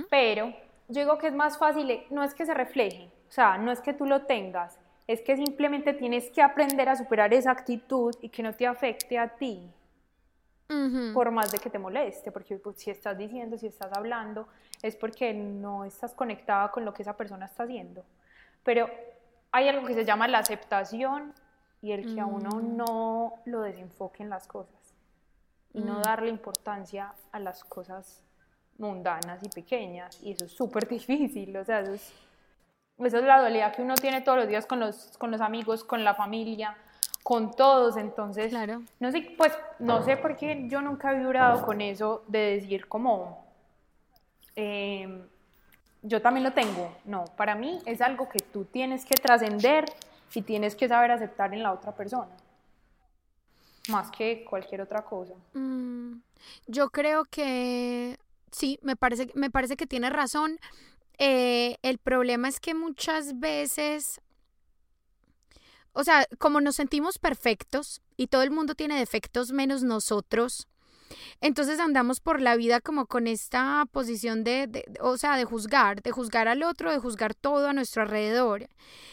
Pero 0.10 0.54
yo 0.90 1.02
digo 1.02 1.18
que 1.18 1.28
es 1.28 1.34
más 1.34 1.58
fácil, 1.58 2.04
no 2.10 2.22
es 2.22 2.34
que 2.34 2.46
se 2.46 2.54
refleje, 2.54 3.12
o 3.28 3.32
sea, 3.32 3.58
no 3.58 3.72
es 3.72 3.82
que 3.82 3.94
tú 3.94 4.06
lo 4.06 4.24
tengas, 4.24 4.80
es 5.12 5.22
que 5.22 5.36
simplemente 5.36 5.94
tienes 5.94 6.30
que 6.32 6.42
aprender 6.42 6.88
a 6.88 6.96
superar 6.96 7.34
esa 7.34 7.52
actitud 7.52 8.16
y 8.22 8.30
que 8.30 8.44
no 8.44 8.54
te 8.54 8.66
afecte 8.66 9.18
a 9.18 9.28
ti. 9.28 9.70
Por 11.14 11.32
más 11.32 11.52
de 11.52 11.60
que 11.60 11.70
te 11.70 11.78
moleste, 11.78 12.32
porque 12.32 12.56
pues, 12.56 12.78
si 12.78 12.92
estás 12.92 13.18
diciendo, 13.18 13.58
si 13.58 13.68
estás 13.68 13.92
hablando, 13.92 14.48
es 14.82 14.96
porque 14.96 15.34
no 15.34 15.84
estás 15.84 16.14
conectada 16.14 16.72
con 16.72 16.86
lo 16.86 16.94
que 16.94 17.02
esa 17.02 17.18
persona 17.18 17.46
está 17.46 17.64
haciendo. 17.64 18.06
Pero 18.64 18.90
hay 19.52 19.68
algo 19.68 19.86
que 19.86 19.94
se 19.94 20.06
llama 20.06 20.30
la 20.30 20.38
aceptación 20.38 21.34
y 21.82 21.92
el 21.92 22.16
que 22.16 22.22
a 22.22 22.26
uno 22.26 22.52
mm. 22.52 22.78
no 22.78 23.34
lo 23.44 23.62
desenfoque 23.62 24.24
en 24.24 24.30
las 24.30 24.48
cosas 24.48 24.96
y 25.74 25.82
no 25.82 26.00
mm. 26.00 26.02
darle 26.04 26.30
importancia 26.30 27.14
a 27.34 27.40
las 27.40 27.66
cosas 27.66 28.22
mundanas 28.78 29.44
y 29.44 29.50
pequeñas. 29.50 30.22
Y 30.24 30.32
eso 30.32 30.46
es 30.46 30.54
súper 30.54 30.88
difícil, 30.98 31.58
o 31.58 31.66
sea, 31.66 31.82
eso 31.82 31.96
es 31.96 32.14
esa 33.06 33.20
es 33.20 33.24
la 33.24 33.40
dualidad 33.40 33.76
que 33.76 33.82
uno 33.82 33.96
tiene 33.96 34.22
todos 34.22 34.38
los 34.38 34.48
días 34.48 34.66
con 34.66 34.80
los, 34.80 35.18
con 35.18 35.32
los 35.32 35.42
amigos, 35.42 35.84
con 35.84 36.04
la 36.04 36.14
familia, 36.14 36.76
con 37.24 37.52
todos. 37.52 37.98
Entonces, 37.98 38.50
claro. 38.50 38.82
no 39.00 39.12
sé, 39.12 39.34
pues 39.38 39.54
no 39.80 40.04
sé 40.04 40.18
por 40.18 40.38
qué 40.38 40.68
yo 40.68 40.82
nunca 40.82 41.12
he 41.12 41.20
vibrado 41.20 41.66
con 41.66 41.82
eso 41.82 42.24
de 42.28 42.40
decir 42.40 42.88
como, 42.88 43.46
em, 44.56 45.24
yo 46.02 46.22
también 46.22 46.44
lo 46.44 46.54
tengo. 46.54 46.96
No, 47.06 47.26
para 47.38 47.56
mí 47.56 47.80
es 47.86 48.02
algo 48.02 48.30
que 48.30 48.40
tú 48.40 48.66
tienes 48.66 49.06
que 49.06 49.16
trascender 49.16 49.86
y 50.34 50.42
tienes 50.42 50.76
que 50.76 50.88
saber 50.88 51.12
aceptar 51.12 51.54
en 51.54 51.64
la 51.64 51.74
otra 51.74 51.94
persona. 51.94 52.30
Más 53.90 54.12
que 54.12 54.46
cualquier 54.46 54.82
otra 54.82 55.04
cosa. 55.04 55.34
Mm, 55.54 56.22
yo 56.68 56.90
creo 56.90 57.26
que 57.26 58.18
sí, 58.52 58.80
me 58.84 58.96
parece, 58.96 59.32
me 59.36 59.50
parece 59.50 59.76
que 59.76 59.88
tienes 59.88 60.14
razón. 60.14 60.60
Eh, 61.24 61.78
el 61.84 62.00
problema 62.00 62.48
es 62.48 62.60
que 62.60 62.74
muchas 62.74 63.40
veces, 63.40 64.22
o 65.94 66.04
sea, 66.04 66.26
como 66.40 66.62
nos 66.62 66.78
sentimos 66.78 67.20
perfectos 67.20 68.02
y 68.18 68.26
todo 68.26 68.42
el 68.42 68.50
mundo 68.50 68.74
tiene 68.74 68.98
defectos 68.98 69.52
menos 69.52 69.84
nosotros, 69.84 70.68
entonces 71.40 71.80
andamos 71.80 72.22
por 72.22 72.42
la 72.42 72.56
vida 72.56 72.82
como 72.82 73.06
con 73.06 73.28
esta 73.28 73.86
posición 73.92 74.44
de, 74.44 74.84
o 75.00 75.16
sea, 75.16 75.38
de 75.38 75.46
juzgar, 75.46 76.02
de 76.02 76.10
juzgar 76.10 76.48
al 76.48 76.64
otro, 76.64 76.92
de 76.92 76.98
juzgar 76.98 77.36
todo 77.36 77.68
a 77.68 77.74
nuestro 77.74 78.02
alrededor, 78.02 78.68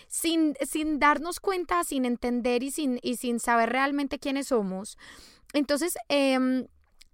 sin, 0.07 0.55
sin 0.67 0.99
darnos 0.99 1.41
cuenta, 1.41 1.85
sin 1.85 2.07
entender 2.07 2.63
y 2.63 2.71
sin, 2.71 2.99
y 3.03 3.17
sin 3.17 3.39
saber 3.39 3.69
realmente 3.69 4.19
quiénes 4.19 4.47
somos. 4.47 4.97
Entonces, 5.53 5.99
eh, 6.09 6.67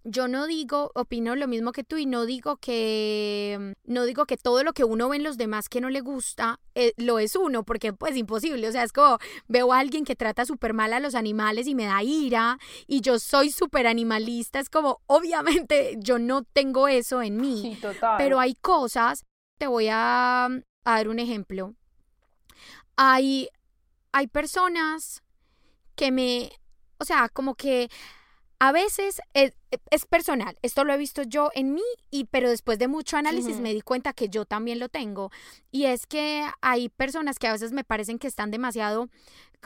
yo 0.04 0.28
no 0.28 0.46
digo, 0.46 0.92
opino 0.94 1.34
lo 1.34 1.48
mismo 1.48 1.72
que 1.72 1.82
tú 1.82 1.96
y 1.96 2.04
no 2.04 2.26
digo 2.26 2.58
que 2.58 3.74
no 3.84 4.04
digo 4.04 4.26
que 4.26 4.36
todo 4.36 4.62
lo 4.62 4.74
que 4.74 4.84
uno 4.84 5.08
ve 5.08 5.16
en 5.16 5.22
los 5.22 5.38
demás 5.38 5.70
que 5.70 5.80
no 5.80 5.88
le 5.88 6.02
gusta 6.02 6.60
eh, 6.74 6.92
lo 6.98 7.18
es 7.18 7.36
uno, 7.36 7.64
porque 7.64 7.94
pues 7.94 8.14
imposible, 8.14 8.68
o 8.68 8.72
sea, 8.72 8.82
es 8.82 8.92
como 8.92 9.18
veo 9.48 9.72
a 9.72 9.78
alguien 9.78 10.04
que 10.04 10.14
trata 10.14 10.44
súper 10.44 10.74
mal 10.74 10.92
a 10.92 11.00
los 11.00 11.14
animales 11.14 11.66
y 11.66 11.74
me 11.74 11.86
da 11.86 12.02
ira 12.02 12.58
y 12.86 13.00
yo 13.00 13.18
soy 13.18 13.50
súper 13.50 13.86
animalista, 13.86 14.60
es 14.60 14.68
como 14.68 15.00
obviamente 15.06 15.96
yo 15.98 16.18
no 16.18 16.42
tengo 16.42 16.86
eso 16.86 17.22
en 17.22 17.38
mí, 17.38 17.74
sí, 17.74 17.80
total. 17.80 18.16
pero 18.18 18.38
hay 18.38 18.54
cosas, 18.54 19.24
te 19.58 19.66
voy 19.66 19.88
a, 19.90 20.44
a 20.44 20.50
dar 20.84 21.08
un 21.08 21.18
ejemplo, 21.18 21.74
hay, 22.96 23.48
hay 24.12 24.26
personas 24.26 25.22
que 25.96 26.12
me, 26.12 26.52
o 26.98 27.06
sea, 27.06 27.30
como 27.30 27.54
que 27.54 27.88
a 28.64 28.72
veces 28.72 29.20
es, 29.34 29.52
personal, 30.08 30.56
esto 30.62 30.84
lo 30.84 30.94
he 30.94 30.96
visto 30.96 31.22
yo 31.22 31.50
en 31.54 31.74
mí, 31.74 31.82
y, 32.10 32.24
pero 32.24 32.48
después 32.48 32.78
de 32.78 32.88
mucho 32.88 33.18
análisis 33.18 33.58
me 33.58 33.74
di 33.74 33.82
cuenta 33.82 34.14
que 34.14 34.30
yo 34.30 34.46
también 34.46 34.78
lo 34.78 34.88
tengo. 34.88 35.30
Y 35.70 35.84
es 35.84 36.06
que 36.06 36.46
hay 36.62 36.88
personas 36.88 37.38
que 37.38 37.46
a 37.46 37.52
veces 37.52 37.72
me 37.72 37.84
parecen 37.84 38.18
que 38.18 38.26
están 38.26 38.50
demasiado, 38.50 39.10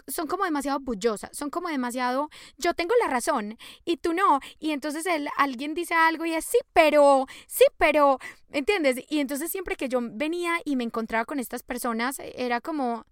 son 0.08 0.26
como 0.26 0.42
demasiado 0.42 0.80
bullosas, 0.80 1.30
son 1.32 1.48
como 1.48 1.68
demasiado, 1.68 2.28
yo 2.56 2.74
tengo 2.74 2.92
la 3.00 3.06
razón 3.06 3.56
y 3.84 3.98
tú 3.98 4.14
no. 4.14 4.40
Y 4.58 4.72
entonces 4.72 5.06
el, 5.06 5.28
alguien 5.36 5.74
dice 5.74 5.94
algo 5.94 6.26
y 6.26 6.32
es 6.32 6.44
sí, 6.44 6.58
pero, 6.72 7.26
sí, 7.46 7.66
pero, 7.76 8.18
¿entiendes? 8.50 8.96
Y 9.08 9.20
entonces 9.20 9.52
siempre 9.52 9.76
que 9.76 9.88
yo 9.88 10.00
venía 10.02 10.54
y 10.64 10.74
me 10.74 10.82
encontraba 10.82 11.24
con 11.24 11.38
estas 11.38 11.62
personas, 11.62 12.18
era 12.18 12.60
como 12.60 13.06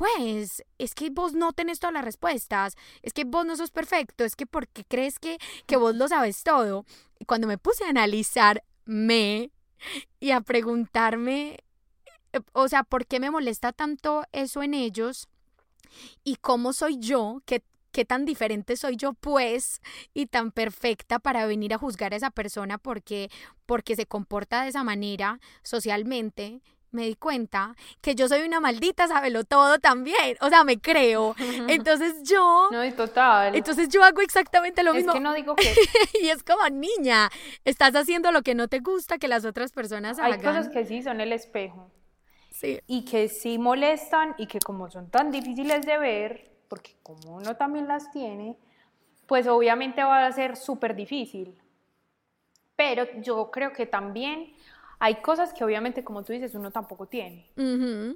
pues 0.00 0.64
es 0.78 0.94
que 0.94 1.10
vos 1.10 1.34
no 1.34 1.52
tenés 1.52 1.78
todas 1.78 1.92
las 1.92 2.06
respuestas, 2.06 2.74
es 3.02 3.12
que 3.12 3.24
vos 3.24 3.44
no 3.44 3.54
sos 3.54 3.70
perfecto, 3.70 4.24
es 4.24 4.34
que 4.34 4.46
porque 4.46 4.82
crees 4.82 5.18
que, 5.18 5.36
que 5.66 5.76
vos 5.76 5.94
lo 5.94 6.08
sabes 6.08 6.42
todo. 6.42 6.86
Y 7.18 7.26
cuando 7.26 7.46
me 7.46 7.58
puse 7.58 7.84
a 7.84 7.90
analizarme 7.90 9.50
y 10.18 10.30
a 10.30 10.40
preguntarme, 10.40 11.58
eh, 12.32 12.40
o 12.54 12.66
sea, 12.66 12.82
¿por 12.82 13.06
qué 13.06 13.20
me 13.20 13.30
molesta 13.30 13.72
tanto 13.74 14.24
eso 14.32 14.62
en 14.62 14.72
ellos? 14.72 15.28
¿Y 16.24 16.36
cómo 16.36 16.72
soy 16.72 16.96
yo? 16.98 17.42
¿Qué, 17.44 17.62
qué 17.92 18.06
tan 18.06 18.24
diferente 18.24 18.78
soy 18.78 18.96
yo, 18.96 19.12
pues, 19.12 19.82
y 20.14 20.28
tan 20.28 20.50
perfecta 20.50 21.18
para 21.18 21.44
venir 21.44 21.74
a 21.74 21.78
juzgar 21.78 22.14
a 22.14 22.16
esa 22.16 22.30
persona 22.30 22.78
porque, 22.78 23.30
porque 23.66 23.96
se 23.96 24.06
comporta 24.06 24.62
de 24.62 24.70
esa 24.70 24.82
manera 24.82 25.40
socialmente? 25.62 26.62
Me 26.92 27.04
di 27.06 27.14
cuenta 27.14 27.74
que 28.00 28.14
yo 28.14 28.28
soy 28.28 28.42
una 28.42 28.60
maldita 28.60 29.06
sabelo 29.06 29.44
todo 29.44 29.78
también, 29.78 30.36
o 30.40 30.48
sea, 30.48 30.64
me 30.64 30.78
creo. 30.80 31.34
Entonces 31.68 32.22
yo 32.22 32.68
No, 32.70 32.84
y 32.84 32.92
total. 32.92 33.54
Entonces 33.54 33.88
yo 33.88 34.02
hago 34.02 34.20
exactamente 34.20 34.82
lo 34.82 34.94
mismo. 34.94 35.12
Es 35.12 35.14
que 35.14 35.20
no 35.20 35.34
digo 35.34 35.54
que 35.56 35.74
y 36.20 36.28
es 36.28 36.42
como 36.42 36.68
niña, 36.68 37.30
estás 37.64 37.94
haciendo 37.94 38.32
lo 38.32 38.42
que 38.42 38.54
no 38.54 38.68
te 38.68 38.80
gusta 38.80 39.18
que 39.18 39.28
las 39.28 39.44
otras 39.44 39.72
personas 39.72 40.18
hagan. 40.18 40.32
Hay 40.32 40.40
cosas 40.40 40.68
que 40.68 40.84
sí 40.84 41.02
son 41.02 41.20
el 41.20 41.32
espejo. 41.32 41.90
Sí. 42.50 42.80
Y 42.86 43.04
que 43.04 43.28
sí 43.28 43.58
molestan 43.58 44.34
y 44.36 44.46
que 44.46 44.58
como 44.58 44.90
son 44.90 45.10
tan 45.10 45.30
difíciles 45.30 45.82
de 45.82 45.98
ver, 45.98 46.50
porque 46.68 46.96
como 47.02 47.36
uno 47.36 47.56
también 47.56 47.88
las 47.88 48.10
tiene, 48.10 48.58
pues 49.26 49.46
obviamente 49.46 50.02
va 50.02 50.26
a 50.26 50.32
ser 50.32 50.56
súper 50.56 50.94
difícil. 50.94 51.56
Pero 52.76 53.06
yo 53.20 53.50
creo 53.50 53.72
que 53.72 53.86
también 53.86 54.52
hay 55.02 55.16
cosas 55.16 55.54
que 55.54 55.64
obviamente, 55.64 56.04
como 56.04 56.22
tú 56.22 56.34
dices, 56.34 56.54
uno 56.54 56.70
tampoco 56.70 57.06
tiene. 57.06 57.50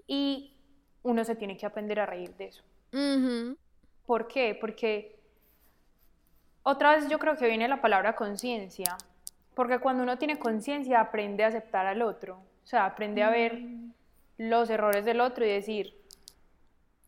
Y 0.06 0.54
uno 1.02 1.24
se 1.24 1.34
tiene 1.34 1.56
que 1.56 1.64
aprender 1.64 1.98
a 1.98 2.06
reír 2.06 2.36
de 2.36 2.44
eso. 2.44 2.62
¿Por 4.04 4.28
qué? 4.28 4.56
Porque 4.60 5.18
otra 6.62 6.94
vez 6.94 7.08
yo 7.08 7.18
creo 7.18 7.36
que 7.36 7.48
viene 7.48 7.68
la 7.68 7.80
palabra 7.80 8.14
conciencia. 8.14 8.98
Porque 9.54 9.78
cuando 9.78 10.02
uno 10.02 10.18
tiene 10.18 10.38
conciencia, 10.38 11.00
aprende 11.00 11.44
a 11.44 11.48
aceptar 11.48 11.86
al 11.86 12.02
otro. 12.02 12.36
O 12.64 12.66
sea, 12.66 12.84
aprende 12.84 13.22
a 13.22 13.30
ver 13.30 13.60
mm. 13.60 13.92
los 14.38 14.68
errores 14.68 15.06
del 15.06 15.22
otro 15.22 15.46
y 15.46 15.48
decir, 15.48 15.94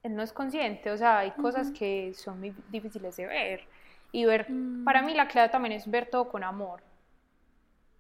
él 0.03 0.17
no 0.17 0.23
es 0.23 0.33
consciente. 0.33 0.91
O 0.91 0.97
sea, 0.97 1.19
hay 1.19 1.33
cosas 1.33 1.71
que 1.71 2.15
son 2.15 2.41
muy 2.41 2.55
difíciles 2.71 3.17
de 3.17 3.27
ver. 3.27 3.61
Y 4.11 4.25
ver, 4.25 4.47
para 4.87 5.03
mm. 5.03 5.07
mí 5.07 5.15
la 5.15 5.29
clave 5.29 5.51
también 5.51 5.73
es 5.73 5.91
ver 5.91 6.09
todo 6.09 6.31
con 6.31 6.45
amor 6.45 6.81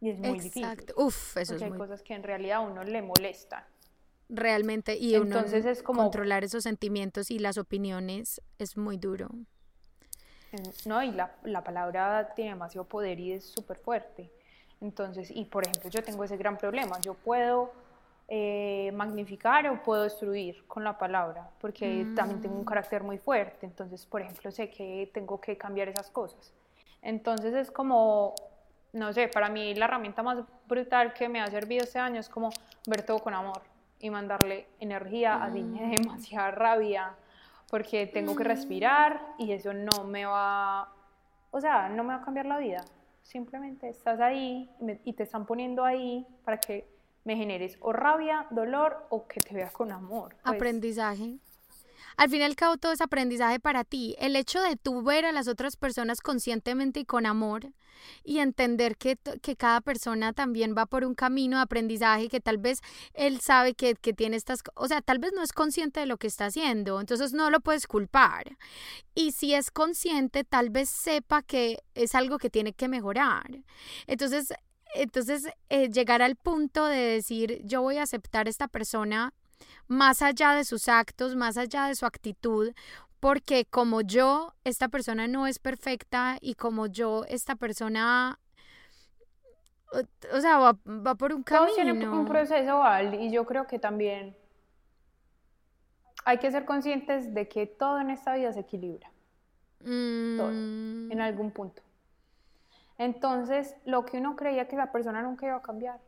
Y 0.07 0.11
es 0.11 0.19
muy 0.21 0.33
difícil. 0.39 0.63
Exacto. 0.63 0.95
Uf, 0.99 1.37
eso 1.37 1.53
Porque 1.53 1.57
es 1.57 1.63
hay 1.63 1.69
muy 1.71 1.79
cosas 1.79 2.03
que 2.03 2.15
en 2.15 2.23
realidad 2.23 2.59
a 2.59 2.61
uno 2.61 2.85
le 2.85 3.03
molestan. 3.03 3.65
realmente 4.29 4.97
y 4.97 5.15
uno 5.17 5.25
Entonces 5.37 5.65
es 5.67 5.83
como- 5.83 6.03
controlar 6.03 6.43
esos 6.45 6.63
sentimientos 6.65 7.31
y 7.31 7.39
las 7.39 7.59
opiniones 7.59 8.41
es 8.59 8.77
muy 8.77 8.97
duro. 8.99 9.29
En- 10.53 10.63
No, 10.85 11.03
y 11.03 11.11
la, 11.13 11.35
la 11.45 11.63
palabra 11.65 12.33
tiene 12.35 12.51
demasiado 12.51 12.87
poder 12.87 13.19
y 13.21 13.33
es 13.33 13.45
súper 13.45 13.79
fuerte. 13.79 14.31
Entonces, 14.81 15.31
y 15.31 15.45
por 15.45 15.65
ejemplo, 15.67 15.91
yo 15.91 16.03
tengo 16.05 16.23
ese 16.25 16.37
gran 16.37 16.57
problema. 16.59 17.01
Yo 17.01 17.15
puedo 17.15 17.73
eh, 18.29 18.91
magnificar 18.95 19.69
o 19.69 19.81
puedo 19.85 20.03
destruir 20.03 20.65
con 20.67 20.83
la 20.83 20.99
palabra, 20.99 21.49
porque 21.61 22.07
también 22.17 22.41
tengo 22.41 22.57
un 22.57 22.65
carácter 22.65 23.05
muy 23.05 23.19
fuerte. 23.19 23.65
Entonces, 23.67 24.05
por 24.07 24.21
ejemplo, 24.23 24.51
sé 24.51 24.69
que 24.71 25.09
tengo 25.15 25.41
que 25.41 25.57
cambiar 25.57 25.89
esas 25.89 26.11
cosas. 26.11 26.53
Entonces 27.03 27.55
es 27.55 27.71
como, 27.71 28.35
no 28.93 29.13
sé, 29.13 29.29
para 29.29 29.49
mí 29.49 29.75
la 29.75 29.85
herramienta 29.87 30.23
más 30.23 30.39
brutal 30.69 31.13
que 31.13 31.29
me 31.29 31.41
ha 31.41 31.47
servido 31.49 31.85
este 31.85 31.99
año 31.99 32.21
es 32.21 32.29
como 32.29 32.51
ver 32.87 33.03
todo 33.05 33.19
con 33.19 33.35
amor 33.35 33.61
y 34.01 34.11
mandarle 34.11 34.67
energía, 34.81 35.43
así 35.43 35.63
me 35.63 35.81
da 35.83 35.89
demasiada 35.89 36.51
rabia, 36.51 37.15
porque 37.69 38.07
tengo 38.07 38.35
que 38.37 38.45
respirar 38.45 39.21
y 39.39 39.53
eso 39.53 39.73
no 39.73 40.05
me 40.05 40.25
va, 40.27 40.89
o 41.51 41.61
sea, 41.61 41.89
no 41.89 42.05
me 42.05 42.15
va 42.15 42.21
a 42.21 42.25
cambiar 42.25 42.47
la 42.47 42.59
vida. 42.59 42.85
Simplemente 43.23 43.89
estás 43.89 44.21
ahí 44.21 44.71
y 44.81 44.85
me- 44.85 45.01
y 45.05 45.13
te 45.15 45.25
están 45.25 45.47
poniendo 45.47 45.85
ahí 45.85 46.25
para 46.45 46.59
que 46.59 46.87
me 47.25 47.35
generes 47.37 47.77
o 47.81 47.93
rabia, 47.93 48.47
dolor 48.51 49.05
o 49.11 49.27
que 49.27 49.41
te 49.41 49.53
veas 49.53 49.73
con 49.73 49.91
amor. 49.91 50.37
pues. 50.45 50.55
Aprendizaje. 50.57 51.39
Al 52.17 52.31
fin 52.31 52.41
y 52.41 52.45
al 52.45 52.57
cabo 52.57 52.77
todo 52.79 52.93
es 52.93 53.01
aprendizaje 53.01 53.61
para 53.61 53.85
ti. 53.85 54.17
El 54.19 54.37
hecho 54.37 54.61
de 54.63 54.77
tú 54.77 55.03
ver 55.03 55.27
a 55.27 55.33
las 55.33 55.49
otras 55.49 55.77
personas 55.77 56.21
conscientemente 56.21 57.01
y 57.01 57.05
con 57.05 57.27
amor 57.27 57.73
y 58.25 58.39
entender 58.39 58.97
que, 58.97 59.19
que 59.43 59.57
cada 59.57 59.81
persona 59.81 60.33
también 60.33 60.75
va 60.77 60.87
por 60.87 61.05
un 61.05 61.15
camino 61.15 61.57
de 61.57 61.63
aprendizaje 61.65 62.29
que 62.29 62.41
tal 62.41 62.59
vez 62.59 62.81
él 63.15 63.41
sabe 63.41 63.75
que, 63.75 63.95
que 63.95 64.13
tiene 64.13 64.37
estas, 64.37 64.63
o 64.75 64.89
sea, 64.89 65.03
tal 65.03 65.19
vez 65.19 65.33
no 65.35 65.43
es 65.43 65.53
consciente 65.53 66.01
de 66.01 66.07
lo 66.07 66.17
que 66.17 66.27
está 66.27 66.47
haciendo, 66.47 67.01
entonces 67.01 67.33
no 67.33 67.51
lo 67.51 67.61
puedes 67.61 67.87
culpar. 67.87 68.57
Y 69.15 69.33
si 69.33 69.55
es 69.55 69.71
consciente, 69.71 70.45
tal 70.45 70.71
vez 70.71 70.89
sepa 70.89 71.43
que 71.43 71.83
es 71.95 72.15
algo 72.15 72.39
que 72.39 72.51
tiene 72.51 72.73
que 72.73 72.89
mejorar. 72.89 73.61
Entonces, 74.07 74.53
entonces 74.95 75.49
eh, 75.69 75.91
llegar 75.91 76.23
al 76.23 76.37
punto 76.37 76.87
de 76.87 76.97
decir, 76.97 77.61
yo 77.65 77.83
voy 77.83 77.99
a 77.99 78.05
aceptar 78.05 78.47
a 78.47 78.51
esta 78.51 78.69
persona 78.69 79.35
más 79.89 80.23
allá 80.23 80.53
de 80.53 80.65
sus 80.65 80.89
actos, 80.89 81.37
más 81.37 81.57
allá 81.57 81.87
de 81.87 81.95
su 81.95 82.07
actitud, 82.07 82.73
porque 83.21 83.65
como 83.65 84.03
yo, 84.03 84.55
esta 84.65 84.89
persona 84.89 85.27
no 85.27 85.47
es 85.47 85.59
perfecta 85.59 86.39
y 86.41 86.55
como 86.55 86.87
yo, 86.87 87.25
esta 87.29 87.57
persona, 87.57 88.39
o, 89.93 90.37
o 90.37 90.41
sea, 90.41 90.59
va, 90.59 90.79
va 90.87 91.15
por 91.15 91.33
un 91.33 91.43
camino. 91.43 92.13
un 92.13 92.27
proceso, 92.27 92.79
Val, 92.79 93.15
y 93.15 93.31
yo 93.31 93.45
creo 93.47 93.67
que 93.67 93.79
también 93.79 94.37
hay 96.25 96.39
que 96.39 96.51
ser 96.51 96.65
conscientes 96.65 97.33
de 97.35 97.49
que 97.49 97.67
todo 97.67 98.01
en 98.01 98.11
esta 98.11 98.35
vida 98.35 98.53
se 98.53 98.61
equilibra, 98.61 99.11
todo, 99.79 100.51
Mm, 100.51 101.13
en 101.13 101.21
algún 101.21 101.53
punto. 101.53 101.83
Entonces, 102.99 103.77
lo 103.85 104.05
que 104.05 104.19
uno 104.19 104.37
creía 104.37 104.67
que 104.69 104.77
la 104.77 104.91
persona 104.91 105.23
nunca 105.23 105.47
iba 105.47 105.57
a 105.57 105.63
cambiar, 105.63 106.01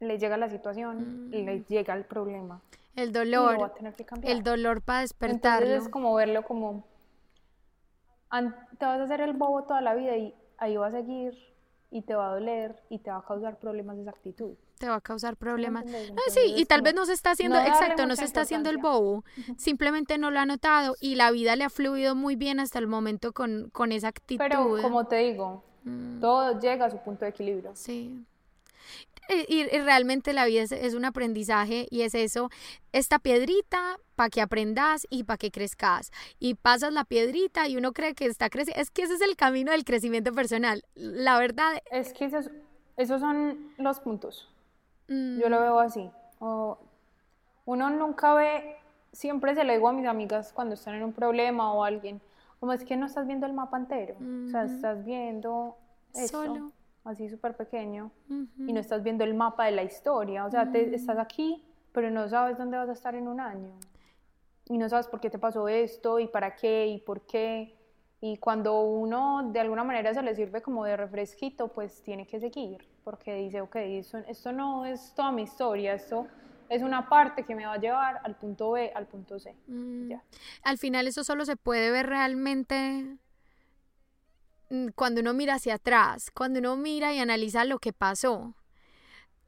le 0.00 0.18
llega 0.18 0.36
la 0.36 0.48
situación, 0.48 1.30
le 1.30 1.64
llega 1.68 1.94
el 1.94 2.04
problema, 2.04 2.60
el 2.96 3.10
y 3.10 3.12
lo 3.30 3.44
va 3.44 3.50
a 3.50 3.52
dolor, 3.54 3.74
tener 3.74 3.94
que 3.94 4.04
cambiar. 4.04 4.32
el 4.36 4.42
dolor 4.42 4.82
para 4.82 5.00
despertarlo. 5.00 5.66
Entonces 5.66 5.86
es 5.86 5.88
como 5.90 6.14
verlo 6.14 6.42
como, 6.42 6.84
te 8.78 8.84
vas 8.84 9.00
a 9.00 9.02
hacer 9.04 9.20
el 9.20 9.32
bobo 9.34 9.64
toda 9.64 9.80
la 9.80 9.94
vida 9.94 10.16
y 10.16 10.34
ahí 10.58 10.76
va 10.76 10.88
a 10.88 10.90
seguir 10.90 11.34
y 11.90 12.02
te 12.02 12.14
va 12.14 12.30
a 12.30 12.34
doler 12.34 12.82
y 12.88 12.98
te 12.98 13.10
va 13.10 13.18
a 13.18 13.24
causar 13.24 13.58
problemas 13.58 13.98
esa 13.98 14.10
actitud. 14.10 14.54
te 14.78 14.88
va 14.88 14.94
a 14.94 15.00
causar 15.00 15.36
problemas. 15.36 15.84
entendés? 15.84 16.12
Ah, 16.16 16.30
sí, 16.30 16.54
y 16.56 16.64
tal 16.64 16.80
vez 16.80 16.94
no 16.94 17.04
se 17.04 17.12
está 17.12 17.32
haciendo, 17.32 17.60
no 17.60 17.66
exacto, 17.66 18.06
no 18.06 18.16
se 18.16 18.24
está 18.24 18.40
haciendo 18.42 18.70
el 18.70 18.78
bobo, 18.78 19.24
simplemente 19.58 20.16
no 20.16 20.30
lo 20.30 20.40
ha 20.40 20.46
notado 20.46 20.96
y 21.00 21.16
la 21.16 21.30
vida 21.30 21.56
le 21.56 21.64
ha 21.64 21.70
fluido 21.70 22.14
muy 22.14 22.36
bien 22.36 22.60
hasta 22.60 22.78
el 22.78 22.86
momento 22.86 23.32
con, 23.32 23.68
con 23.70 23.92
esa 23.92 24.08
actitud. 24.08 24.38
Pero 24.42 24.80
como 24.80 25.06
te 25.06 25.16
digo, 25.16 25.64
Mm, 25.82 26.20
todo 26.20 26.60
llega 26.60 26.84
a 26.84 26.90
su 26.90 26.98
punto 26.98 27.24
de 27.24 27.30
equilibrio. 27.30 27.70
sí. 27.74 28.24
Y, 29.48 29.60
y 29.60 29.64
realmente 29.80 30.32
la 30.32 30.44
vida 30.44 30.62
es, 30.62 30.72
es 30.72 30.94
un 30.94 31.04
aprendizaje 31.04 31.86
y 31.90 32.02
es 32.02 32.14
eso, 32.14 32.50
esta 32.92 33.18
piedrita 33.18 33.98
para 34.16 34.28
que 34.30 34.40
aprendas 34.40 35.06
y 35.08 35.24
para 35.24 35.38
que 35.38 35.50
crezcas. 35.50 36.10
Y 36.38 36.54
pasas 36.54 36.92
la 36.92 37.04
piedrita 37.04 37.68
y 37.68 37.76
uno 37.76 37.92
cree 37.92 38.14
que 38.14 38.26
está 38.26 38.50
creciendo. 38.50 38.80
Es 38.82 38.90
que 38.90 39.02
ese 39.02 39.14
es 39.14 39.20
el 39.20 39.36
camino 39.36 39.72
del 39.72 39.84
crecimiento 39.84 40.32
personal. 40.32 40.84
La 40.94 41.38
verdad, 41.38 41.80
Es 41.90 42.12
que 42.12 42.24
esos, 42.26 42.50
esos 42.96 43.20
son 43.20 43.72
los 43.78 44.00
puntos. 44.00 44.48
mm, 45.08 45.38
Yo 45.40 45.48
lo 45.48 45.60
veo 45.60 45.78
así. 45.78 46.10
O 46.40 46.78
uno 47.66 47.88
nunca 47.90 48.34
ve, 48.34 48.76
siempre 49.12 49.54
se 49.54 49.64
lo 49.64 49.72
digo 49.72 49.88
a 49.88 49.92
mis 49.92 50.06
amigas 50.06 50.52
cuando 50.52 50.74
están 50.74 50.94
en 50.96 51.04
un 51.04 51.12
problema 51.12 51.72
o 51.72 51.84
alguien, 51.84 52.20
como 52.58 52.72
es 52.72 52.84
que 52.84 52.96
no 52.96 53.06
estás 53.06 53.26
viendo 53.26 53.46
el 53.46 53.52
mapa 53.52 53.76
entero. 53.78 54.16
O 54.46 54.50
sea, 54.50 54.64
estás 54.64 55.04
viendo 55.04 55.76
esto, 56.14 56.44
Solo. 56.44 56.72
Así 57.04 57.28
súper 57.28 57.56
pequeño, 57.56 58.10
ujú. 58.28 58.46
y 58.68 58.72
no 58.72 58.80
estás 58.80 59.02
viendo 59.02 59.24
el 59.24 59.34
mapa 59.34 59.66
de 59.66 59.72
la 59.72 59.82
historia. 59.82 60.44
O 60.44 60.50
sea, 60.50 60.70
te- 60.70 60.94
estás 60.94 61.18
aquí, 61.18 61.62
pero 61.92 62.10
no 62.10 62.28
sabes 62.28 62.58
dónde 62.58 62.76
vas 62.76 62.88
a 62.88 62.92
estar 62.92 63.14
en 63.14 63.26
un 63.28 63.40
año. 63.40 63.72
Y 64.66 64.78
no 64.78 64.88
sabes 64.88 65.08
por 65.08 65.20
qué 65.20 65.30
te 65.30 65.38
pasó 65.38 65.66
esto, 65.68 66.18
y 66.20 66.28
para 66.28 66.54
qué, 66.54 66.86
y 66.86 66.98
por 67.00 67.22
qué. 67.22 67.76
Y 68.20 68.36
cuando 68.36 68.82
uno 68.82 69.50
de 69.50 69.60
alguna 69.60 69.82
manera 69.82 70.12
se 70.14 70.22
le 70.22 70.34
sirve 70.34 70.60
como 70.62 70.84
de 70.84 70.96
refresquito, 70.96 71.68
pues 71.68 72.02
tiene 72.02 72.26
que 72.26 72.38
seguir, 72.38 72.86
porque 73.02 73.34
dice, 73.34 73.60
ok, 73.62 73.76
esto, 73.76 74.18
esto 74.18 74.52
no 74.52 74.84
es 74.84 75.12
toda 75.14 75.32
mi 75.32 75.42
historia, 75.42 75.94
esto 75.94 76.26
es 76.68 76.82
una 76.82 77.08
parte 77.08 77.44
que 77.44 77.54
me 77.54 77.64
va 77.66 77.72
a 77.72 77.78
llevar 77.78 78.20
al 78.22 78.36
punto 78.36 78.72
B, 78.72 78.92
al 78.94 79.06
punto 79.06 79.40
C. 79.40 79.56
Mm, 79.66 80.08
Ya. 80.10 80.22
Al 80.62 80.76
final 80.78 81.06
eso 81.08 81.24
solo 81.24 81.44
se 81.46 81.56
puede 81.56 81.90
ver 81.90 82.06
realmente 82.06 82.76
mm, 83.02 83.18
cuando 84.94 85.20
uno 85.20 85.32
mira 85.34 85.54
hacia 85.54 85.74
atrás, 85.74 86.30
cuando 86.30 86.58
uno 86.60 86.76
mira 86.76 87.12
y 87.12 87.18
analiza 87.18 87.64
lo 87.64 87.78
que 87.78 87.92
pasó. 87.92 88.54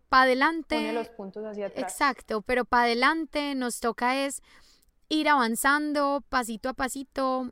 Para 0.09 0.25
adelante. 0.25 0.77
Pone 0.77 0.93
los 0.93 1.09
puntos 1.09 1.45
hacia 1.45 1.67
atrás. 1.67 1.91
Exacto, 1.91 2.43
pero 2.43 2.65
para 2.65 2.85
adelante 2.85 3.55
nos 3.55 3.81
toca 3.81 4.17
es 4.25 4.43
ir 5.09 5.29
avanzando 5.29 6.23
pasito 6.29 6.69
a 6.69 6.75
pasito 6.75 7.51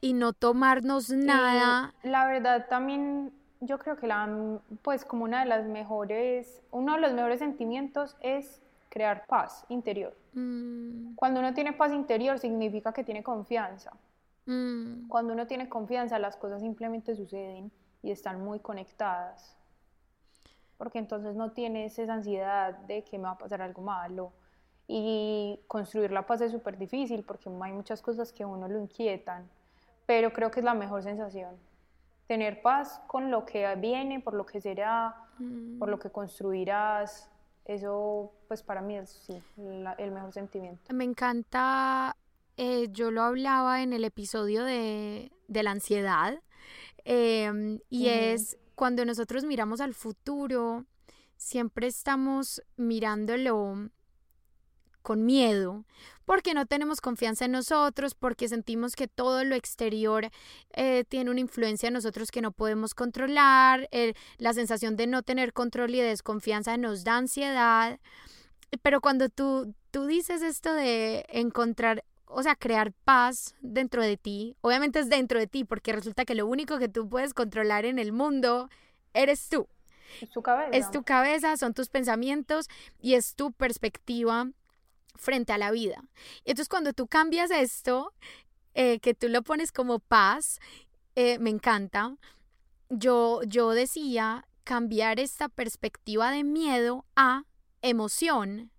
y 0.00 0.12
no 0.14 0.32
tomarnos 0.32 1.10
Y 1.10 1.16
nada. 1.16 1.94
la 2.02 2.26
verdad 2.26 2.66
también 2.68 3.32
yo 3.60 3.78
creo 3.78 3.96
que 3.96 4.06
la 4.08 4.28
pues 4.82 5.04
como 5.04 5.24
una 5.24 5.40
de 5.40 5.46
las 5.46 5.64
mejores 5.66 6.60
uno 6.72 6.94
de 6.94 7.00
los 7.00 7.12
mejores 7.12 7.38
sentimientos 7.38 8.16
es 8.20 8.60
crear 8.88 9.26
paz 9.26 9.64
interior. 9.68 10.14
Mm, 10.34 11.14
Cuando 11.14 11.40
uno 11.40 11.54
tiene 11.54 11.72
paz 11.72 11.92
interior 11.92 12.38
significa 12.38 12.92
que 12.92 13.04
tiene 13.04 13.22
confianza. 13.22 13.92
Mm, 14.46 15.08
Cuando 15.08 15.32
uno 15.32 15.46
tiene 15.46 15.68
confianza 15.68 16.18
las 16.18 16.36
cosas 16.36 16.60
simplemente 16.62 17.14
suceden 17.14 17.70
y 18.02 18.10
están 18.10 18.42
muy 18.42 18.60
conectadas. 18.60 19.56
Porque 20.78 20.98
entonces 20.98 21.36
no 21.36 21.52
tienes 21.52 21.98
esa 21.98 22.14
ansiedad 22.14 22.74
de 22.88 23.04
que 23.04 23.18
me 23.18 23.24
va 23.24 23.32
a 23.32 23.38
pasar 23.38 23.62
algo 23.62 23.82
malo. 23.82 24.32
Y 24.88 25.60
construir 25.68 26.10
la 26.10 26.26
paz 26.26 26.40
es 26.40 26.50
súper 26.50 26.76
difícil 26.76 27.22
porque 27.24 27.48
hay 27.48 27.72
muchas 27.72 28.02
cosas 28.02 28.32
que 28.32 28.42
a 28.42 28.46
uno 28.46 28.66
lo 28.68 28.78
inquietan. 28.80 29.48
Pero 30.06 30.32
creo 30.32 30.50
que 30.50 30.58
es 30.60 30.64
la 30.64 30.74
mejor 30.74 31.02
sensación. 31.04 31.56
Tener 32.26 32.60
paz 32.62 33.00
con 33.06 33.30
lo 33.30 33.44
que 33.44 33.72
viene, 33.76 34.18
por 34.20 34.34
lo 34.34 34.44
que 34.44 34.60
será, 34.60 35.14
mm. 35.38 35.78
por 35.78 35.88
lo 35.88 35.98
que 35.98 36.10
construirás. 36.10 37.28
Eso, 37.64 38.32
pues 38.48 38.62
para 38.64 38.80
mí 38.80 38.96
es 38.96 39.10
sí, 39.10 39.40
la- 39.56 39.92
el 39.92 40.10
mejor 40.10 40.32
sentimiento. 40.32 40.92
Me 40.92 41.04
encanta, 41.04 42.16
eh, 42.56 42.88
yo 42.90 43.10
lo 43.10 43.22
hablaba 43.22 43.82
en 43.82 43.92
el 43.92 44.04
episodio 44.04 44.64
de, 44.64 45.32
de 45.48 45.62
la 45.62 45.70
ansiedad, 45.72 46.40
em, 47.04 47.78
y 47.90 48.08
es 48.08 48.56
cuando 48.74 49.04
nosotros 49.04 49.44
miramos 49.44 49.80
al 49.80 49.94
futuro, 49.94 50.84
siempre 51.36 51.86
estamos 51.86 52.62
mirándolo 52.76 53.90
con 55.02 55.24
miedo, 55.24 55.84
porque 56.24 56.54
no 56.54 56.64
tenemos 56.66 57.00
confianza 57.00 57.44
en 57.46 57.50
nosotros, 57.52 58.14
porque 58.14 58.48
sentimos 58.48 58.94
que 58.94 59.08
todo 59.08 59.42
lo 59.42 59.56
exterior 59.56 60.30
eh, 60.74 61.04
tiene 61.08 61.30
una 61.32 61.40
influencia 61.40 61.88
en 61.88 61.94
nosotros 61.94 62.30
que 62.30 62.40
no 62.40 62.52
podemos 62.52 62.94
controlar, 62.94 63.88
el- 63.90 64.14
la 64.38 64.52
sensación 64.54 64.94
de 64.94 65.08
no 65.08 65.22
tener 65.24 65.52
control 65.52 65.92
y 65.94 65.98
de 66.00 66.06
desconfianza 66.06 66.76
nos 66.76 67.02
da 67.02 67.16
ansiedad, 67.16 67.98
pero 68.82 69.00
cuando 69.00 69.28
tú, 69.28 69.74
tú 69.90 70.06
dices 70.06 70.40
esto 70.42 70.72
de 70.72 71.26
encontrar, 71.30 72.04
o 72.34 72.42
sea, 72.42 72.56
crear 72.56 72.92
paz 72.92 73.54
dentro 73.60 74.02
de 74.02 74.16
ti, 74.16 74.56
obviamente 74.60 74.98
es 74.98 75.08
dentro 75.08 75.38
de 75.38 75.46
ti, 75.46 75.64
porque 75.64 75.92
resulta 75.92 76.24
que 76.24 76.34
lo 76.34 76.46
único 76.46 76.78
que 76.78 76.88
tú 76.88 77.08
puedes 77.08 77.34
controlar 77.34 77.84
en 77.84 77.98
el 77.98 78.12
mundo 78.12 78.68
eres 79.14 79.48
tú. 79.48 79.68
Es 80.20 80.30
tu 80.30 80.42
cabeza. 80.42 80.76
Es 80.76 80.90
tu 80.90 81.02
cabeza, 81.02 81.56
son 81.56 81.74
tus 81.74 81.88
pensamientos 81.88 82.68
y 83.00 83.14
es 83.14 83.34
tu 83.34 83.52
perspectiva 83.52 84.50
frente 85.14 85.52
a 85.52 85.58
la 85.58 85.70
vida. 85.70 86.02
Y 86.44 86.50
entonces 86.50 86.68
cuando 86.68 86.92
tú 86.92 87.06
cambias 87.06 87.50
esto, 87.50 88.12
eh, 88.74 89.00
que 89.00 89.14
tú 89.14 89.28
lo 89.28 89.42
pones 89.42 89.72
como 89.72 89.98
paz, 89.98 90.60
eh, 91.14 91.38
me 91.38 91.50
encanta. 91.50 92.16
Yo, 92.88 93.42
yo 93.44 93.70
decía 93.70 94.46
cambiar 94.64 95.18
esta 95.20 95.48
perspectiva 95.48 96.30
de 96.30 96.44
miedo 96.44 97.04
a 97.16 97.44
emoción. 97.82 98.70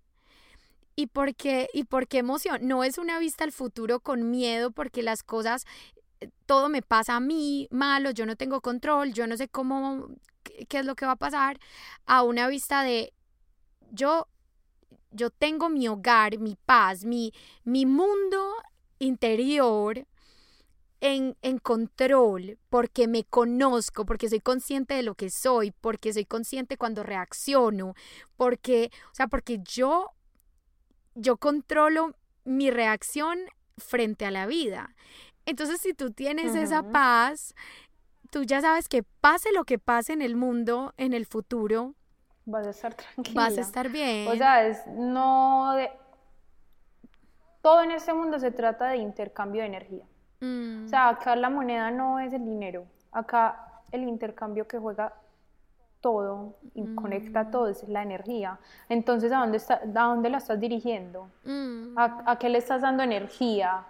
¿Y 0.96 1.08
por 1.08 1.34
qué, 1.34 1.68
y 1.72 1.84
por 1.84 2.06
qué 2.06 2.18
emoción? 2.18 2.66
No 2.66 2.84
es 2.84 2.98
una 2.98 3.18
vista 3.18 3.44
al 3.44 3.52
futuro 3.52 4.00
con 4.00 4.30
miedo 4.30 4.70
porque 4.70 5.02
las 5.02 5.22
cosas, 5.22 5.66
eh, 6.20 6.30
todo 6.46 6.68
me 6.68 6.82
pasa 6.82 7.16
a 7.16 7.20
mí 7.20 7.68
malo, 7.70 8.10
yo 8.12 8.26
no 8.26 8.36
tengo 8.36 8.60
control, 8.60 9.12
yo 9.12 9.26
no 9.26 9.36
sé 9.36 9.48
cómo, 9.48 10.08
qué, 10.42 10.78
es 10.78 10.86
lo 10.86 10.94
que 10.94 11.06
va 11.06 11.12
a 11.12 11.16
pasar, 11.16 11.58
a 12.06 12.22
una 12.22 12.46
vista 12.46 12.82
de 12.82 13.12
yo, 13.90 14.28
yo 15.10 15.30
tengo 15.30 15.68
mi 15.68 15.88
hogar, 15.88 16.38
mi 16.38 16.56
paz, 16.64 17.04
mi, 17.04 17.32
mi 17.64 17.86
mundo 17.86 18.54
interior 19.00 20.06
en, 21.00 21.36
en, 21.42 21.58
control, 21.58 22.58
porque 22.70 23.08
me 23.08 23.24
conozco, 23.24 24.06
porque 24.06 24.28
soy 24.28 24.40
consciente 24.40 24.94
de 24.94 25.02
lo 25.02 25.16
que 25.16 25.28
soy, 25.28 25.72
porque 25.72 26.12
soy 26.12 26.24
consciente 26.24 26.78
cuando 26.78 27.02
reacciono, 27.02 27.94
porque, 28.36 28.90
o 29.12 29.14
sea, 29.14 29.26
porque 29.26 29.58
yo, 29.64 30.12
yo 31.14 31.36
controlo 31.36 32.14
mi 32.44 32.70
reacción 32.70 33.38
frente 33.78 34.26
a 34.26 34.30
la 34.30 34.46
vida. 34.46 34.94
Entonces, 35.46 35.80
si 35.80 35.94
tú 35.94 36.10
tienes 36.10 36.54
esa 36.54 36.82
paz, 36.82 37.54
tú 38.30 38.44
ya 38.44 38.60
sabes 38.60 38.88
que 38.88 39.02
pase 39.02 39.52
lo 39.52 39.64
que 39.64 39.78
pase 39.78 40.12
en 40.12 40.22
el 40.22 40.36
mundo, 40.36 40.94
en 40.96 41.12
el 41.12 41.26
futuro, 41.26 41.94
vas 42.46 42.66
a 42.66 42.70
estar 42.70 42.94
tranquila. 42.94 43.40
Vas 43.40 43.58
a 43.58 43.60
estar 43.60 43.88
bien. 43.88 44.28
O 44.28 44.34
sea, 44.36 44.66
es 44.66 44.86
no 44.86 45.74
de... 45.74 45.90
Todo 47.62 47.82
en 47.82 47.92
este 47.92 48.12
mundo 48.12 48.38
se 48.38 48.50
trata 48.50 48.88
de 48.88 48.98
intercambio 48.98 49.62
de 49.62 49.68
energía. 49.68 50.04
Mm. 50.40 50.84
O 50.84 50.88
sea, 50.88 51.08
acá 51.08 51.34
la 51.36 51.48
moneda 51.48 51.90
no 51.90 52.20
es 52.20 52.32
el 52.32 52.44
dinero. 52.44 52.86
Acá 53.10 53.82
el 53.90 54.02
intercambio 54.02 54.68
que 54.68 54.78
juega 54.78 55.14
todo 56.04 56.52
y 56.74 56.82
mm. 56.82 56.96
conecta 56.96 57.50
todo 57.50 57.68
es 57.68 57.88
la 57.88 58.02
energía. 58.02 58.58
Entonces, 58.90 59.32
¿a 59.32 59.38
dónde, 59.38 59.56
está, 59.56 59.80
a 59.82 60.04
dónde 60.04 60.28
la 60.28 60.36
estás 60.36 60.60
dirigiendo? 60.60 61.30
Mm. 61.44 61.98
¿A, 61.98 62.24
¿A, 62.26 62.38
qué 62.38 62.50
le 62.50 62.58
estás 62.58 62.82
dando 62.82 63.02
energía? 63.02 63.86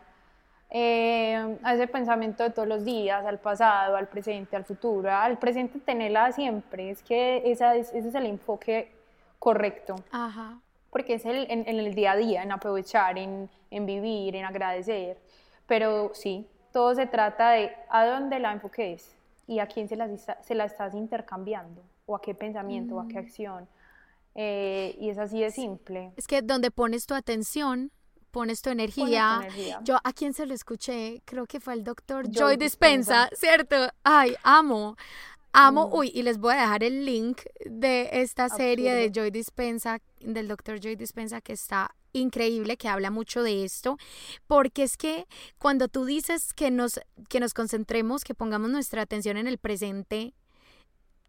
Eh, 0.71 1.59
a 1.65 1.75
ese 1.75 1.89
pensamiento 1.89 2.45
de 2.45 2.51
todos 2.51 2.69
los 2.69 2.85
días, 2.85 3.27
al 3.27 3.41
pasado, 3.41 3.97
al 3.97 4.07
presente, 4.07 4.55
al 4.55 4.65
futuro, 4.65 5.11
al 5.11 5.39
presente 5.39 5.81
tenerla 5.81 6.31
siempre, 6.31 6.91
es 6.91 7.03
que 7.03 7.43
esa 7.51 7.75
ese 7.75 7.99
es 7.99 8.15
el 8.15 8.27
enfoque 8.27 8.93
correcto. 9.41 9.97
Ajá. 10.13 10.61
Porque 10.91 11.15
es 11.15 11.25
el, 11.27 11.47
en, 11.51 11.67
el 11.67 11.95
día 11.97 12.13
a 12.13 12.17
día, 12.17 12.43
en 12.45 12.53
aprovechar, 12.53 13.19
en, 13.19 13.51
en, 13.71 13.87
vivir, 13.87 14.37
en 14.37 14.45
agradecer. 14.45 15.19
Pero 15.67 16.13
sí, 16.15 16.47
todo 16.73 16.95
se 16.95 17.07
trata 17.07 17.51
de 17.51 17.73
a 17.91 18.07
dónde 18.07 18.39
la 18.39 18.53
enfoques 18.53 19.17
y 19.49 19.59
a 19.59 19.67
quién 19.67 19.89
se 19.89 19.97
la, 19.97 20.09
se 20.17 20.55
la 20.55 20.65
estás 20.65 20.95
intercambiando, 20.95 21.83
o 22.07 22.17
a 22.17 22.21
qué 22.21 22.35
pensamiento, 22.35 22.97
o 22.97 23.01
a 23.01 23.09
qué 23.09 23.15
mm. 23.15 23.25
acción. 23.25 23.69
Eh, 24.35 24.97
y 25.01 25.11
es 25.11 25.19
así 25.19 25.41
de 25.41 25.51
simple. 25.51 26.13
Es 26.17 26.27
que 26.27 26.43
donde 26.43 26.71
pones 26.71 27.07
tu 27.07 27.15
atención, 27.15 27.93
pones 28.31 28.63
tu 28.63 28.71
energía. 28.71 29.47
Yo 29.85 29.99
a 30.03 30.13
quien 30.13 30.35
se 30.35 30.47
lo 30.47 30.55
escuché, 30.55 31.23
creo 31.25 31.47
que 31.47 31.61
fue 31.61 31.75
el 31.75 31.85
doctor 31.85 32.29
Joy, 32.31 32.57
Dispensa, 32.57 33.31
¿cierto? 33.33 33.77
Ay, 34.03 34.35
amo. 34.43 34.97
Amo, 35.53 35.89
mm. 35.89 35.95
uy, 35.95 36.11
y 36.13 36.25
les 36.25 36.39
voy 36.39 36.55
a 36.55 36.63
dejar 36.63 36.83
el 36.83 37.05
link 37.07 37.43
de 37.65 38.09
esta 38.11 38.49
serie 38.49 38.93
de 38.93 39.13
Joy 39.13 39.31
Dispensa, 39.31 40.01
del 40.21 40.49
doctor 40.49 40.81
Joy 40.81 40.97
Dispensa, 40.97 41.41
que 41.41 41.53
está 41.53 41.95
increíble, 42.13 42.77
que 42.77 42.89
habla 42.89 43.13
mucho 43.13 43.45
de 43.45 43.65
esto, 43.65 43.97
porque 44.49 44.83
es 44.83 44.97
que 44.97 45.27
cuando 45.59 45.87
tú 45.87 46.05
dices 46.05 46.55
que 46.55 46.73
nos, 46.73 47.01
que 47.29 47.39
nos 47.39 47.55
concentremos, 47.55 48.25
que 48.25 48.35
pongamos 48.35 48.71
nuestra 48.71 49.03
atención 49.03 49.37
en 49.37 49.47
el 49.47 49.59
presente, 49.59 50.35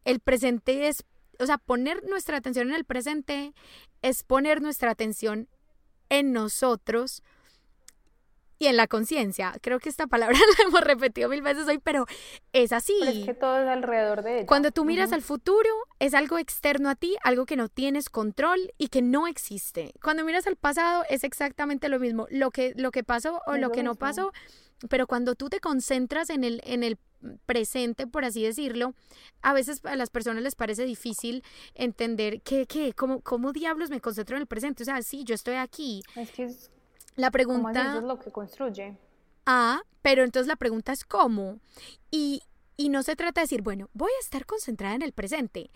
el 0.05 0.19
presente 0.19 0.87
es, 0.87 1.03
o 1.39 1.45
sea, 1.45 1.57
poner 1.57 2.03
nuestra 2.07 2.37
atención 2.37 2.69
en 2.69 2.75
el 2.75 2.85
presente 2.85 3.53
es 4.01 4.23
poner 4.23 4.61
nuestra 4.61 4.91
atención 4.91 5.49
en 6.09 6.31
nosotros 6.31 7.23
y 8.57 8.67
en 8.67 8.77
la 8.77 8.87
conciencia. 8.87 9.53
Creo 9.61 9.79
que 9.79 9.89
esta 9.89 10.07
palabra 10.07 10.37
la 10.57 10.63
hemos 10.65 10.81
repetido 10.81 11.29
mil 11.29 11.41
veces 11.41 11.67
hoy, 11.67 11.79
pero 11.79 12.05
es 12.53 12.71
así. 12.71 12.97
es 13.03 13.25
que 13.25 13.33
todo 13.33 13.61
es 13.61 13.67
alrededor 13.67 14.23
de 14.23 14.37
ella. 14.37 14.47
Cuando 14.47 14.71
tú 14.71 14.85
miras 14.85 15.11
al 15.11 15.21
futuro, 15.21 15.69
es 15.99 16.13
algo 16.13 16.37
externo 16.37 16.89
a 16.89 16.95
ti, 16.95 17.15
algo 17.23 17.45
que 17.45 17.57
no 17.57 17.67
tienes 17.67 18.09
control 18.09 18.73
y 18.77 18.87
que 18.87 19.01
no 19.01 19.27
existe. 19.27 19.93
Cuando 20.01 20.23
miras 20.23 20.47
al 20.47 20.55
pasado, 20.55 21.03
es 21.09 21.23
exactamente 21.23 21.89
lo 21.89 21.99
mismo. 21.99 22.27
Lo 22.29 22.51
que, 22.51 22.73
lo 22.75 22.91
que 22.91 23.03
pasó 23.03 23.41
o 23.45 23.57
lo, 23.57 23.71
que 23.71 23.83
no 23.83 23.95
pasó, 23.95 24.31
pero 24.89 25.07
cuando 25.07 25.35
tú 25.35 25.49
te 25.49 25.59
concentras 25.59 26.29
en 26.29 26.43
el, 26.43 26.61
en 26.63 26.83
el 26.83 26.97
presente, 27.45 28.07
por 28.07 28.25
así 28.25 28.43
decirlo, 28.43 28.93
a 29.41 29.53
veces 29.53 29.83
a 29.85 29.95
las 29.95 30.09
personas 30.09 30.43
les 30.43 30.55
parece 30.55 30.85
difícil 30.85 31.43
entender 31.73 32.41
que, 32.41 32.65
qué, 32.65 32.93
cómo, 32.93 33.21
cómo 33.21 33.51
diablos 33.51 33.89
me 33.89 34.01
concentro 34.01 34.35
en 34.35 34.41
el 34.41 34.47
presente. 34.47 34.83
O 34.83 34.85
sea, 34.85 35.01
sí, 35.01 35.23
yo 35.23 35.35
estoy 35.35 35.55
aquí. 35.55 36.01
Es 36.15 36.31
que 36.31 36.43
es, 36.43 36.71
la 37.15 37.31
pregunta... 37.31 37.81
Eso 37.81 37.97
es 37.99 38.03
lo 38.03 38.19
que 38.19 38.31
construye. 38.31 38.97
Ah, 39.45 39.81
pero 40.01 40.23
entonces 40.23 40.47
la 40.47 40.55
pregunta 40.55 40.91
es 40.91 41.03
cómo. 41.03 41.59
Y, 42.11 42.41
y 42.77 42.89
no 42.89 43.03
se 43.03 43.15
trata 43.15 43.41
de 43.41 43.45
decir, 43.45 43.61
bueno, 43.61 43.89
voy 43.93 44.11
a 44.17 44.23
estar 44.23 44.45
concentrada 44.45 44.95
en 44.95 45.01
el 45.01 45.13
presente. 45.13 45.69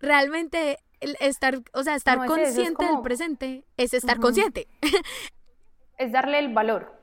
Realmente 0.00 0.78
estar, 1.20 1.60
o 1.72 1.82
sea, 1.82 1.94
estar 1.94 2.26
consciente 2.26 2.84
del 2.84 3.00
presente 3.02 3.64
es 3.76 3.94
estar 3.94 4.18
consciente. 4.18 4.68
es 5.98 6.12
darle 6.12 6.38
el 6.38 6.52
valor 6.52 7.01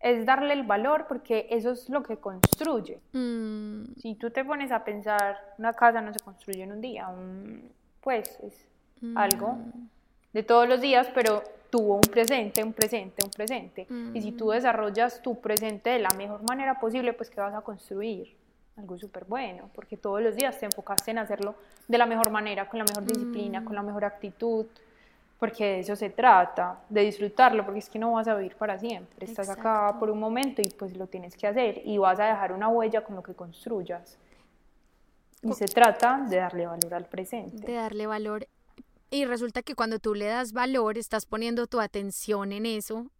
es 0.00 0.24
darle 0.24 0.54
el 0.54 0.62
valor 0.62 1.06
porque 1.06 1.46
eso 1.50 1.72
es 1.72 1.88
lo 1.90 2.02
que 2.02 2.16
construye. 2.16 3.00
Mm. 3.12 3.94
Si 3.98 4.14
tú 4.14 4.30
te 4.30 4.44
pones 4.44 4.72
a 4.72 4.82
pensar, 4.82 5.38
una 5.58 5.74
casa 5.74 6.00
no 6.00 6.12
se 6.12 6.20
construye 6.20 6.62
en 6.62 6.72
un 6.72 6.80
día, 6.80 7.08
pues 8.00 8.38
es 8.40 8.66
mm. 9.02 9.16
algo 9.16 9.58
de 10.32 10.42
todos 10.42 10.66
los 10.68 10.80
días, 10.80 11.08
pero 11.14 11.42
tuvo 11.68 11.96
un 11.96 12.00
presente, 12.00 12.64
un 12.64 12.72
presente, 12.72 13.22
un 13.22 13.30
presente. 13.30 13.86
Y 14.14 14.22
si 14.22 14.32
tú 14.32 14.46
mm. 14.46 14.52
desarrollas 14.52 15.20
tu 15.20 15.38
presente 15.40 15.90
de 15.90 15.98
la 15.98 16.10
mejor 16.16 16.42
manera 16.48 16.80
posible, 16.80 17.12
pues 17.12 17.28
¿qué 17.28 17.40
vas 17.40 17.54
a 17.54 17.60
construir? 17.60 18.36
Algo 18.76 18.96
súper 18.96 19.26
bueno, 19.26 19.68
porque 19.74 19.98
todos 19.98 20.22
los 20.22 20.34
días 20.34 20.58
te 20.58 20.64
enfocaste 20.64 21.10
en 21.10 21.18
hacerlo 21.18 21.54
de 21.86 21.98
la 21.98 22.06
mejor 22.06 22.30
manera, 22.30 22.68
con 22.68 22.78
la 22.78 22.84
mejor 22.84 23.04
disciplina, 23.04 23.62
con 23.62 23.74
la 23.74 23.82
mejor 23.82 24.06
actitud 24.06 24.66
porque 25.40 25.64
de 25.64 25.80
eso 25.80 25.96
se 25.96 26.10
trata, 26.10 26.82
de 26.90 27.00
disfrutarlo, 27.00 27.64
porque 27.64 27.80
es 27.80 27.88
que 27.88 27.98
no 27.98 28.12
vas 28.12 28.28
a 28.28 28.34
vivir 28.34 28.54
para 28.56 28.78
siempre, 28.78 29.24
estás 29.24 29.48
acá 29.48 29.96
por 29.98 30.10
un 30.10 30.20
momento 30.20 30.60
y 30.60 30.68
pues 30.68 30.94
lo 30.96 31.06
tienes 31.06 31.34
que 31.34 31.46
hacer 31.46 31.80
y 31.82 31.96
vas 31.96 32.20
a 32.20 32.26
dejar 32.26 32.52
una 32.52 32.68
huella 32.68 33.02
con 33.02 33.16
lo 33.16 33.22
que 33.22 33.34
construyas. 33.34 34.18
Y 35.42 35.54
se 35.54 35.64
trata 35.64 36.26
de 36.28 36.36
darle 36.36 36.66
valor 36.66 36.92
al 36.92 37.06
presente. 37.06 37.66
De 37.66 37.72
darle 37.72 38.06
valor. 38.06 38.46
Y 39.10 39.24
resulta 39.24 39.62
que 39.62 39.74
cuando 39.74 39.98
tú 39.98 40.14
le 40.14 40.26
das 40.26 40.52
valor, 40.52 40.98
estás 40.98 41.24
poniendo 41.24 41.66
tu 41.66 41.80
atención 41.80 42.52
en 42.52 42.66
eso. 42.66 43.10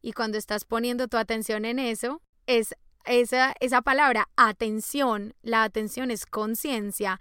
Y 0.00 0.12
cuando 0.12 0.38
estás 0.38 0.64
poniendo 0.64 1.06
tu 1.06 1.18
atención 1.18 1.66
en 1.66 1.78
eso, 1.78 2.22
es 2.46 2.74
esa, 3.04 3.54
esa 3.60 3.82
palabra, 3.82 4.30
atención. 4.36 5.34
La 5.42 5.64
atención 5.64 6.10
es 6.10 6.24
conciencia. 6.24 7.20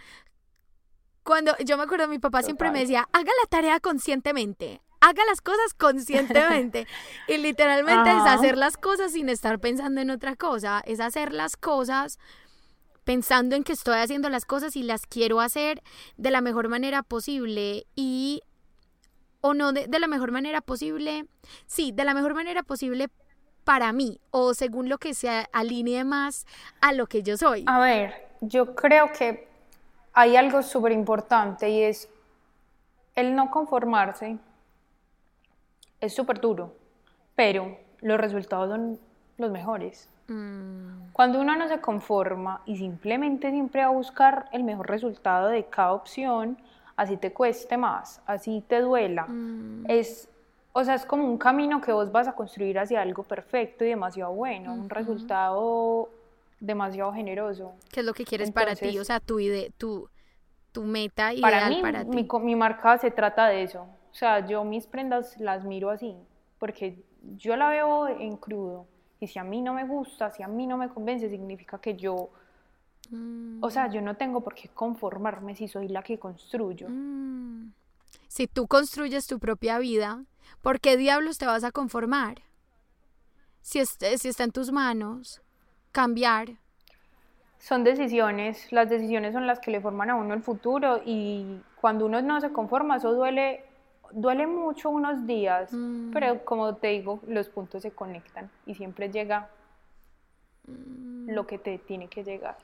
Cuando 1.27 1.57
yo 1.57 1.75
me 1.75 1.83
acuerdo, 1.83 2.07
mi 2.07 2.19
papá 2.19 2.41
siempre 2.41 2.71
me 2.71 2.79
decía, 2.79 3.05
haga 3.11 3.31
la 3.43 3.49
tarea 3.49 3.81
conscientemente, 3.81 4.79
haga 5.01 5.25
las 5.25 5.41
cosas 5.41 5.73
conscientemente. 5.77 6.87
y 7.27 7.35
literalmente 7.35 8.11
es 8.11 8.23
hacer 8.25 8.57
las 8.57 8.77
cosas 8.77 9.11
sin 9.11 9.27
estar 9.27 9.59
pensando 9.59 9.99
en 9.99 10.09
otra 10.09 10.37
cosa, 10.37 10.81
es 10.85 11.01
hacer 11.01 11.33
las 11.33 11.57
cosas 11.57 12.17
pensando 13.03 13.57
en 13.57 13.65
que 13.65 13.73
estoy 13.73 13.97
haciendo 13.97 14.29
las 14.29 14.45
cosas 14.45 14.77
y 14.77 14.83
las 14.83 15.05
quiero 15.05 15.41
hacer 15.41 15.83
de 16.15 16.31
la 16.31 16.39
mejor 16.39 16.69
manera 16.69 17.03
posible 17.03 17.87
y 17.93 18.41
o 19.41 19.53
no 19.53 19.73
de, 19.73 19.85
de 19.85 19.99
la 19.99 20.07
mejor 20.07 20.31
manera 20.31 20.61
posible, 20.61 21.25
sí, 21.65 21.91
de 21.93 22.05
la 22.05 22.13
mejor 22.13 22.35
manera 22.35 22.63
posible 22.63 23.09
para 23.65 23.91
mí 23.91 24.21
o 24.31 24.53
según 24.53 24.87
lo 24.87 24.97
que 24.97 25.13
se 25.13 25.45
alinee 25.51 26.06
más 26.06 26.45
a 26.79 26.93
lo 26.93 27.08
que 27.08 27.21
yo 27.21 27.35
soy. 27.35 27.65
A 27.67 27.79
ver, 27.79 28.29
yo 28.39 28.75
creo 28.75 29.12
que 29.12 29.56
hay 30.17 30.35
algo 30.35 30.63
súper 30.63 30.93
importante 30.93 31.69
y 31.69 31.83
es 31.83 32.09
el 33.13 33.35
no 33.35 33.51
conformarse. 33.51 34.39
Es 36.01 36.15
súper 36.15 36.41
duro, 36.41 36.73
pero 37.35 37.77
los 38.01 38.19
resultados 38.19 38.67
son 38.67 38.99
los 39.37 39.51
mejores. 39.51 40.09
Mm. 40.27 41.11
Cuando 41.13 41.39
uno 41.39 41.55
no 41.55 41.67
se 41.67 41.79
conforma 41.79 42.63
y 42.65 42.77
simplemente 42.77 43.51
siempre 43.51 43.81
va 43.81 43.89
a 43.89 43.91
buscar 43.91 44.49
el 44.51 44.63
mejor 44.63 44.89
resultado 44.89 45.49
de 45.49 45.65
cada 45.65 45.93
opción, 45.93 46.57
así 46.95 47.17
te 47.17 47.31
cueste 47.31 47.77
más, 47.77 48.19
así 48.25 48.63
te 48.67 48.81
duela. 48.81 49.27
Mm. 49.27 49.85
Es, 49.87 50.29
o 50.73 50.83
sea, 50.83 50.95
es 50.95 51.05
como 51.05 51.25
un 51.25 51.37
camino 51.37 51.79
que 51.79 51.91
vos 51.91 52.11
vas 52.11 52.27
a 52.27 52.33
construir 52.33 52.79
hacia 52.79 53.03
algo 53.03 53.21
perfecto 53.21 53.85
y 53.85 53.89
demasiado 53.89 54.33
bueno, 54.33 54.73
un 54.73 54.89
resultado 54.89 56.09
demasiado 56.60 57.13
generoso. 57.13 57.75
¿Qué 57.91 58.01
es 58.01 58.05
lo 58.05 58.13
que 58.13 58.25
quieres 58.25 58.51
para 58.51 58.75
ti? 58.75 58.97
O 58.99 59.05
sea, 59.05 59.19
tu 59.19 59.39
idea, 59.39 59.69
tu, 59.77 60.10
tu 60.71 60.83
meta 60.83 61.33
ideal 61.33 61.41
para, 61.51 61.69
mí, 61.69 61.81
para 61.81 62.03
Mi, 62.03 62.27
mi 62.41 62.55
marca 62.55 62.97
se 62.97 63.12
trata 63.12 63.47
de 63.47 63.63
eso. 63.63 63.81
O 64.12 64.15
sea, 64.15 64.45
yo 64.45 64.63
mis 64.63 64.87
prendas 64.87 65.39
las 65.39 65.63
miro 65.63 65.89
así, 65.89 66.15
porque 66.60 67.03
yo 67.37 67.55
la 67.55 67.69
veo 67.69 68.08
en 68.08 68.37
crudo. 68.37 68.87
Y 69.19 69.27
si 69.27 69.39
a 69.39 69.43
mí 69.43 69.62
no 69.62 69.73
me 69.73 69.85
gusta, 69.85 70.31
si 70.31 70.43
a 70.43 70.47
mí 70.47 70.67
no 70.67 70.77
me 70.77 70.89
convence, 70.89 71.29
significa 71.29 71.79
que 71.79 71.95
yo 71.95 72.29
O 73.62 73.69
sea, 73.69 73.89
yo 73.89 74.01
no 74.01 74.15
tengo 74.15 74.41
por 74.41 74.53
qué 74.53 74.69
conformarme 74.69 75.55
si 75.55 75.67
soy 75.67 75.87
la 75.87 76.03
que 76.03 76.19
construyo. 76.19 76.87
Mm. 76.89 77.71
Si 78.27 78.47
tú 78.47 78.67
construyes 78.67 79.25
tu 79.27 79.39
propia 79.39 79.79
vida, 79.79 80.23
¿por 80.62 80.79
qué 80.79 80.97
diablos 80.97 81.37
te 81.37 81.45
vas 81.45 81.63
a 81.63 81.71
conformar? 81.71 82.41
Si, 83.62 83.83
si 83.85 84.27
está 84.27 84.43
en 84.43 84.51
tus 84.51 84.71
manos, 84.71 85.41
cambiar. 86.02 86.45
Son 87.58 87.83
decisiones, 87.83 88.71
las 88.71 88.87
decisiones 88.87 89.33
son 89.33 89.48
las 89.48 89.60
que 89.60 89.71
le 89.71 89.81
forman 89.81 90.12
a 90.12 90.15
uno 90.15 90.35
el 90.35 90.43
futuro 90.43 91.02
y 91.04 91.60
cuando 91.81 92.06
uno 92.06 92.21
no 92.21 92.39
se 92.39 92.52
conforma, 92.52 92.98
eso 92.98 93.13
duele, 93.13 93.63
duele 94.12 94.45
mucho 94.45 94.91
unos 94.91 95.25
días, 95.25 95.73
Mm. 95.73 96.12
pero 96.13 96.45
como 96.45 96.75
te 96.75 96.89
digo, 96.89 97.19
los 97.27 97.50
puntos 97.50 97.81
se 97.81 97.91
conectan 97.91 98.50
y 98.67 98.75
siempre 98.75 99.10
llega 99.10 99.50
Mm. 100.67 101.31
lo 101.31 101.48
que 101.48 101.58
te 101.58 101.79
tiene 101.79 102.08
que 102.08 102.23
llegar. 102.23 102.58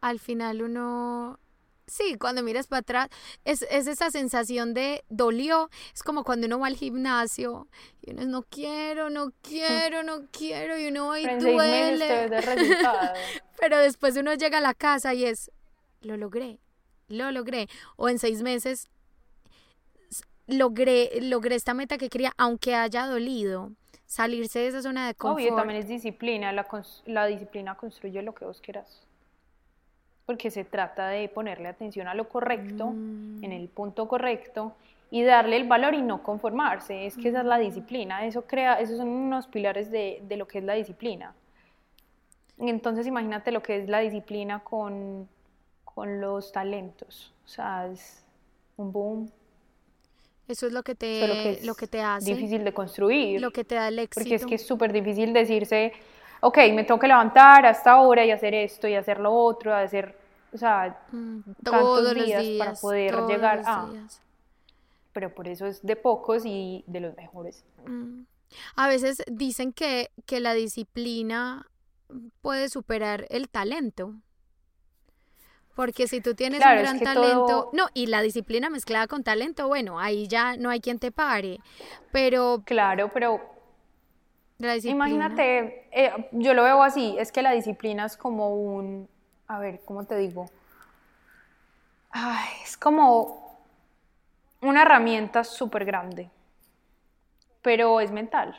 Al 0.00 0.18
final 0.18 0.62
uno... 0.62 1.38
Sí, 1.86 2.16
cuando 2.18 2.42
miras 2.42 2.68
para 2.68 2.80
atrás, 2.80 3.08
es, 3.44 3.62
es 3.70 3.86
esa 3.86 4.10
sensación 4.10 4.72
de 4.72 5.04
dolió. 5.08 5.68
Es 5.92 6.02
como 6.02 6.24
cuando 6.24 6.46
uno 6.46 6.60
va 6.60 6.68
al 6.68 6.76
gimnasio 6.76 7.68
y 8.00 8.12
uno 8.12 8.22
es 8.22 8.28
no 8.28 8.42
quiero, 8.42 9.10
no 9.10 9.32
quiero, 9.42 10.02
no 10.02 10.26
quiero, 10.30 10.78
y 10.78 10.86
uno 10.86 11.08
va 11.08 11.20
y 11.20 11.26
duele. 11.38 12.30
Pero 13.60 13.78
después 13.78 14.16
uno 14.16 14.34
llega 14.34 14.58
a 14.58 14.60
la 14.62 14.74
casa 14.74 15.12
y 15.14 15.24
es, 15.24 15.50
lo 16.00 16.16
logré, 16.16 16.60
lo 17.08 17.30
logré. 17.32 17.68
O 17.96 18.08
en 18.08 18.18
seis 18.18 18.42
meses 18.42 18.88
logré, 20.46 21.20
logré 21.20 21.56
esta 21.56 21.74
meta 21.74 21.98
que 21.98 22.08
quería, 22.08 22.32
aunque 22.36 22.74
haya 22.74 23.06
dolido. 23.06 23.72
Salirse 24.06 24.58
de 24.58 24.66
esa 24.66 24.82
zona 24.82 25.06
de 25.06 25.14
confort. 25.14 25.40
Obvio, 25.42 25.56
también 25.56 25.80
es 25.80 25.88
disciplina. 25.88 26.52
La, 26.52 26.68
la 27.06 27.26
disciplina 27.26 27.76
construye 27.76 28.20
lo 28.20 28.34
que 28.34 28.44
vos 28.44 28.60
quieras. 28.60 29.06
Porque 30.26 30.50
se 30.50 30.64
trata 30.64 31.08
de 31.08 31.28
ponerle 31.28 31.68
atención 31.68 32.06
a 32.08 32.14
lo 32.14 32.28
correcto, 32.28 32.88
Mm. 32.92 33.42
en 33.44 33.52
el 33.52 33.68
punto 33.68 34.06
correcto, 34.08 34.74
y 35.10 35.22
darle 35.22 35.56
el 35.56 35.66
valor 35.68 35.94
y 35.94 36.02
no 36.02 36.22
conformarse. 36.22 37.06
Es 37.06 37.16
que 37.16 37.28
esa 37.28 37.38
es 37.40 37.44
Mm. 37.44 37.48
la 37.48 37.58
disciplina. 37.58 38.24
Eso 38.26 38.42
crea, 38.46 38.80
esos 38.80 38.96
son 38.98 39.08
unos 39.08 39.46
pilares 39.46 39.90
de, 39.90 40.22
de 40.26 40.36
lo 40.36 40.46
que 40.46 40.58
es 40.58 40.64
la 40.64 40.74
disciplina. 40.74 41.34
Entonces, 42.58 43.06
imagínate 43.06 43.50
lo 43.50 43.62
que 43.62 43.76
es 43.78 43.88
la 43.88 43.98
disciplina 44.00 44.60
con, 44.60 45.28
con 45.84 46.20
los 46.20 46.52
talentos. 46.52 47.32
O 47.44 47.48
sea, 47.48 47.88
es 47.88 48.24
un 48.76 48.92
boom. 48.92 49.30
Eso 50.48 50.66
es 50.66 50.72
lo 50.72 50.82
que 50.82 50.94
te, 50.94 51.20
Solo 51.20 51.32
que 51.34 51.58
lo 51.64 51.74
que 51.74 51.86
te 51.86 52.00
hace, 52.02 52.34
difícil 52.34 52.64
de 52.64 52.72
construir. 52.72 53.40
lo 53.40 53.50
que 53.50 53.64
te 53.64 53.74
da 53.76 53.88
el 53.88 53.98
éxito. 53.98 54.22
Porque 54.22 54.34
es 54.36 54.46
que 54.46 54.54
es 54.56 54.66
súper 54.66 54.92
difícil 54.92 55.32
decirse, 55.32 55.92
ok, 56.42 56.58
me 56.74 56.84
tengo 56.84 56.98
que 57.00 57.08
levantar 57.08 57.64
hasta 57.66 57.92
ahora 57.92 58.24
y 58.24 58.30
hacer 58.32 58.52
esto 58.54 58.88
y 58.88 58.94
hacer 58.96 59.20
lo 59.20 59.32
otro, 59.32 59.74
hacer, 59.74 60.16
o 60.52 60.58
sea, 60.58 60.98
Mm, 61.12 61.40
tantos 61.62 62.14
días 62.14 62.42
días 62.42 62.58
para 62.58 62.72
poder 62.74 63.14
todos 63.14 63.30
llegar 63.30 63.58
los 63.58 63.66
a. 63.68 63.86
días. 63.90 64.20
Pero 65.12 65.34
por 65.34 65.46
eso 65.46 65.66
es 65.66 65.84
de 65.84 65.94
pocos 65.96 66.42
y 66.44 66.84
de 66.86 67.00
los 67.00 67.16
mejores. 67.16 67.64
Mm. 67.86 68.22
A 68.76 68.88
veces 68.88 69.22
dicen 69.30 69.72
que, 69.72 70.10
que 70.26 70.40
la 70.40 70.54
disciplina 70.54 71.66
puede 72.42 72.68
superar 72.68 73.26
el 73.30 73.48
talento. 73.48 74.14
Porque 75.74 76.06
si 76.06 76.20
tú 76.20 76.34
tienes 76.34 76.58
Claro, 76.60 76.72
un 76.72 76.78
es 76.78 76.82
gran 76.84 76.98
que 76.98 77.04
talento, 77.04 77.46
todo- 77.46 77.70
no, 77.72 77.86
y 77.94 78.06
la 78.06 78.20
disciplina 78.20 78.68
mezclada 78.68 79.06
con 79.06 79.22
talento, 79.24 79.68
bueno, 79.68 79.98
ahí 80.00 80.28
ya 80.28 80.56
no 80.58 80.68
hay 80.68 80.80
quien 80.80 80.98
te 80.98 81.10
pare. 81.12 81.60
Pero 82.10 82.62
Claro, 82.66 83.10
pero 83.12 83.40
la 84.66 84.76
imagínate, 84.76 85.88
eh, 85.90 86.28
yo 86.32 86.54
lo 86.54 86.62
veo 86.64 86.82
así, 86.82 87.16
es 87.18 87.32
que 87.32 87.42
la 87.42 87.52
disciplina 87.52 88.06
es 88.06 88.16
como 88.16 88.54
un, 88.54 89.08
a 89.48 89.58
ver, 89.58 89.80
¿cómo 89.84 90.04
te 90.04 90.16
digo? 90.16 90.46
Ay, 92.10 92.48
es 92.64 92.76
como 92.76 93.60
una 94.60 94.82
herramienta 94.82 95.44
súper 95.44 95.84
grande, 95.84 96.30
pero 97.62 98.00
es 98.00 98.10
mental. 98.10 98.54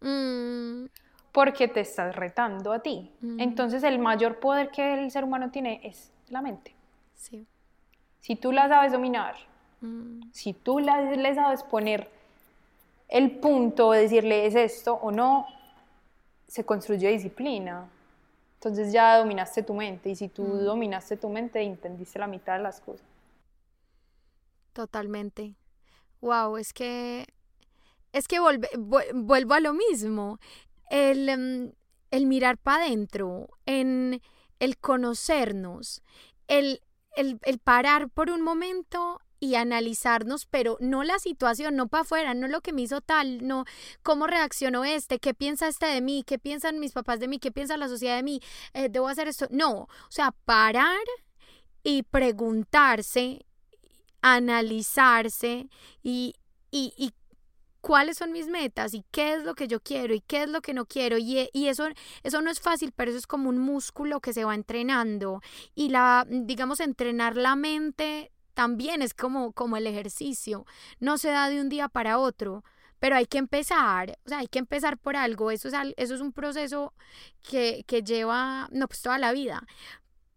Mm, 0.00 0.86
porque 1.32 1.68
te 1.68 1.80
estás 1.80 2.16
retando 2.16 2.72
a 2.72 2.80
ti. 2.80 3.10
Mm. 3.20 3.40
Entonces 3.40 3.82
el 3.82 3.98
mayor 3.98 4.40
poder 4.40 4.70
que 4.70 4.94
el 4.94 5.10
ser 5.10 5.24
humano 5.24 5.50
tiene 5.50 5.80
es 5.84 6.12
la 6.28 6.42
mente. 6.42 6.74
sí. 7.14 7.46
Si 8.20 8.36
tú 8.36 8.52
la 8.52 8.68
sabes 8.68 8.92
dominar, 8.92 9.34
Mm, 9.82 10.20
si 10.32 10.52
tú 10.52 10.78
la- 10.78 11.00
le 11.00 11.34
sabes 11.34 11.62
poner 11.62 12.10
el 13.10 13.32
punto 13.40 13.92
de 13.92 14.02
decirle 14.02 14.46
es 14.46 14.54
esto 14.54 14.94
o 14.94 15.10
no, 15.10 15.46
se 16.48 16.64
construye 16.64 17.10
disciplina. 17.10 17.88
Entonces 18.56 18.92
ya 18.92 19.18
dominaste 19.18 19.62
tu 19.62 19.74
mente 19.74 20.10
y 20.10 20.16
si 20.16 20.28
tú 20.28 20.44
Mm. 20.44 20.64
dominaste 20.64 21.16
tu 21.16 21.28
mente 21.30 21.60
entendiste 21.62 22.18
la 22.18 22.26
mitad 22.26 22.56
de 22.58 22.62
las 22.64 22.80
cosas. 22.80 23.06
totalmente. 24.72 25.54
Wow, 26.20 26.56
es 26.56 26.72
que 26.72 27.26
es 28.12 28.28
que 28.28 28.40
volve- 28.40 28.70
vu- 28.76 29.02
vuelvo 29.14 29.54
a 29.54 29.60
lo 29.60 29.72
mismo. 29.72 30.38
El, 30.90 31.28
em, 31.28 31.72
el 32.10 32.26
mirar 32.26 32.58
para 32.58 32.84
adentro, 32.84 33.48
en 33.66 34.20
el 34.58 34.78
conocernos, 34.78 36.02
el, 36.48 36.82
el, 37.16 37.38
el 37.44 37.58
parar 37.58 38.08
por 38.10 38.30
un 38.30 38.42
momento 38.42 39.20
y 39.40 39.54
analizarnos, 39.54 40.46
pero 40.46 40.76
no 40.80 41.02
la 41.02 41.18
situación, 41.18 41.74
no 41.74 41.88
para 41.88 42.02
afuera, 42.02 42.34
no 42.34 42.46
lo 42.46 42.60
que 42.60 42.72
me 42.72 42.82
hizo 42.82 43.00
tal, 43.00 43.46
no 43.46 43.64
cómo 44.02 44.26
reaccionó 44.26 44.84
este, 44.84 45.18
qué 45.18 45.34
piensa 45.34 45.66
este 45.66 45.86
de 45.86 46.02
mí, 46.02 46.22
qué 46.26 46.38
piensan 46.38 46.78
mis 46.78 46.92
papás 46.92 47.18
de 47.18 47.28
mí, 47.28 47.38
qué 47.38 47.50
piensa 47.50 47.76
la 47.78 47.88
sociedad 47.88 48.16
de 48.16 48.22
mí, 48.22 48.40
eh, 48.74 48.88
debo 48.90 49.08
hacer 49.08 49.28
esto. 49.28 49.46
No, 49.50 49.72
o 49.72 49.88
sea, 50.10 50.32
parar 50.44 51.00
y 51.82 52.02
preguntarse, 52.02 53.46
analizarse 54.20 55.70
y, 56.02 56.34
y, 56.70 56.92
y 56.98 57.14
cuáles 57.80 58.18
son 58.18 58.32
mis 58.32 58.48
metas 58.48 58.94
y 58.94 59.04
qué 59.10 59.34
es 59.34 59.44
lo 59.44 59.54
que 59.54 59.68
yo 59.68 59.80
quiero 59.80 60.14
y 60.14 60.20
qué 60.20 60.42
es 60.42 60.50
lo 60.50 60.60
que 60.60 60.74
no 60.74 60.84
quiero. 60.86 61.18
Y, 61.18 61.48
y 61.52 61.68
eso, 61.68 61.88
eso 62.22 62.42
no 62.42 62.50
es 62.50 62.60
fácil, 62.60 62.92
pero 62.92 63.10
eso 63.10 63.18
es 63.18 63.26
como 63.26 63.48
un 63.48 63.58
músculo 63.58 64.20
que 64.20 64.32
se 64.32 64.44
va 64.44 64.54
entrenando. 64.54 65.40
Y 65.74 65.88
la, 65.88 66.26
digamos, 66.28 66.80
entrenar 66.80 67.36
la 67.36 67.56
mente 67.56 68.30
también 68.60 69.00
es 69.02 69.14
como, 69.14 69.52
como 69.52 69.76
el 69.78 69.86
ejercicio. 69.86 70.66
No 71.00 71.16
se 71.18 71.30
da 71.30 71.48
de 71.48 71.60
un 71.62 71.70
día 71.70 71.88
para 71.88 72.18
otro. 72.18 72.62
Pero 72.98 73.16
hay 73.16 73.24
que 73.26 73.38
empezar, 73.38 74.18
o 74.26 74.28
sea, 74.28 74.38
hay 74.40 74.48
que 74.48 74.58
empezar 74.58 74.98
por 74.98 75.16
algo. 75.16 75.50
Eso 75.50 75.68
es, 75.68 75.74
eso 75.96 76.14
es 76.14 76.20
un 76.20 76.32
proceso 76.32 76.92
que, 77.42 77.84
que 77.86 78.02
lleva, 78.02 78.68
no, 78.72 78.86
pues 78.88 79.00
toda 79.02 79.16
la 79.18 79.32
vida. 79.32 79.62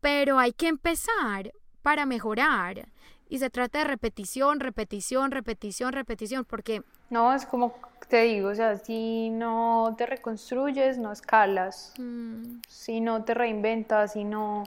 Pero 0.02 0.40
hay 0.40 0.54
que 0.54 0.68
empezar 0.70 1.52
para 1.82 2.06
mejorar. 2.06 2.90
Y 3.30 3.40
se 3.40 3.50
trata 3.50 3.80
de 3.80 3.86
repetición, 3.86 4.60
repetición, 4.62 5.32
repetición, 5.32 5.94
repetición, 5.94 6.46
porque 6.46 6.84
No, 7.10 7.34
es 7.34 7.46
como 7.46 7.74
te 8.10 8.24
digo, 8.24 8.50
o 8.50 8.56
sea, 8.56 8.78
si 8.78 9.30
no 9.30 9.96
te 9.98 10.06
reconstruyes, 10.06 10.98
no 10.98 11.12
escalas. 11.14 11.94
mm, 11.98 12.62
si 12.68 13.02
no 13.02 13.24
te 13.24 13.34
reinventas, 13.34 14.14
si 14.14 14.24
no, 14.24 14.64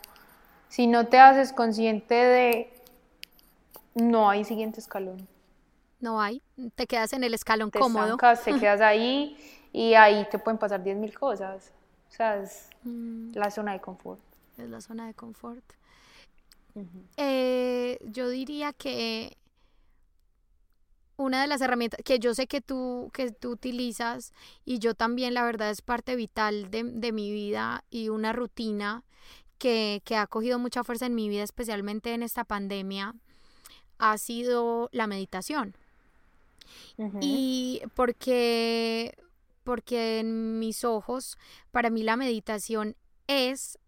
si 0.69 0.87
no 0.87 1.07
te 1.09 1.19
haces 1.19 1.53
consciente 1.53 2.15
de 2.15 2.76
no 3.97 4.31
hay 4.31 4.45
siguiente 4.45 4.81
escalón. 4.81 5.29
no 6.01 6.21
hay, 6.21 6.43
te 6.75 6.87
quedas 6.87 7.13
en 7.13 7.25
el 7.25 7.35
escalón 7.35 7.71
Te 7.71 7.79
cómodo. 7.81 8.05
estancas, 8.15 8.45
te 8.45 8.55
quedas 8.59 8.81
ahí 8.81 9.37
y 9.73 9.95
ahí 9.95 10.27
te 10.31 10.39
pueden 10.39 10.59
pasar 10.59 10.83
10.000 10.83 11.13
cosas. 11.15 11.73
O 12.09 12.13
sea, 12.13 12.41
es 12.43 12.71
Mm, 12.85 13.33
la 13.35 13.51
zona 13.51 13.73
de 13.73 13.81
confort. 13.81 14.21
es 14.59 14.69
la 14.71 14.81
zona 14.81 15.07
de 15.07 15.15
confort. 15.15 15.65
Eh, 17.17 17.99
yo 18.05 18.29
diría 18.29 18.73
que 18.73 19.37
una 21.17 21.41
de 21.41 21.47
las 21.47 21.61
herramientas 21.63 22.01
que 22.05 22.19
yo 22.19 22.35
sé 22.35 22.47
que 22.47 22.61
tú, 22.61 23.11
que 23.15 23.31
tú 23.33 23.51
utilizas 23.51 24.33
y 24.67 24.79
yo 24.79 24.95
también, 24.95 25.33
la 25.35 25.45
verdad, 25.45 25.71
es 25.71 25.81
parte 25.83 26.15
vital 26.17 26.71
de, 26.71 26.85
de 26.85 27.13
mi 27.13 27.33
vida 27.33 27.85
y 27.91 28.11
una 28.11 28.33
rutina 28.35 29.03
que, 29.59 30.03
que 30.05 30.17
ha 30.17 30.27
cogido 30.27 30.59
mucha 30.59 30.85
fuerza 30.85 31.07
en 31.07 31.15
mi 31.15 31.29
vida, 31.31 31.43
especialmente 31.43 32.13
en 32.15 32.23
esta 32.23 32.45
pandemia, 32.45 33.15
ha 33.99 34.19
sido 34.19 34.89
la 34.93 35.07
meditación. 35.07 35.75
Y 37.21 37.83
porque, 37.95 39.17
porque 39.65 40.21
en 40.21 40.59
mis 40.59 40.85
ojos, 40.85 41.39
para 41.71 41.91
mí 41.91 42.03
la 42.03 42.17
meditación 42.17 42.97
es 43.27 43.79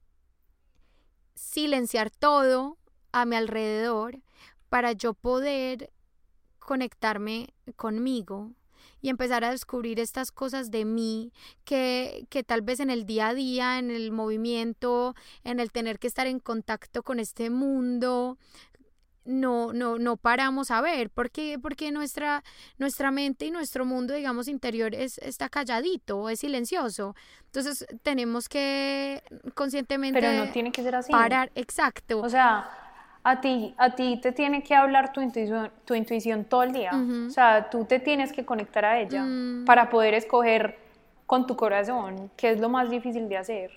silenciar 1.34 2.10
todo 2.10 2.76
a 3.12 3.24
mi 3.24 3.36
alrededor 3.36 4.20
para 4.68 4.92
yo 4.92 5.14
poder 5.14 5.90
conectarme 6.58 7.54
conmigo 7.76 8.52
y 9.00 9.08
empezar 9.08 9.44
a 9.44 9.50
descubrir 9.50 10.00
estas 10.00 10.32
cosas 10.32 10.70
de 10.70 10.84
mí 10.84 11.32
que, 11.64 12.26
que 12.30 12.42
tal 12.42 12.62
vez 12.62 12.80
en 12.80 12.90
el 12.90 13.06
día 13.06 13.28
a 13.28 13.34
día, 13.34 13.78
en 13.78 13.90
el 13.90 14.10
movimiento, 14.10 15.14
en 15.44 15.60
el 15.60 15.70
tener 15.70 15.98
que 15.98 16.08
estar 16.08 16.26
en 16.26 16.40
contacto 16.40 17.02
con 17.02 17.20
este 17.20 17.48
mundo, 17.48 18.38
no, 19.28 19.72
no, 19.74 19.98
no 19.98 20.16
paramos 20.16 20.70
a 20.70 20.80
ver, 20.80 21.10
porque, 21.10 21.58
porque 21.60 21.92
nuestra, 21.92 22.42
nuestra 22.78 23.10
mente 23.10 23.44
y 23.44 23.50
nuestro 23.50 23.84
mundo, 23.84 24.14
digamos, 24.14 24.48
interior 24.48 24.94
es, 24.94 25.18
está 25.18 25.48
calladito, 25.50 26.30
es 26.30 26.40
silencioso. 26.40 27.14
Entonces 27.44 27.86
tenemos 28.02 28.48
que 28.48 29.22
conscientemente 29.54 30.18
Pero 30.20 30.44
no 30.46 30.50
tiene 30.50 30.72
que 30.72 30.82
ser 30.82 30.94
así. 30.94 31.12
parar, 31.12 31.50
exacto. 31.54 32.20
O 32.20 32.28
sea, 32.30 32.70
a 33.22 33.40
ti, 33.42 33.74
a 33.76 33.90
ti 33.94 34.18
te 34.22 34.32
tiene 34.32 34.62
que 34.62 34.74
hablar 34.74 35.12
tu 35.12 35.20
intuición, 35.20 35.70
tu 35.84 35.94
intuición 35.94 36.44
todo 36.44 36.62
el 36.62 36.72
día. 36.72 36.90
O 37.26 37.30
sea, 37.30 37.68
tú 37.70 37.84
te 37.84 38.00
tienes 38.00 38.32
que 38.32 38.44
conectar 38.46 38.84
a 38.86 38.98
ella 39.00 39.22
Mm. 39.24 39.64
para 39.66 39.90
poder 39.90 40.14
escoger 40.14 40.78
con 41.26 41.46
tu 41.46 41.54
corazón, 41.56 42.30
que 42.36 42.50
es 42.50 42.58
lo 42.60 42.70
más 42.70 42.88
difícil 42.88 43.28
de 43.28 43.36
hacer. 43.36 43.70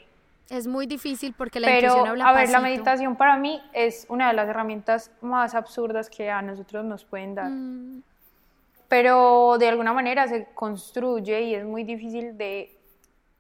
Es 0.52 0.68
muy 0.68 0.86
difícil 0.86 1.34
porque 1.38 1.60
la 1.60 1.68
Pero, 1.68 1.88
intuición 1.88 2.08
habla 2.10 2.28
a 2.30 2.34
ver, 2.34 2.50
la 2.50 2.60
pasito. 2.60 2.62
meditación 2.62 3.16
para 3.16 3.38
mí 3.38 3.62
es 3.74 4.06
una 4.10 4.28
de 4.28 4.34
las 4.34 4.48
herramientas 4.50 5.12
más 5.22 5.56
absurdas 5.56 6.10
que 6.10 6.30
a 6.30 6.42
nosotros 6.42 6.84
nos 6.86 7.06
pueden 7.06 7.36
dar. 7.36 7.50
Mm, 7.50 8.04
Pero 8.88 9.58
de 9.58 9.68
alguna 9.70 9.94
manera 9.94 10.28
se 10.28 10.46
construye 10.54 11.42
y 11.44 11.56
es 11.56 11.64
muy 11.66 11.84
difícil 11.84 12.38
de, 12.38 12.78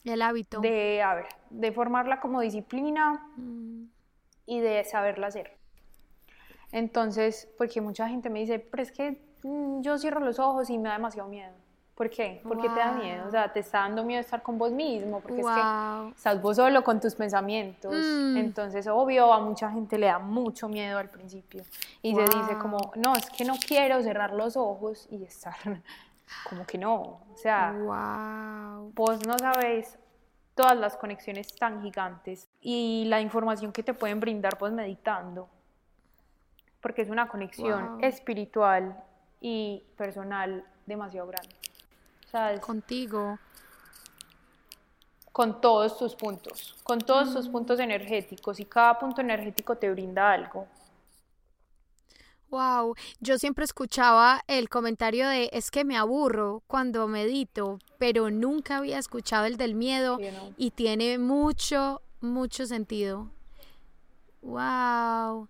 el 0.06 0.22
hábito. 0.22 0.62
de, 0.62 1.02
a 1.02 1.14
ver, 1.16 1.26
de 1.50 1.72
formarla 1.72 2.20
como 2.22 2.40
disciplina 2.42 3.28
Mm, 3.36 3.84
y 4.46 4.60
de 4.62 4.84
saberla 4.86 5.28
hacer. 5.28 5.58
Entonces, 6.72 7.50
porque 7.58 7.82
mucha 7.82 8.08
gente 8.08 8.30
me 8.30 8.40
dice, 8.40 8.60
pero 8.60 8.82
es 8.84 8.92
que 8.92 9.22
mm, 9.44 9.82
yo 9.82 9.98
cierro 9.98 10.20
los 10.22 10.40
ojos 10.40 10.70
y 10.70 10.78
me 10.78 10.88
da 10.90 10.96
demasiado 10.96 11.28
miedo. 11.30 11.54
¿Por 11.96 12.10
qué? 12.10 12.42
Porque 12.48 12.68
te 12.70 12.80
da 12.80 12.92
Wow. 12.92 13.00
miedo. 13.02 13.28
O 13.28 13.32
sea, 13.32 13.52
te 13.54 13.60
está 13.60 13.80
dando 13.80 14.04
miedo 14.04 14.22
estar 14.22 14.42
con 14.42 14.58
vos 14.58 14.72
mismo, 14.72 15.20
porque 15.20 15.42
es 15.42 15.48
que 15.48 15.62
Wow. 15.62 16.10
estás 16.16 16.42
vos 16.42 16.56
solo 16.56 16.84
con 16.84 17.00
tus 17.00 17.14
pensamientos. 17.16 17.94
Mm. 17.94 18.38
Entonces, 18.38 18.88
obvio, 18.88 19.32
a 19.32 19.40
mucha 19.40 19.70
gente 19.70 19.98
le 19.98 20.08
da 20.08 20.18
mucho 20.18 20.68
miedo 20.68 20.98
al 20.98 21.10
principio. 21.10 21.64
Y 22.02 22.16
se 22.16 22.24
dice 22.24 22.54
Wow. 22.54 22.58
como, 22.60 22.92
no, 22.96 23.16
es 23.16 23.30
que 23.30 23.44
no 23.46 23.54
quiero 23.56 24.02
cerrar 24.02 24.34
los 24.34 24.58
ojos 24.58 25.08
y 25.12 25.24
estar 25.24 25.54
como 26.50 26.66
que 26.66 26.78
no. 26.78 27.20
O 27.34 27.36
sea, 27.36 27.72
Wow. 27.78 28.92
vos 28.96 29.20
no 29.28 29.38
sabes 29.38 30.00
todas 30.56 30.78
las 30.78 30.98
conexiones 30.98 31.56
tan 31.56 31.82
gigantes 31.84 32.50
y 32.62 33.04
la 33.08 33.22
información 33.22 33.72
que 33.72 33.84
te 33.84 33.94
pueden 33.94 34.20
brindar 34.20 34.58
vos 34.58 34.72
meditando. 34.72 35.50
Porque 36.82 37.04
es 37.04 37.10
una 37.10 37.28
conexión 37.28 37.90
Wow. 37.90 37.98
espiritual 38.02 39.04
y 39.40 39.84
personal 39.98 40.66
demasiado 40.88 41.28
grande. 41.28 41.56
Contigo. 42.60 43.40
con 45.32 45.62
todos 45.62 45.98
tus 45.98 46.16
puntos, 46.16 46.76
con 46.84 47.00
todos 47.00 47.34
tus 47.34 47.48
puntos 47.50 47.80
energéticos 47.80 48.60
y 48.60 48.66
cada 48.66 49.00
punto 49.00 49.22
energético 49.22 49.78
te 49.78 49.90
brinda 49.92 50.32
algo. 50.32 50.68
Wow, 52.50 52.96
yo 53.22 53.38
siempre 53.40 53.64
escuchaba 53.64 54.44
el 54.48 54.68
comentario 54.68 55.28
de 55.30 55.50
es 55.54 55.72
que 55.72 55.86
me 55.86 55.98
aburro 55.98 56.64
cuando 56.68 57.08
medito, 57.08 57.80
pero 57.98 58.30
nunca 58.30 58.78
había 58.78 59.00
escuchado 59.00 59.46
el 59.46 59.56
del 59.56 59.74
miedo 59.74 60.20
Sí, 60.20 60.32
¿no? 60.32 60.54
y 60.58 60.72
tiene 60.72 61.18
mucho, 61.18 62.02
mucho 62.20 62.66
sentido. 62.66 63.32
Wow. 64.42 65.48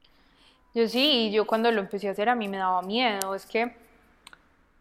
Yo 0.73 0.87
sí, 0.87 1.31
yo 1.31 1.45
cuando 1.45 1.71
lo 1.71 1.81
empecé 1.81 2.07
a 2.07 2.11
hacer 2.11 2.29
a 2.29 2.35
mí 2.35 2.47
me 2.47 2.57
daba 2.57 2.81
miedo. 2.81 3.35
Es 3.35 3.45
que 3.45 3.75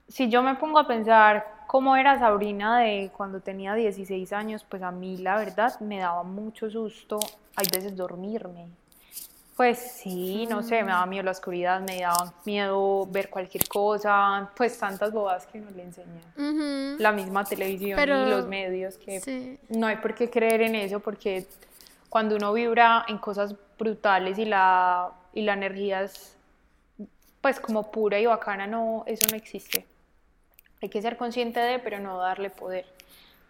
si 0.08 0.28
yo 0.28 0.42
me 0.42 0.54
pongo 0.56 0.78
a 0.78 0.86
pensar 0.86 1.59
cómo 1.70 1.94
era 1.94 2.18
Sabrina 2.18 2.80
de 2.80 3.12
cuando 3.16 3.38
tenía 3.38 3.74
16 3.74 4.32
años, 4.32 4.66
pues 4.68 4.82
a 4.82 4.90
mí 4.90 5.18
la 5.18 5.36
verdad 5.38 5.78
me 5.78 6.00
daba 6.00 6.24
mucho 6.24 6.68
susto, 6.68 7.20
hay 7.54 7.64
veces 7.72 7.94
dormirme. 7.96 8.66
Pues 9.56 9.78
sí, 9.78 10.48
no 10.50 10.64
sé, 10.64 10.82
me 10.82 10.90
daba 10.90 11.06
miedo 11.06 11.22
la 11.22 11.30
oscuridad, 11.30 11.80
me 11.80 12.00
daba 12.00 12.34
miedo 12.44 13.06
ver 13.06 13.30
cualquier 13.30 13.68
cosa, 13.68 14.50
pues 14.56 14.76
tantas 14.78 15.12
bobadas 15.12 15.46
que 15.46 15.60
uno 15.60 15.70
le 15.70 15.84
enseña. 15.84 16.96
La 16.98 17.12
misma 17.12 17.44
televisión 17.44 17.94
Pero- 17.96 18.26
y 18.26 18.30
los 18.30 18.48
medios 18.48 18.96
que 18.98 19.20
Sí. 19.20 19.56
no 19.68 19.86
hay 19.86 19.98
por 19.98 20.16
qué 20.16 20.28
creer 20.28 20.62
en 20.62 20.74
eso 20.74 20.98
porque 20.98 21.46
cuando 22.08 22.34
uno 22.34 22.52
vibra 22.52 23.04
en 23.06 23.18
cosas 23.18 23.54
brutales 23.78 24.38
y 24.38 24.44
la, 24.44 25.10
y 25.34 25.42
la 25.42 25.52
energía 25.52 26.02
es 26.02 26.36
pues 27.40 27.60
como 27.60 27.92
pura 27.92 28.18
y 28.18 28.26
bacana, 28.26 28.66
no, 28.66 29.04
eso 29.06 29.24
no 29.30 29.36
existe. 29.36 29.86
Hay 30.82 30.88
que 30.88 31.02
ser 31.02 31.16
consciente 31.16 31.60
de, 31.60 31.78
pero 31.78 32.00
no 32.00 32.18
darle 32.18 32.50
poder. 32.50 32.86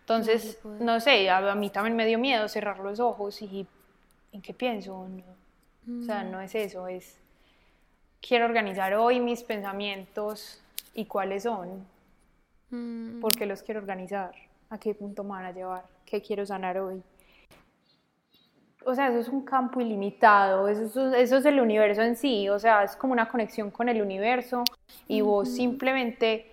Entonces, 0.01 0.57
poder. 0.57 0.83
no 0.83 1.01
sé, 1.01 1.31
a, 1.31 1.39
a 1.39 1.55
mí 1.55 1.71
también 1.71 1.97
me 1.97 2.07
dio 2.07 2.19
miedo 2.19 2.49
cerrar 2.49 2.81
los 2.81 2.99
ojos 3.01 3.41
y 3.43 3.67
¿en 4.33 4.43
qué 4.43 4.53
pienso? 4.55 5.07
No. 5.09 6.01
O 6.01 6.05
sea, 6.05 6.25
no 6.25 6.41
es 6.41 6.55
eso, 6.55 6.87
es 6.89 7.19
quiero 8.21 8.45
organizar 8.45 8.95
hoy 8.95 9.19
mis 9.19 9.43
pensamientos 9.43 10.61
y 10.95 11.07
cuáles 11.07 11.45
son, 11.45 11.87
Mm, 12.71 13.21
por 13.21 13.37
qué 13.37 13.47
los 13.47 13.63
quiero 13.63 13.81
organizar, 13.81 14.33
a 14.71 14.79
qué 14.79 14.95
punto 14.95 15.25
me 15.25 15.31
van 15.31 15.45
a 15.47 15.53
llevar, 15.53 15.85
qué 16.07 16.23
quiero 16.23 16.47
sanar 16.47 16.79
hoy. 16.79 17.03
O 18.85 18.95
sea, 18.95 19.09
eso 19.09 19.19
es 19.19 19.29
un 19.29 19.45
campo 19.45 19.81
ilimitado, 19.81 20.69
eso 20.69 20.85
es, 20.85 21.17
eso 21.19 21.37
es 21.37 21.45
el 21.45 21.61
universo 21.61 22.01
en 22.03 22.17
sí, 22.17 22.49
o 22.49 22.59
sea, 22.59 22.85
es 22.85 22.97
como 22.97 23.13
una 23.13 23.29
conexión 23.29 23.71
con 23.71 23.89
el 23.89 24.01
universo 24.01 24.65
y 25.07 25.21
vos 25.21 25.51
simplemente 25.51 26.50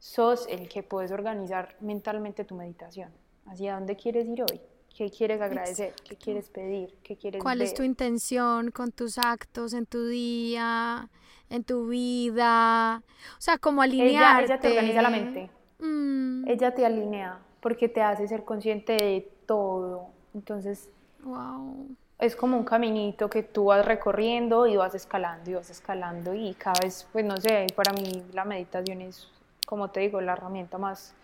sos 0.00 0.48
el 0.48 0.68
que 0.68 0.82
puedes 0.82 1.12
organizar 1.12 1.76
mentalmente 1.80 2.44
tu 2.44 2.56
meditación. 2.56 3.10
¿Hacia 3.46 3.74
dónde 3.74 3.94
quieres 3.94 4.26
ir 4.26 4.42
hoy? 4.42 4.60
¿Qué 4.96 5.08
quieres 5.10 5.40
agradecer? 5.40 5.94
¿Qué 6.04 6.16
quieres 6.16 6.48
pedir? 6.48 6.94
¿Qué 7.04 7.16
quieres 7.16 7.40
¿Cuál 7.40 7.62
es 7.62 7.72
tu 7.72 7.84
intención 7.84 8.72
con 8.72 8.90
tus 8.90 9.18
actos 9.18 9.72
en 9.72 9.86
tu 9.86 10.06
día, 10.06 11.08
en 11.48 11.62
tu 11.62 11.86
vida? 11.86 13.02
O 13.38 13.40
sea, 13.40 13.58
como 13.58 13.84
ella, 13.84 13.94
alinearte. 13.94 14.44
ella 14.44 14.60
te 14.60 14.68
organiza 14.68 15.02
la 15.02 15.10
mente. 15.10 15.50
Mm, 15.78 16.48
Ella 16.48 16.74
te 16.74 16.84
alinea 16.84 17.38
porque 17.60 17.88
te 17.88 18.02
hace 18.02 18.26
ser 18.28 18.44
consciente 18.44 18.92
de 18.92 19.32
todo. 19.46 20.08
Entonces, 20.34 20.90
wow. 21.22 21.88
es 22.18 22.36
como 22.36 22.56
un 22.56 22.64
caminito 22.64 23.30
que 23.30 23.42
tú 23.42 23.66
vas 23.66 23.84
recorriendo 23.84 24.66
y 24.66 24.76
vas 24.76 24.94
escalando 24.94 25.50
y 25.50 25.54
vas 25.54 25.70
escalando 25.70 26.34
y 26.34 26.54
cada 26.54 26.80
vez, 26.82 27.06
pues 27.12 27.24
no 27.24 27.36
sé, 27.36 27.66
para 27.74 27.92
mí 27.92 28.22
la 28.32 28.44
meditación 28.44 29.02
es, 29.02 29.28
como 29.70 29.88
te 29.88 30.00
digo, 30.00 30.20
la 30.20 30.32
herramienta 30.32 30.76
más 30.76 31.14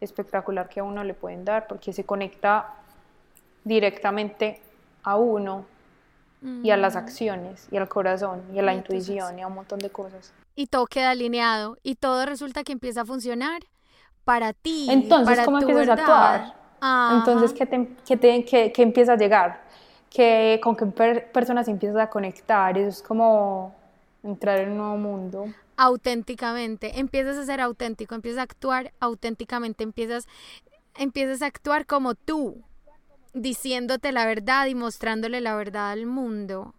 espectacular 0.00 0.68
que 0.70 0.80
a 0.80 0.84
uno 0.84 1.04
le 1.04 1.12
pueden 1.14 1.44
dar 1.44 1.66
porque 1.68 1.92
se 1.92 2.04
conecta 2.04 2.74
directamente 3.64 4.60
a 5.04 5.16
uno 5.16 5.66
y 6.62 6.70
a 6.70 6.76
las 6.78 6.96
acciones 6.96 7.68
y 7.70 7.76
al 7.76 7.88
corazón 7.88 8.42
y 8.54 8.58
a 8.58 8.62
la 8.62 8.72
Y 8.72 8.76
a 8.76 8.78
intuición 8.78 9.38
y 9.38 9.42
a 9.42 9.46
un 9.46 9.54
montón 9.54 9.78
de 9.78 9.90
cosas. 9.90 10.32
y 10.56 10.66
todo 10.66 10.86
queda 10.86 11.10
alineado 11.10 11.76
y 11.82 11.96
todo 11.96 12.24
resulta 12.24 12.64
que 12.64 12.72
empieza 12.72 13.02
a 13.02 13.04
funcionar 13.04 13.60
para 14.24 14.52
ti. 14.54 14.86
Entonces, 14.90 15.34
para 15.36 15.44
¿cómo 15.44 15.58
tu 15.58 15.66
empiezas 15.68 15.88
a 15.88 15.94
verdad. 15.96 16.34
actuar? 16.34 16.54
Ajá. 16.80 17.16
Entonces, 17.18 17.52
¿qué, 17.52 17.66
te, 17.66 17.88
qué, 18.06 18.16
te- 18.16 18.44
qué- 18.44 18.72
qué 18.72 18.82
empieza 18.82 19.12
a 19.12 19.16
llegar? 19.16 19.60
¿Qué, 20.10 20.58
¿Con 20.62 20.74
qué 20.76 20.86
per- 20.86 21.30
personas 21.32 21.68
empiezas 21.68 21.98
a 22.00 22.08
conectar? 22.08 22.76
Eso 22.78 22.88
es 22.88 23.02
como 23.02 23.74
entrar 24.22 24.58
en 24.58 24.70
un 24.72 24.78
nuevo 24.78 24.96
mundo. 24.96 25.46
Auténticamente, 25.80 26.98
empiezas 27.00 27.36
a 27.38 27.44
ser 27.46 27.60
auténtico, 27.60 28.14
empiezas 28.14 28.40
a 28.40 28.42
actuar 28.42 28.92
auténticamente, 29.00 29.82
empiezas, 29.82 30.26
empiezas 30.96 31.40
a 31.42 31.46
actuar 31.46 31.86
como 31.86 32.14
tú, 32.14 32.62
diciéndote 33.32 34.12
la 34.12 34.26
verdad 34.26 34.66
y 34.66 34.74
mostrándole 34.74 35.40
la 35.40 35.56
verdad 35.56 35.90
al 35.92 36.06
mundo. 36.06 36.74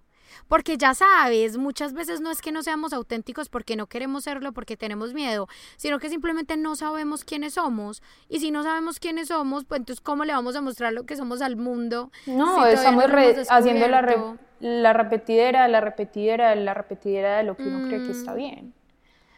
Porque 0.47 0.77
ya 0.77 0.93
sabes, 0.93 1.57
muchas 1.57 1.91
veces 1.93 2.21
no 2.21 2.31
es 2.31 2.41
que 2.41 2.51
no 2.53 2.63
seamos 2.63 2.93
auténticos 2.93 3.49
porque 3.49 3.75
no 3.75 3.87
queremos 3.87 4.23
serlo, 4.23 4.53
porque 4.53 4.77
tenemos 4.77 5.13
miedo, 5.13 5.47
sino 5.77 5.99
que 5.99 6.07
simplemente 6.09 6.55
no 6.55 6.75
sabemos 6.77 7.25
quiénes 7.25 7.55
somos. 7.55 8.01
Y 8.29 8.39
si 8.39 8.49
no 8.51 8.63
sabemos 8.63 8.99
quiénes 8.99 9.27
somos, 9.27 9.65
pues 9.65 9.79
entonces 9.79 9.99
¿cómo 10.01 10.23
le 10.23 10.31
vamos 10.33 10.55
a 10.55 10.61
mostrar 10.61 10.93
lo 10.93 11.05
que 11.05 11.17
somos 11.17 11.41
al 11.41 11.57
mundo? 11.57 12.11
No, 12.27 12.65
estamos 12.65 13.07
no 13.09 13.13
re- 13.15 13.43
haciendo 13.49 13.87
la, 13.89 14.01
re- 14.01 14.11
descubierto? 14.15 14.43
la 14.61 14.93
repetidera, 14.93 15.67
la 15.67 15.81
repetidera, 15.81 16.55
la 16.55 16.73
repetidera 16.75 17.37
de 17.37 17.43
lo 17.43 17.57
que 17.57 17.63
uno 17.63 17.81
cree 17.87 18.01
que 18.01 18.09
Mm. 18.09 18.11
está 18.11 18.33
bien. 18.33 18.73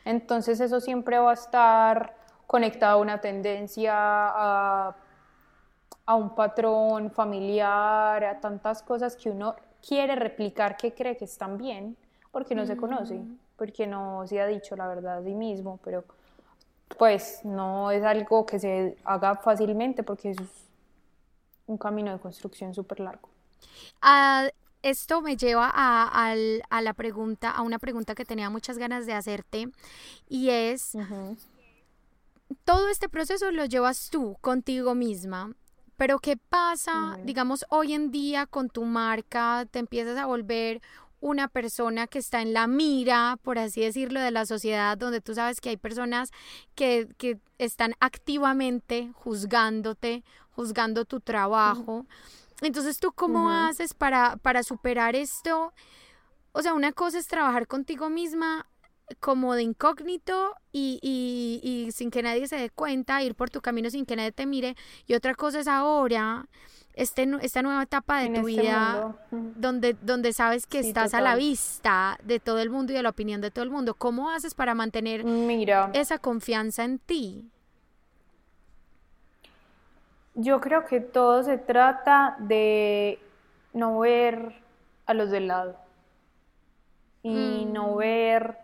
Entonces 0.05 0.59
eso 0.59 0.79
siempre 0.79 1.17
va 1.17 1.31
a 1.31 1.33
estar 1.33 2.15
conectado 2.47 2.99
a 2.99 3.01
una 3.01 3.21
tendencia, 3.21 3.93
a, 3.95 4.95
a 6.05 6.15
un 6.15 6.35
patrón 6.35 7.11
familiar, 7.11 8.23
a 8.23 8.39
tantas 8.39 8.83
cosas 8.83 9.15
que 9.15 9.29
uno 9.29 9.55
quiere 9.85 10.15
replicar 10.15 10.77
que 10.77 10.93
cree 10.93 11.17
que 11.17 11.25
están 11.25 11.57
bien, 11.57 11.97
porque 12.31 12.55
no 12.55 12.65
se 12.65 12.77
conoce, 12.77 13.21
porque 13.57 13.87
no 13.87 14.25
se 14.27 14.39
ha 14.41 14.47
dicho 14.47 14.75
la 14.75 14.87
verdad 14.87 15.19
a 15.19 15.23
sí 15.23 15.33
mismo, 15.33 15.79
pero 15.83 16.03
pues 16.97 17.43
no 17.43 17.91
es 17.91 18.03
algo 18.03 18.45
que 18.45 18.59
se 18.59 18.97
haga 19.03 19.35
fácilmente 19.35 20.03
porque 20.03 20.31
es 20.31 20.37
un 21.67 21.77
camino 21.77 22.11
de 22.11 22.19
construcción 22.19 22.73
súper 22.73 22.99
largo. 22.99 23.29
Ah, 24.01 24.49
esto 24.83 25.21
me 25.21 25.35
lleva 25.37 25.71
a, 25.73 26.35
a 26.69 26.81
la 26.81 26.93
pregunta, 26.93 27.49
a 27.49 27.61
una 27.61 27.79
pregunta 27.79 28.13
que 28.13 28.25
tenía 28.25 28.49
muchas 28.49 28.77
ganas 28.77 29.05
de 29.05 29.13
hacerte 29.13 29.69
y 30.29 30.49
es, 30.49 30.95
todo 32.63 32.89
este 32.89 33.09
proceso 33.09 33.51
lo 33.51 33.65
llevas 33.65 34.09
tú 34.09 34.37
contigo 34.41 34.93
misma, 34.93 35.55
pero 35.97 36.19
¿qué 36.19 36.37
pasa, 36.37 37.17
digamos, 37.23 37.65
hoy 37.69 37.93
en 37.93 38.11
día 38.11 38.45
con 38.45 38.69
tu 38.69 38.83
marca? 38.83 39.65
¿Te 39.69 39.79
empiezas 39.79 40.17
a 40.17 40.25
volver 40.25 40.81
una 41.21 41.47
persona 41.47 42.07
que 42.07 42.19
está 42.19 42.41
en 42.41 42.51
la 42.51 42.67
mira, 42.67 43.39
por 43.41 43.57
así 43.57 43.81
decirlo, 43.81 44.19
de 44.19 44.31
la 44.31 44.45
sociedad, 44.45 44.97
donde 44.97 45.21
tú 45.21 45.33
sabes 45.33 45.61
que 45.61 45.69
hay 45.69 45.77
personas 45.77 46.31
que, 46.75 47.07
que 47.17 47.39
están 47.57 47.93
activamente 48.01 49.11
juzgándote, 49.13 50.23
juzgando 50.51 51.05
tu 51.05 51.21
trabajo. 51.21 52.05
Entonces, 52.61 52.99
¿tú 52.99 53.11
cómo 53.11 53.49
haces 53.49 53.93
para, 53.93 54.37
para 54.37 54.63
superar 54.63 55.15
esto? 55.15 55.73
O 56.51 56.61
sea, 56.61 56.73
una 56.73 56.91
cosa 56.91 57.17
es 57.17 57.27
trabajar 57.27 57.67
contigo 57.67 58.09
misma 58.09 58.67
como 59.19 59.53
de 59.53 59.63
incógnito 59.63 60.55
y, 60.71 60.99
y, 61.01 61.59
y, 61.61 61.91
sin 61.91 62.09
que 62.09 62.23
nadie 62.23 62.47
se 62.47 62.55
dé 62.55 62.69
cuenta, 62.69 63.21
ir 63.21 63.35
por 63.35 63.49
tu 63.49 63.61
camino 63.61 63.89
sin 63.89 64.05
que 64.05 64.15
nadie 64.15 64.31
te 64.31 64.45
mire. 64.45 64.75
Y 65.07 65.13
otra 65.13 65.35
cosa 65.35 65.59
es 65.59 65.67
ahora, 65.67 66.47
este, 66.93 67.29
esta 67.41 67.61
nueva 67.61 67.83
etapa 67.83 68.19
de 68.19 68.27
tu 68.27 68.47
este 68.47 68.61
vida, 68.61 69.15
donde, 69.31 69.95
donde 70.01 70.33
sabes 70.33 70.67
que 70.67 70.79
estás 70.79 71.13
a 71.13 71.21
la 71.21 71.35
vista 71.35 72.17
de 72.23 72.39
todo 72.39 72.59
el 72.59 72.69
mundo 72.69 72.93
y 72.93 72.95
de 72.95 73.03
la 73.03 73.09
opinión 73.09 73.41
de 73.41 73.51
todo 73.51 73.63
el 73.63 73.71
mundo. 73.71 73.95
¿Cómo 73.95 74.29
haces 74.29 74.53
para 74.53 74.73
mantener 74.73 75.23
Mira, 75.23 75.91
esa 75.93 76.19
confianza 76.19 76.83
en 76.83 76.99
ti? 76.99 77.52
Yo 80.35 80.59
creo 80.61 80.85
que 80.85 80.99
todo 80.99 81.43
se 81.43 81.57
trata 81.57 82.35
de 82.39 83.19
no 83.73 83.99
ver 83.99 84.55
a 85.05 85.13
los 85.13 85.29
del 85.29 85.47
lado 85.47 85.75
y 87.21 87.65
no 87.65 87.93
mm. 87.93 87.97
ver 87.97 88.57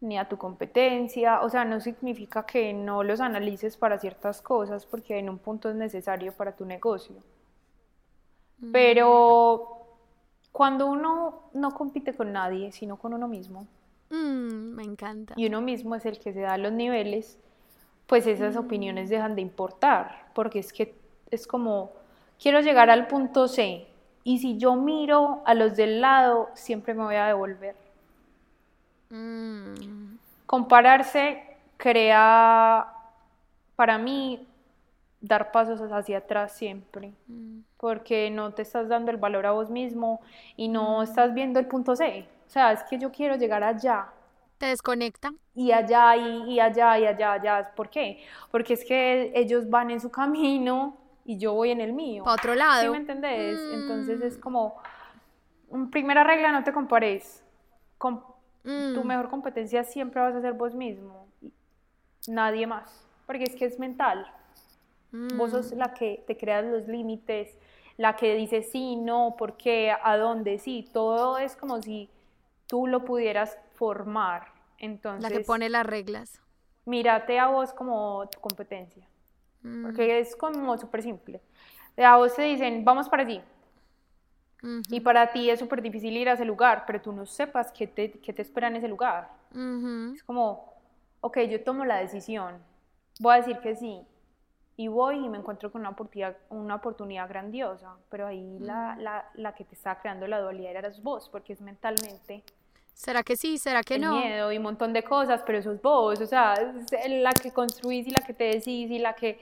ni 0.00 0.18
a 0.18 0.28
tu 0.28 0.36
competencia, 0.36 1.40
o 1.40 1.48
sea, 1.48 1.64
no 1.64 1.80
significa 1.80 2.44
que 2.44 2.72
no 2.72 3.02
los 3.02 3.20
analices 3.20 3.76
para 3.76 3.98
ciertas 3.98 4.42
cosas 4.42 4.84
porque 4.84 5.18
en 5.18 5.30
un 5.30 5.38
punto 5.38 5.70
es 5.70 5.76
necesario 5.76 6.32
para 6.32 6.52
tu 6.52 6.64
negocio. 6.64 7.16
Mm. 8.58 8.72
Pero 8.72 9.86
cuando 10.52 10.86
uno 10.86 11.50
no 11.54 11.74
compite 11.74 12.14
con 12.14 12.32
nadie, 12.32 12.72
sino 12.72 12.98
con 12.98 13.14
uno 13.14 13.26
mismo, 13.26 13.66
mm, 14.10 14.74
me 14.74 14.84
encanta. 14.84 15.34
Y 15.36 15.46
uno 15.46 15.60
mismo 15.60 15.94
es 15.94 16.04
el 16.04 16.18
que 16.18 16.32
se 16.32 16.40
da 16.40 16.58
los 16.58 16.72
niveles, 16.72 17.38
pues 18.06 18.26
esas 18.26 18.56
opiniones 18.56 19.08
dejan 19.08 19.34
de 19.34 19.42
importar, 19.42 20.26
porque 20.34 20.58
es 20.60 20.72
que 20.72 20.94
es 21.30 21.46
como, 21.46 21.92
quiero 22.40 22.60
llegar 22.60 22.90
al 22.90 23.06
punto 23.06 23.48
C, 23.48 23.86
y 24.22 24.38
si 24.38 24.58
yo 24.58 24.74
miro 24.74 25.42
a 25.44 25.54
los 25.54 25.76
del 25.76 26.00
lado, 26.00 26.48
siempre 26.54 26.94
me 26.94 27.04
voy 27.04 27.14
a 27.14 27.26
devolver. 27.26 27.76
Mm. 29.10 30.16
Compararse 30.46 31.42
crea, 31.76 32.92
para 33.76 33.98
mí, 33.98 34.46
dar 35.20 35.52
pasos 35.52 35.80
hacia 35.92 36.18
atrás 36.18 36.52
siempre, 36.52 37.12
mm. 37.28 37.60
porque 37.76 38.30
no 38.30 38.52
te 38.52 38.62
estás 38.62 38.88
dando 38.88 39.10
el 39.10 39.16
valor 39.16 39.46
a 39.46 39.52
vos 39.52 39.70
mismo 39.70 40.20
y 40.56 40.68
no 40.68 41.00
mm. 41.00 41.02
estás 41.02 41.34
viendo 41.34 41.60
el 41.60 41.66
punto 41.66 41.94
C. 41.94 42.26
O 42.46 42.50
sea, 42.50 42.72
es 42.72 42.82
que 42.84 42.98
yo 42.98 43.10
quiero 43.12 43.36
llegar 43.36 43.62
allá. 43.62 44.08
Te 44.58 44.66
desconecta. 44.66 45.32
Y 45.54 45.72
allá, 45.72 46.16
y, 46.16 46.58
allá, 46.60 46.98
y 46.98 47.06
allá, 47.06 47.32
allá. 47.32 47.72
¿Por 47.74 47.90
qué? 47.90 48.24
Porque 48.50 48.74
es 48.74 48.84
que 48.84 49.32
ellos 49.34 49.68
van 49.68 49.90
en 49.90 50.00
su 50.00 50.10
camino 50.10 50.96
y 51.24 51.38
yo 51.38 51.52
voy 51.52 51.70
en 51.70 51.80
el 51.80 51.92
mío. 51.92 52.24
Para 52.24 52.34
otro 52.34 52.54
lado. 52.54 52.82
¿Sí 52.82 52.88
me 52.88 52.96
entendés? 52.98 53.58
Entonces 53.72 54.20
es 54.22 54.38
como, 54.38 54.76
primera 55.90 56.24
regla, 56.24 56.52
no 56.52 56.64
te 56.64 56.72
compares. 56.72 57.42
Tu 57.98 58.70
mm. 59.02 59.06
mejor 59.06 59.30
competencia 59.30 59.84
siempre 59.84 60.20
vas 60.20 60.34
a 60.34 60.40
ser 60.40 60.52
vos 60.52 60.74
mismo, 60.74 61.28
nadie 62.26 62.66
más, 62.66 63.06
porque 63.26 63.44
es 63.44 63.54
que 63.54 63.64
es 63.64 63.78
mental. 63.78 64.26
Vos 65.36 65.52
sos 65.52 65.72
mm. 65.72 65.78
la 65.78 65.94
que 65.94 66.24
te 66.26 66.36
creas 66.36 66.64
los 66.64 66.88
límites, 66.88 67.56
la 67.96 68.16
que 68.16 68.34
dice 68.34 68.62
sí, 68.62 68.96
no, 68.96 69.36
por 69.38 69.56
qué, 69.56 69.94
a 70.02 70.16
dónde, 70.16 70.58
sí, 70.58 70.88
todo 70.92 71.38
es 71.38 71.56
como 71.56 71.80
si 71.80 72.10
tú 72.66 72.86
lo 72.86 73.04
pudieras 73.04 73.56
formar. 73.76 74.48
Entonces, 74.78 75.30
la 75.30 75.36
que 75.36 75.44
pone 75.44 75.68
las 75.68 75.86
reglas. 75.86 76.40
Mírate 76.84 77.38
a 77.38 77.48
vos 77.48 77.72
como 77.72 78.28
tu 78.30 78.40
competencia, 78.40 79.06
porque 79.60 80.06
mm. 80.06 80.22
es 80.22 80.36
como 80.36 80.76
súper 80.78 81.02
simple. 81.02 81.40
A 81.96 82.16
vos 82.16 82.34
te 82.34 82.42
dicen, 82.42 82.84
vamos 82.84 83.08
para 83.08 83.22
allí, 83.22 83.42
y 84.88 85.00
para 85.00 85.30
ti 85.32 85.50
es 85.50 85.60
súper 85.60 85.82
difícil 85.82 86.16
ir 86.16 86.28
a 86.28 86.32
ese 86.32 86.44
lugar, 86.44 86.84
pero 86.86 87.00
tú 87.00 87.12
no 87.12 87.26
sepas 87.26 87.70
qué 87.72 87.86
te, 87.86 88.12
qué 88.12 88.32
te 88.32 88.42
espera 88.42 88.68
en 88.68 88.76
ese 88.76 88.88
lugar. 88.88 89.30
Es 90.14 90.22
como, 90.24 90.72
ok, 91.20 91.38
yo 91.42 91.62
tomo 91.62 91.84
la 91.84 91.96
decisión, 91.96 92.58
voy 93.20 93.34
a 93.34 93.36
decir 93.36 93.58
que 93.58 93.76
sí, 93.76 94.02
y 94.76 94.88
voy 94.88 95.24
y 95.24 95.28
me 95.28 95.38
encuentro 95.38 95.70
con 95.70 95.82
una 95.82 95.90
oportunidad, 95.90 96.36
una 96.50 96.74
oportunidad 96.74 97.28
grandiosa, 97.28 97.96
pero 98.10 98.26
ahí 98.26 98.58
la, 98.58 98.96
la, 98.98 99.28
la, 99.34 99.54
que 99.54 99.64
te 99.64 99.74
está 99.74 99.98
creando 100.00 100.26
la 100.26 100.40
dualidad 100.40 100.76
eres 100.76 101.02
vos, 101.02 101.28
porque 101.30 101.52
es 101.52 101.60
mentalmente. 101.60 102.42
¿Será 102.96 103.22
que 103.22 103.36
sí? 103.36 103.58
¿Será 103.58 103.82
que 103.82 103.98
no? 103.98 104.16
miedo 104.16 104.50
y 104.50 104.56
un 104.56 104.62
montón 104.62 104.94
de 104.94 105.02
cosas, 105.02 105.42
pero 105.44 105.58
eso 105.58 105.70
es 105.70 105.82
vos, 105.82 106.18
o 106.18 106.26
sea, 106.26 106.54
es 106.54 107.10
la 107.10 107.30
que 107.32 107.52
construís 107.52 108.06
y 108.06 108.10
la 108.10 108.22
que 108.22 108.32
te 108.32 108.44
decís 108.44 108.90
y 108.90 108.98
la 108.98 109.12
que... 109.14 109.38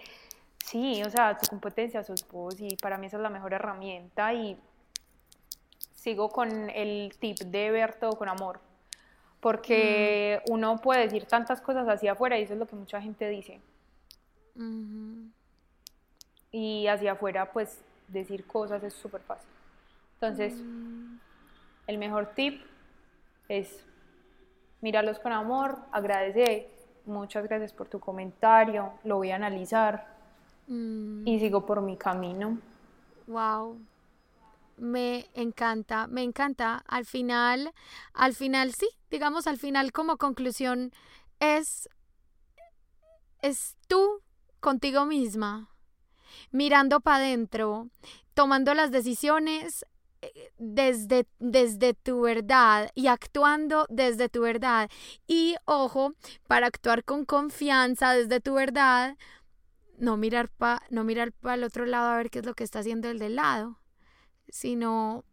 Sí, 0.58 1.00
o 1.06 1.10
sea, 1.10 1.38
tu 1.38 1.46
competencia 1.46 2.02
sos 2.02 2.26
vos 2.28 2.56
y 2.58 2.74
para 2.76 2.98
mí 2.98 3.06
esa 3.06 3.16
es 3.16 3.22
la 3.22 3.30
mejor 3.30 3.52
herramienta 3.52 4.34
y 4.34 4.58
sigo 5.94 6.30
con 6.30 6.68
el 6.70 7.14
tip 7.20 7.38
de 7.38 7.70
ver 7.70 7.94
todo 7.94 8.18
con 8.18 8.28
amor, 8.28 8.58
porque 9.38 10.42
mm. 10.48 10.52
uno 10.52 10.78
puede 10.78 11.02
decir 11.02 11.26
tantas 11.26 11.60
cosas 11.60 11.86
hacia 11.86 12.12
afuera 12.12 12.36
y 12.38 12.42
eso 12.42 12.54
es 12.54 12.58
lo 12.58 12.66
que 12.66 12.74
mucha 12.74 13.00
gente 13.00 13.28
dice. 13.28 13.60
Y 16.50 16.88
hacia 16.88 17.12
afuera, 17.12 17.52
pues 17.52 17.80
decir 18.08 18.46
cosas 18.46 18.82
es 18.82 18.94
súper 18.94 19.20
fácil. 19.20 19.48
Entonces, 20.14 20.54
mm. 20.54 21.18
el 21.86 21.98
mejor 21.98 22.34
tip 22.34 22.73
es 23.48 23.84
mirarlos 24.80 25.18
con 25.18 25.32
amor, 25.32 25.78
agradecer, 25.92 26.68
muchas 27.06 27.44
gracias 27.44 27.72
por 27.72 27.88
tu 27.88 28.00
comentario, 28.00 28.92
lo 29.04 29.16
voy 29.16 29.30
a 29.30 29.36
analizar 29.36 30.06
mm. 30.66 31.26
y 31.26 31.38
sigo 31.38 31.64
por 31.64 31.80
mi 31.80 31.96
camino. 31.96 32.58
Wow, 33.26 33.78
me 34.76 35.26
encanta, 35.34 36.06
me 36.06 36.22
encanta. 36.22 36.84
Al 36.86 37.06
final, 37.06 37.72
al 38.12 38.34
final 38.34 38.72
sí, 38.72 38.88
digamos 39.10 39.46
al 39.46 39.58
final 39.58 39.92
como 39.92 40.16
conclusión 40.16 40.92
es 41.40 41.88
es 43.40 43.76
tú 43.88 44.22
contigo 44.60 45.04
misma, 45.04 45.68
mirando 46.50 47.00
para 47.00 47.18
adentro, 47.18 47.88
tomando 48.32 48.72
las 48.72 48.90
decisiones 48.90 49.84
desde, 50.58 51.26
desde 51.38 51.94
tu 51.94 52.22
verdad 52.22 52.90
y 52.94 53.06
actuando 53.08 53.86
desde 53.88 54.28
tu 54.28 54.42
verdad. 54.42 54.90
Y 55.26 55.56
ojo, 55.64 56.14
para 56.46 56.66
actuar 56.66 57.04
con 57.04 57.24
confianza 57.24 58.12
desde 58.12 58.40
tu 58.40 58.54
verdad, 58.54 59.16
no 59.98 60.16
mirar 60.16 60.48
para 60.48 60.82
no 60.90 61.04
mirar 61.04 61.32
para 61.32 61.54
el 61.54 61.64
otro 61.64 61.86
lado 61.86 62.08
a 62.08 62.16
ver 62.16 62.30
qué 62.30 62.40
es 62.40 62.46
lo 62.46 62.54
que 62.54 62.64
está 62.64 62.80
haciendo 62.80 63.08
el 63.08 63.18
del 63.18 63.36
lado 63.36 63.78
sino 64.54 65.24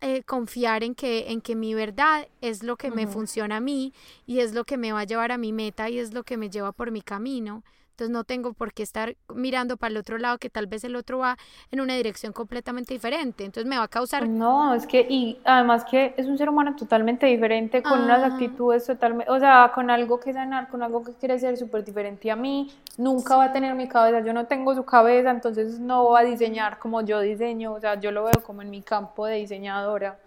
eh, 0.00 0.22
confiar 0.22 0.82
en 0.82 0.94
que, 0.94 1.30
en 1.30 1.42
que 1.42 1.54
mi 1.54 1.74
verdad 1.74 2.26
es 2.40 2.62
lo 2.62 2.76
que 2.76 2.90
me 2.90 3.06
funciona 3.06 3.56
a 3.56 3.60
mí 3.60 3.92
y 4.24 4.40
es 4.40 4.54
lo 4.54 4.64
que 4.64 4.76
me 4.76 4.92
va 4.92 5.00
a 5.00 5.04
llevar 5.04 5.30
a 5.30 5.38
mi 5.38 5.52
meta 5.52 5.90
y 5.90 5.98
es 5.98 6.14
lo 6.14 6.24
que 6.24 6.36
me 6.38 6.48
lleva 6.48 6.72
por 6.72 6.90
mi 6.90 7.02
camino. 7.02 7.64
Entonces 7.96 8.12
no 8.12 8.24
tengo 8.24 8.52
por 8.52 8.74
qué 8.74 8.82
estar 8.82 9.16
mirando 9.34 9.78
para 9.78 9.90
el 9.90 9.96
otro 9.96 10.18
lado 10.18 10.36
que 10.36 10.50
tal 10.50 10.66
vez 10.66 10.84
el 10.84 10.96
otro 10.96 11.16
va 11.16 11.38
en 11.70 11.80
una 11.80 11.94
dirección 11.94 12.34
completamente 12.34 12.92
diferente. 12.92 13.42
Entonces 13.42 13.66
me 13.66 13.78
va 13.78 13.84
a 13.84 13.88
causar... 13.88 14.28
No, 14.28 14.74
es 14.74 14.86
que, 14.86 15.06
y 15.08 15.40
además 15.44 15.82
que 15.82 16.12
es 16.18 16.26
un 16.26 16.36
ser 16.36 16.50
humano 16.50 16.76
totalmente 16.76 17.24
diferente, 17.24 17.82
con 17.82 18.02
unas 18.02 18.22
ah. 18.22 18.26
actitudes 18.26 18.84
totalmente, 18.84 19.32
o 19.32 19.38
sea, 19.38 19.72
con 19.74 19.88
algo 19.88 20.20
que 20.20 20.34
sanar, 20.34 20.68
con 20.68 20.82
algo 20.82 21.02
que 21.02 21.14
quiere 21.14 21.38
ser 21.38 21.56
súper 21.56 21.86
diferente 21.86 22.30
a 22.30 22.36
mí, 22.36 22.70
nunca 22.98 23.34
va 23.38 23.44
a 23.44 23.52
tener 23.54 23.74
mi 23.74 23.88
cabeza, 23.88 24.20
yo 24.20 24.34
no 24.34 24.44
tengo 24.44 24.74
su 24.74 24.84
cabeza, 24.84 25.30
entonces 25.30 25.78
no 25.78 26.10
va 26.10 26.20
a 26.20 26.24
diseñar 26.24 26.78
como 26.78 27.00
yo 27.00 27.20
diseño, 27.20 27.72
o 27.72 27.80
sea, 27.80 27.98
yo 27.98 28.10
lo 28.10 28.24
veo 28.24 28.42
como 28.44 28.60
en 28.60 28.68
mi 28.68 28.82
campo 28.82 29.24
de 29.24 29.36
diseñadora. 29.36 30.18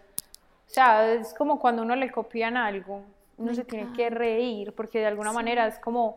O 0.68 0.72
sea, 0.72 1.14
es 1.14 1.36
como 1.36 1.60
cuando 1.60 1.84
uno 1.84 1.96
le 1.96 2.10
copian 2.10 2.58
algo, 2.58 3.04
uno 3.38 3.54
se 3.54 3.64
tiene 3.64 3.94
que 3.94 4.10
reír, 4.10 4.74
porque 4.74 4.98
de 4.98 5.06
alguna 5.06 5.32
manera 5.32 5.68
es 5.68 5.78
como 5.78 6.16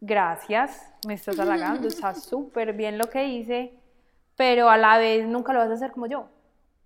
gracias, 0.00 0.92
me 1.06 1.14
estás 1.14 1.38
halagando, 1.38 1.88
está 1.88 2.14
súper 2.14 2.72
bien 2.72 2.98
lo 2.98 3.08
que 3.10 3.26
hice, 3.26 3.74
pero 4.36 4.68
a 4.68 4.76
la 4.76 4.98
vez 4.98 5.26
nunca 5.26 5.52
lo 5.52 5.60
vas 5.60 5.70
a 5.70 5.74
hacer 5.74 5.92
como 5.92 6.06
yo, 6.06 6.28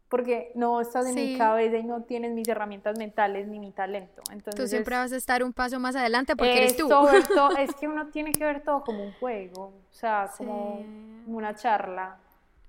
porque 0.09 0.53
no 0.55 0.81
estás 0.81 1.07
en 1.07 1.15
mi 1.15 1.39
cabeza 1.39 1.77
y 1.77 1.85
no 1.85 2.03
tienes 2.03 2.33
mis 2.33 2.49
herramientas 2.49 2.99
mentales 2.99 3.47
ni 3.47 3.59
mi 3.59 3.73
talento. 3.73 4.23
Entonces, 4.31 4.61
tú 4.61 4.69
siempre 4.69 4.97
vas 4.97 5.13
a 5.13 5.17
estar 5.17 5.43
un 5.43 5.53
paso 5.53 5.79
más 5.79 5.97
adelante 5.97 6.37
porque 6.37 6.57
eres 6.57 6.77
tú. 6.77 6.89
es 7.59 7.75
que 7.77 7.89
uno 7.89 8.09
tiene 8.09 8.33
que 8.33 8.45
ver 8.45 8.63
todo 8.63 8.83
como 8.83 9.05
un 9.05 9.13
juego, 9.15 9.63
o 9.63 9.93
sea, 9.93 10.31
como 10.37 10.85
una 11.27 11.55
charla. 11.55 12.19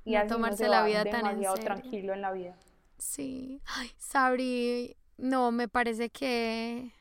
Y 0.04 0.16
no 0.16 0.28
tomarse 0.28 0.68
la 0.68 0.84
vida 0.84 1.06
tan 1.06 1.28
en 1.28 1.36
serio. 1.36 1.54
tranquilo 1.54 2.14
en 2.14 2.22
la 2.22 2.32
vida. 2.32 2.56
Sí. 2.98 3.62
Ay, 3.66 3.92
Sabri, 3.98 4.96
no, 5.18 5.52
me 5.52 5.68
parece 5.68 6.10
que 6.10 6.92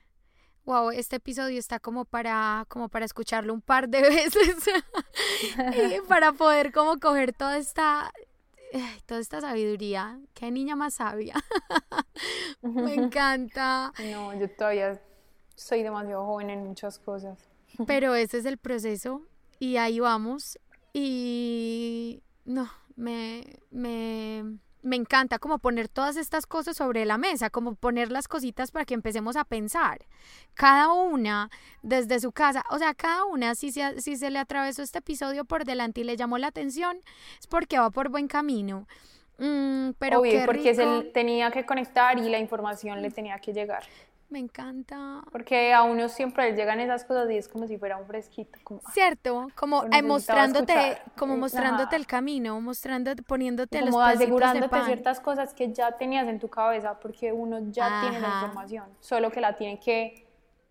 wow, 0.71 0.91
este 0.91 1.17
episodio 1.17 1.59
está 1.59 1.81
como 1.81 2.05
para, 2.05 2.65
como 2.69 2.89
para 2.89 3.05
escucharlo 3.05 3.53
un 3.53 3.61
par 3.61 3.89
de 3.89 4.03
veces, 4.09 4.57
para 6.09 6.33
poder 6.33 6.71
como 6.71 7.01
coger 7.01 7.33
toda 7.33 7.59
esta, 7.59 8.13
toda 9.07 9.19
esta 9.19 9.41
sabiduría, 9.41 10.21
qué 10.33 10.53
niña 10.53 10.77
más 10.77 10.95
sabia. 10.95 11.35
Me 12.63 12.95
encanta. 12.95 13.93
No, 14.13 14.33
yo 14.39 14.49
todavía 14.49 15.03
soy 15.57 15.83
demasiado 15.83 16.25
joven 16.25 16.51
en 16.51 16.65
muchas 16.65 17.01
cosas. 17.01 17.51
Pero 17.89 18.15
ese 18.15 18.39
es 18.39 18.45
el 18.45 18.57
proceso 18.57 19.23
y 19.59 19.77
ahí 19.77 19.99
vamos. 19.99 20.57
Y 20.93 22.23
no, 22.45 22.71
me, 22.95 23.59
me, 23.71 24.59
me 24.83 24.97
encanta 24.97 25.39
como 25.39 25.59
poner 25.59 25.89
todas 25.89 26.17
estas 26.17 26.47
cosas 26.47 26.77
sobre 26.77 27.05
la 27.05 27.19
mesa, 27.19 27.51
como 27.51 27.75
poner 27.75 28.11
las 28.11 28.29
cositas 28.29 28.71
para 28.71 28.85
que 28.85 28.95
empecemos 28.95 29.37
a 29.37 29.45
pensar. 29.45 30.07
Cada 30.55 30.93
una 30.93 31.51
desde 31.83 32.21
su 32.21 32.33
casa, 32.33 32.65
o 32.71 32.79
sea, 32.79 32.95
cada 32.95 33.25
una, 33.25 33.55
si 33.55 33.73
se, 33.73 34.01
si 34.01 34.17
se 34.17 34.31
le 34.31 34.39
atravesó 34.39 34.83
este 34.83 34.99
episodio 34.99 35.45
por 35.45 35.65
delante 35.65 36.01
y 36.01 36.05
le 36.05 36.17
llamó 36.17 36.39
la 36.39 36.49
atención, 36.49 36.99
es 37.39 37.47
porque 37.47 37.79
va 37.79 37.91
por 37.91 38.09
buen 38.09 38.29
camino. 38.29 38.87
Mm, 39.39 39.93
pero 39.99 40.21
Obvio, 40.21 40.45
porque 40.45 40.71
él 40.71 41.11
tenía 41.15 41.51
que 41.51 41.65
conectar 41.65 42.19
y 42.19 42.29
la 42.29 42.39
información 42.39 43.01
le 43.01 43.11
tenía 43.11 43.39
que 43.39 43.53
llegar. 43.53 43.83
Me 44.31 44.39
encanta. 44.39 45.25
Porque 45.33 45.73
a 45.73 45.83
uno 45.83 46.09
siempre 46.09 46.51
le 46.51 46.57
llegan 46.57 46.79
esas 46.79 47.05
cosas 47.05 47.29
y 47.33 47.37
es 47.37 47.49
como 47.49 47.67
si 47.67 47.77
fuera 47.79 47.97
un 47.97 48.07
fresquito. 48.07 48.61
Como, 48.63 48.81
ah, 48.85 48.91
Cierto, 48.93 49.49
como 49.57 49.85
eh, 49.91 50.03
mostrándote, 50.03 50.99
como 51.17 51.37
mostrándote 51.37 51.97
el 51.97 52.07
camino, 52.07 52.61
mostrándote, 52.61 53.25
poniéndote 53.25 53.81
como 53.81 54.01
asegurándote 54.01 54.85
ciertas 54.85 55.19
cosas 55.19 55.53
que 55.53 55.73
ya 55.73 55.93
tenías 55.97 56.29
en 56.29 56.39
tu 56.39 56.49
cabeza, 56.49 57.01
porque 57.01 57.33
uno 57.33 57.59
ya 57.73 58.03
tiene 58.03 58.21
la 58.21 58.29
información, 58.29 58.85
solo 59.01 59.33
que 59.33 59.41
la 59.41 59.57
tiene 59.57 59.81
que 59.81 60.25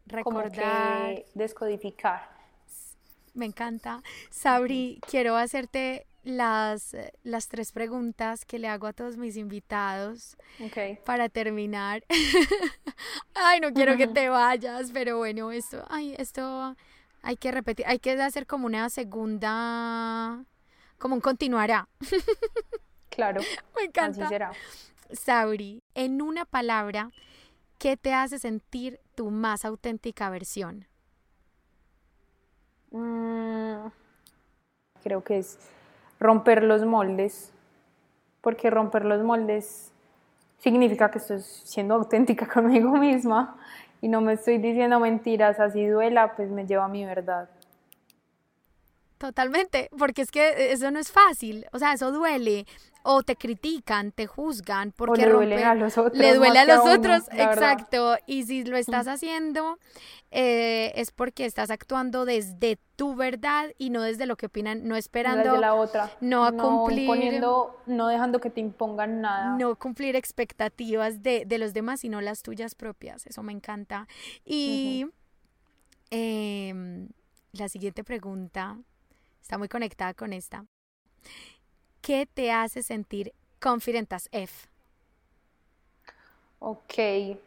recordar, 0.05 1.25
descodificar. 1.33 2.29
Me 3.33 3.45
encanta. 3.45 4.01
Sabri, 4.29 5.01
quiero 5.09 5.35
hacerte 5.35 6.07
las, 6.23 6.93
eh, 6.93 7.13
las 7.23 7.47
tres 7.47 7.71
preguntas 7.71 8.45
que 8.45 8.59
le 8.59 8.67
hago 8.67 8.87
a 8.87 8.93
todos 8.93 9.17
mis 9.17 9.37
invitados 9.37 10.37
para 11.05 11.29
terminar. 11.29 12.03
ay, 13.35 13.59
no 13.59 13.73
quiero 13.73 13.97
que 13.97 14.07
te 14.07 14.29
vayas, 14.29 14.91
pero 14.91 15.17
bueno, 15.17 15.51
esto, 15.51 15.83
ay, 15.89 16.15
esto 16.17 16.75
hay 17.21 17.37
que 17.37 17.51
repetir, 17.51 17.85
hay 17.87 17.99
que 17.99 18.11
hacer 18.21 18.45
como 18.45 18.65
una 18.65 18.89
segunda, 18.89 20.43
como 20.97 21.15
un 21.15 21.21
continuará. 21.21 21.87
claro. 23.09 23.41
Me 23.75 23.83
encanta. 23.83 24.25
Así 24.25 24.33
será. 24.33 24.51
Sauri, 25.11 25.81
en 25.95 26.21
una 26.21 26.45
palabra, 26.45 27.11
¿qué 27.77 27.97
te 27.97 28.13
hace 28.13 28.37
sentir 28.37 28.99
tu 29.15 29.31
más 29.31 29.65
auténtica 29.65 30.29
versión? 30.29 30.87
Mm, 32.91 33.87
creo 35.01 35.23
que 35.23 35.39
es 35.39 35.57
romper 36.19 36.63
los 36.63 36.85
moldes, 36.85 37.53
porque 38.41 38.69
romper 38.69 39.05
los 39.05 39.23
moldes 39.23 39.91
significa 40.57 41.09
que 41.09 41.19
estoy 41.19 41.39
siendo 41.41 41.95
auténtica 41.95 42.47
conmigo 42.53 42.91
misma 42.97 43.55
y 44.01 44.07
no 44.07 44.21
me 44.21 44.33
estoy 44.33 44.57
diciendo 44.57 44.99
mentiras, 44.99 45.59
así 45.59 45.85
duela, 45.85 46.35
pues 46.35 46.49
me 46.49 46.65
lleva 46.65 46.85
a 46.85 46.89
mi 46.89 47.05
verdad. 47.05 47.49
Totalmente, 49.19 49.89
porque 49.99 50.21
es 50.21 50.31
que 50.31 50.71
eso 50.71 50.89
no 50.91 50.99
es 50.99 51.11
fácil, 51.11 51.65
o 51.73 51.77
sea, 51.77 51.93
eso 51.93 52.11
duele, 52.11 52.65
o 53.03 53.21
te 53.21 53.35
critican, 53.35 54.11
te 54.13 54.27
juzgan, 54.27 54.93
porque 54.93 55.25
le 55.25 55.31
duele 55.31 55.63
a 55.63 55.75
los 55.75 55.97
otros. 55.97 56.17
Le 56.17 56.35
duele 56.35 56.59
a 56.59 56.65
los 56.65 56.87
otros, 56.87 57.23
exacto, 57.33 58.17
y 58.25 58.43
si 58.43 58.63
lo 58.63 58.77
estás 58.77 59.07
haciendo 59.07 59.77
eh, 60.31 60.93
es 60.95 61.11
porque 61.11 61.45
estás 61.45 61.71
actuando 61.71 62.23
desde 62.23 62.77
tu 62.95 63.15
verdad 63.15 63.73
y 63.77 63.89
no 63.89 64.03
desde 64.03 64.25
lo 64.27 64.37
que 64.37 64.45
opinan, 64.45 64.87
no 64.87 64.95
esperando. 64.95 65.57
la 65.57 65.73
otra. 65.73 66.11
No 66.21 66.45
a 66.45 66.51
cumplir. 66.51 67.41
no 67.41 68.07
dejando 68.07 68.39
que 68.39 68.49
te 68.49 68.61
impongan 68.61 69.21
nada. 69.21 69.57
No 69.57 69.75
cumplir 69.75 70.15
expectativas 70.15 71.23
de, 71.23 71.45
los 71.57 71.73
demás, 71.73 72.01
sino 72.01 72.21
las 72.21 72.43
tuyas 72.43 72.75
propias. 72.75 73.25
Eso 73.25 73.41
me 73.41 73.51
encanta. 73.51 74.07
Y 74.45 75.07
em, 76.11 77.09
la 77.53 77.67
siguiente 77.67 78.03
pregunta 78.03 78.77
está 79.41 79.57
muy 79.57 79.67
conectada 79.67 80.13
con 80.13 80.33
esta. 80.33 80.65
¿Qué 82.01 82.25
te 82.25 82.51
hace 82.51 82.83
sentir 82.83 83.33
confident 83.59 84.11
as 84.13 84.29
F? 84.31 84.67
Ok. 86.59 87.37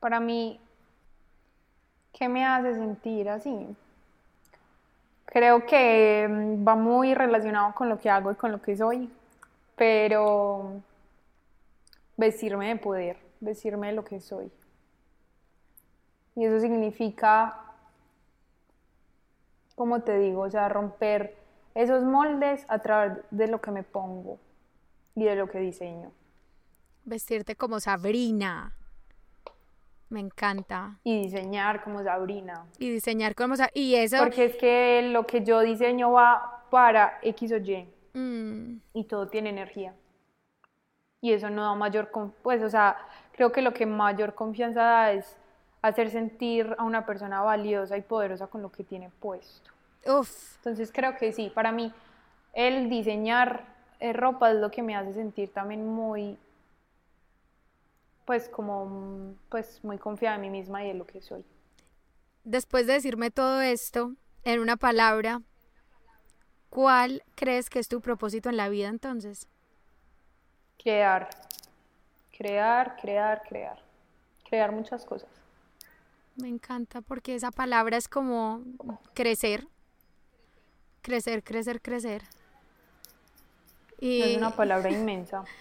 Para 0.00 0.18
mí, 0.18 0.60
¿Qué 2.12 2.28
me 2.28 2.44
hace 2.44 2.74
sentir 2.74 3.28
así? 3.28 3.76
Creo 5.24 5.66
que 5.66 6.28
mm, 6.28 6.66
va 6.66 6.74
muy 6.76 7.14
relacionado 7.14 7.74
con 7.74 7.88
lo 7.88 7.98
que 7.98 8.10
hago 8.10 8.30
y 8.30 8.34
con 8.34 8.52
lo 8.52 8.60
que 8.60 8.76
soy, 8.76 9.10
pero 9.76 10.80
vestirme 12.16 12.68
de 12.68 12.76
poder, 12.76 13.16
vestirme 13.40 13.88
de 13.88 13.94
lo 13.94 14.04
que 14.04 14.20
soy. 14.20 14.52
Y 16.36 16.44
eso 16.44 16.60
significa, 16.60 17.58
como 19.74 20.02
te 20.02 20.18
digo, 20.18 20.42
o 20.42 20.50
sea, 20.50 20.68
romper 20.68 21.36
esos 21.74 22.02
moldes 22.02 22.64
a 22.68 22.78
través 22.80 23.18
de 23.30 23.48
lo 23.48 23.60
que 23.60 23.70
me 23.70 23.82
pongo 23.82 24.38
y 25.14 25.24
de 25.24 25.36
lo 25.36 25.48
que 25.48 25.58
diseño. 25.58 26.12
Vestirte 27.04 27.56
como 27.56 27.80
Sabrina. 27.80 28.74
Me 30.08 30.20
encanta. 30.20 30.98
Y 31.04 31.22
diseñar 31.22 31.82
como 31.82 32.02
Sabrina. 32.02 32.66
Y 32.78 32.90
diseñar 32.90 33.34
como 33.34 33.56
Sabrina. 33.56 33.72
Y 33.74 33.94
eso... 33.94 34.18
Porque 34.18 34.44
es 34.44 34.56
que 34.56 35.08
lo 35.10 35.26
que 35.26 35.42
yo 35.42 35.60
diseño 35.60 36.12
va 36.12 36.66
para 36.70 37.18
X 37.22 37.52
o 37.52 37.56
Y. 37.56 37.88
Mm. 38.12 38.76
Y 38.92 39.04
todo 39.04 39.28
tiene 39.28 39.48
energía. 39.50 39.94
Y 41.22 41.32
eso 41.32 41.48
no 41.48 41.62
da 41.62 41.74
mayor... 41.74 42.10
Pues, 42.42 42.62
o 42.62 42.68
sea, 42.68 42.98
creo 43.32 43.52
que 43.52 43.62
lo 43.62 43.72
que 43.72 43.86
mayor 43.86 44.34
confianza 44.34 44.82
da 44.82 45.12
es 45.12 45.38
hacer 45.82 46.10
sentir 46.10 46.74
a 46.78 46.84
una 46.84 47.04
persona 47.04 47.42
valiosa 47.42 47.96
y 47.96 48.02
poderosa 48.02 48.46
con 48.46 48.62
lo 48.62 48.70
que 48.70 48.84
tiene 48.84 49.10
puesto. 49.20 49.70
Uf. 50.06 50.56
Entonces 50.58 50.90
creo 50.92 51.16
que 51.16 51.32
sí, 51.32 51.50
para 51.52 51.72
mí 51.72 51.92
el 52.52 52.88
diseñar 52.88 53.64
eh, 54.00 54.12
ropa 54.12 54.50
es 54.50 54.58
lo 54.58 54.70
que 54.70 54.82
me 54.82 54.96
hace 54.96 55.12
sentir 55.12 55.52
también 55.52 55.86
muy 55.86 56.38
pues 58.24 58.48
como 58.48 59.34
pues 59.48 59.82
muy 59.82 59.98
confiada 59.98 60.36
en 60.36 60.42
mí 60.42 60.50
misma 60.50 60.84
y 60.84 60.90
en 60.90 60.98
lo 60.98 61.06
que 61.06 61.20
soy. 61.20 61.44
Después 62.44 62.86
de 62.86 62.94
decirme 62.94 63.30
todo 63.30 63.60
esto 63.60 64.14
en 64.44 64.60
una 64.60 64.76
palabra, 64.76 65.42
¿cuál 66.70 67.22
crees 67.34 67.70
que 67.70 67.78
es 67.78 67.88
tu 67.88 68.00
propósito 68.00 68.48
en 68.48 68.56
la 68.56 68.68
vida 68.68 68.88
entonces? 68.88 69.48
Crear, 70.82 71.28
crear, 72.36 72.96
crear, 73.00 73.42
crear, 73.48 73.78
crear 74.48 74.72
muchas 74.72 75.04
cosas. 75.04 75.41
Me 76.36 76.48
encanta 76.48 77.02
porque 77.02 77.34
esa 77.34 77.50
palabra 77.50 77.96
es 77.96 78.08
como 78.08 78.62
crecer, 79.14 79.68
crecer, 81.02 81.42
crecer, 81.42 81.80
crecer. 81.80 82.22
Y, 84.00 84.22
es 84.22 84.36
una 84.36 84.54
palabra 84.54 84.90
inmensa. 84.90 85.44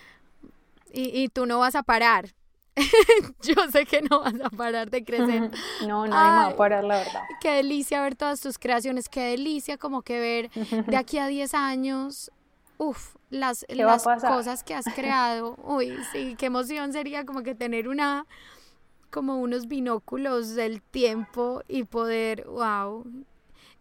Y, 0.94 1.22
y 1.22 1.30
tú 1.30 1.46
no 1.46 1.58
vas 1.58 1.76
a 1.76 1.84
parar, 1.84 2.34
yo 3.42 3.56
sé 3.72 3.86
que 3.86 4.02
no 4.02 4.22
vas 4.22 4.36
a 4.42 4.50
parar 4.50 4.90
de 4.90 5.04
crecer. 5.04 5.52
No, 5.88 6.06
no 6.06 6.16
va 6.16 6.48
a 6.48 6.56
parar, 6.56 6.84
la 6.84 6.98
verdad. 6.98 7.22
Qué 7.42 7.52
delicia 7.52 8.02
ver 8.02 8.16
todas 8.16 8.40
tus 8.40 8.58
creaciones, 8.58 9.10
qué 9.10 9.22
delicia 9.22 9.78
como 9.78 10.04
que 10.04 10.20
ver 10.20 10.52
de 10.86 10.98
aquí 10.98 11.18
a 11.18 11.28
10 11.28 11.54
años, 11.54 12.32
uff, 12.78 13.16
las, 13.30 13.66
las 13.70 14.04
cosas 14.04 14.64
que 14.64 14.74
has 14.74 14.86
creado. 14.94 15.56
Uy, 15.64 15.98
sí, 16.12 16.36
qué 16.38 16.48
emoción 16.48 16.94
sería 16.94 17.26
como 17.26 17.42
que 17.44 17.56
tener 17.56 17.88
una, 17.88 18.26
como 19.12 19.40
unos 19.40 19.68
binóculos 19.68 20.56
del 20.56 20.82
tiempo 20.82 21.62
y 21.68 21.84
poder, 21.84 22.46
wow, 22.48 23.06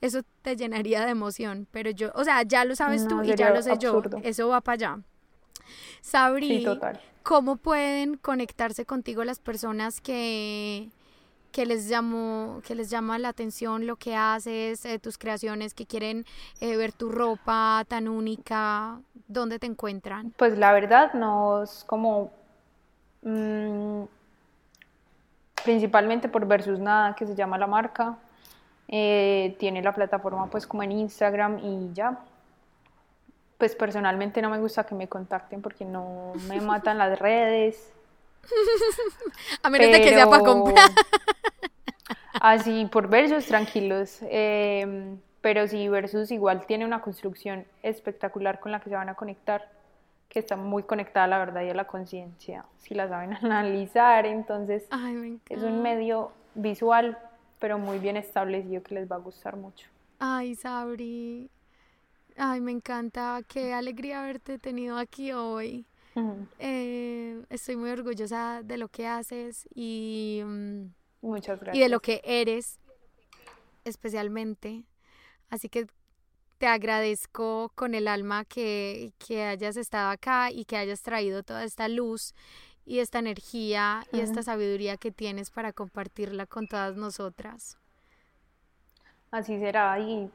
eso 0.00 0.22
te 0.42 0.56
llenaría 0.56 1.04
de 1.04 1.10
emoción. 1.10 1.66
Pero 1.70 1.90
yo, 1.90 2.10
o 2.14 2.24
sea, 2.24 2.42
ya 2.42 2.64
lo 2.64 2.76
sabes 2.76 3.06
tú 3.08 3.22
y 3.22 3.34
ya 3.34 3.50
lo 3.50 3.62
sé 3.62 3.78
yo, 3.78 4.02
eso 4.22 4.48
va 4.48 4.60
para 4.60 4.74
allá. 4.74 4.98
Sabri, 6.00 6.64
sí. 6.64 6.80
¿Cómo 7.22 7.56
pueden 7.56 8.16
conectarse 8.16 8.86
contigo 8.86 9.24
las 9.24 9.38
personas 9.38 10.00
que, 10.00 10.88
que 11.52 11.66
les 11.66 11.88
llamó, 11.88 12.62
que 12.64 12.74
les 12.74 12.90
llama 12.90 13.18
la 13.18 13.28
atención 13.28 13.86
lo 13.86 13.96
que 13.96 14.16
haces, 14.16 14.84
eh, 14.86 14.98
tus 14.98 15.18
creaciones, 15.18 15.74
que 15.74 15.86
quieren 15.86 16.24
eh, 16.60 16.76
ver 16.76 16.92
tu 16.92 17.10
ropa 17.10 17.84
tan 17.86 18.08
única? 18.08 19.00
¿Dónde 19.28 19.58
te 19.58 19.66
encuentran? 19.66 20.32
Pues 20.36 20.58
la 20.58 20.72
verdad 20.72 21.12
no 21.12 21.62
es 21.62 21.84
como 21.86 22.32
mm, 23.22 24.04
principalmente 25.64 26.28
por 26.28 26.46
Versus 26.46 26.78
Nada, 26.78 27.14
que 27.14 27.26
se 27.26 27.34
llama 27.34 27.58
la 27.58 27.66
marca. 27.66 28.16
Eh, 28.88 29.56
tiene 29.58 29.82
la 29.82 29.94
plataforma 29.94 30.50
pues 30.50 30.66
como 30.66 30.82
en 30.82 30.90
Instagram 30.90 31.60
y 31.62 31.92
ya 31.94 32.18
pues 33.60 33.76
personalmente 33.76 34.42
no 34.42 34.50
me 34.50 34.58
gusta 34.58 34.84
que 34.84 34.96
me 34.96 35.06
contacten 35.06 35.62
porque 35.62 35.84
no 35.84 36.32
me 36.48 36.60
matan 36.62 36.98
las 36.98 37.18
redes. 37.18 37.92
A 39.62 39.70
menos 39.70 39.92
de 39.92 40.00
que 40.02 40.08
sea 40.08 40.26
para 40.28 40.42
comprar. 40.42 40.90
Así, 42.40 42.88
por 42.90 43.08
versus, 43.08 43.44
tranquilos. 43.44 44.20
Em, 44.22 45.18
pero 45.42 45.68
sí, 45.68 45.88
versus 45.88 46.30
igual 46.30 46.64
tiene 46.66 46.86
una 46.86 47.02
construcción 47.02 47.66
espectacular 47.82 48.60
con 48.60 48.72
la 48.72 48.80
que 48.80 48.88
se 48.88 48.96
van 48.96 49.10
a 49.10 49.14
conectar. 49.14 49.68
Que 50.30 50.38
está 50.38 50.56
muy 50.56 50.84
conectada 50.84 51.24
a 51.24 51.28
la 51.28 51.38
verdad 51.38 51.62
y 51.62 51.70
a 51.70 51.74
la 51.74 51.86
conciencia, 51.86 52.64
si 52.78 52.94
la 52.94 53.08
saben 53.08 53.34
analizar, 53.44 54.24
entonces 54.24 54.88
es 55.48 55.62
un 55.62 55.82
medio 55.82 56.30
visual, 56.54 57.18
pero 57.58 57.78
muy 57.78 57.98
bien 57.98 58.16
establecido 58.16 58.82
que 58.82 58.94
les 58.94 59.10
va 59.10 59.16
a 59.16 59.18
gustar 59.18 59.56
mucho. 59.56 59.88
Ay, 60.20 60.54
Sabri, 60.54 61.50
ay, 62.36 62.60
me 62.60 62.70
encanta, 62.70 63.40
qué 63.48 63.74
alegría 63.74 64.20
haberte 64.22 64.58
tenido 64.58 64.96
aquí 64.96 65.32
hoy. 65.32 65.84
Eh, 66.58 67.42
estoy 67.48 67.76
muy 67.76 67.90
orgullosa 67.90 68.62
de 68.62 68.76
lo 68.76 68.88
que 68.88 69.06
haces 69.06 69.66
y, 69.74 70.42
mm, 70.44 70.82
Muchas 71.22 71.58
gracias. 71.60 71.76
y 71.76 71.80
de 71.80 71.88
lo 71.88 72.00
que 72.00 72.20
eres, 72.24 72.78
especialmente. 73.84 74.84
Así 75.48 75.68
que 75.68 75.86
te 76.60 76.66
agradezco 76.66 77.72
con 77.74 77.94
el 77.94 78.06
alma 78.06 78.44
que, 78.44 79.14
hayas 79.30 79.78
estado 79.78 80.10
acá 80.10 80.50
y 80.50 80.66
que 80.66 80.76
hayas 80.76 81.00
traído 81.00 81.42
toda 81.42 81.64
esta 81.64 81.88
luz 81.88 82.34
y 82.84 82.98
esta 82.98 83.18
energía 83.18 84.02
y 84.12 84.20
esta 84.20 84.42
sabiduría 84.42 84.98
que 84.98 85.10
tienes 85.10 85.50
para 85.50 85.72
compartirla 85.72 86.44
con 86.44 86.68
todas 86.68 86.96
nosotras. 86.96 87.78
Así 89.30 89.58
será 89.58 89.98
y 90.00 90.30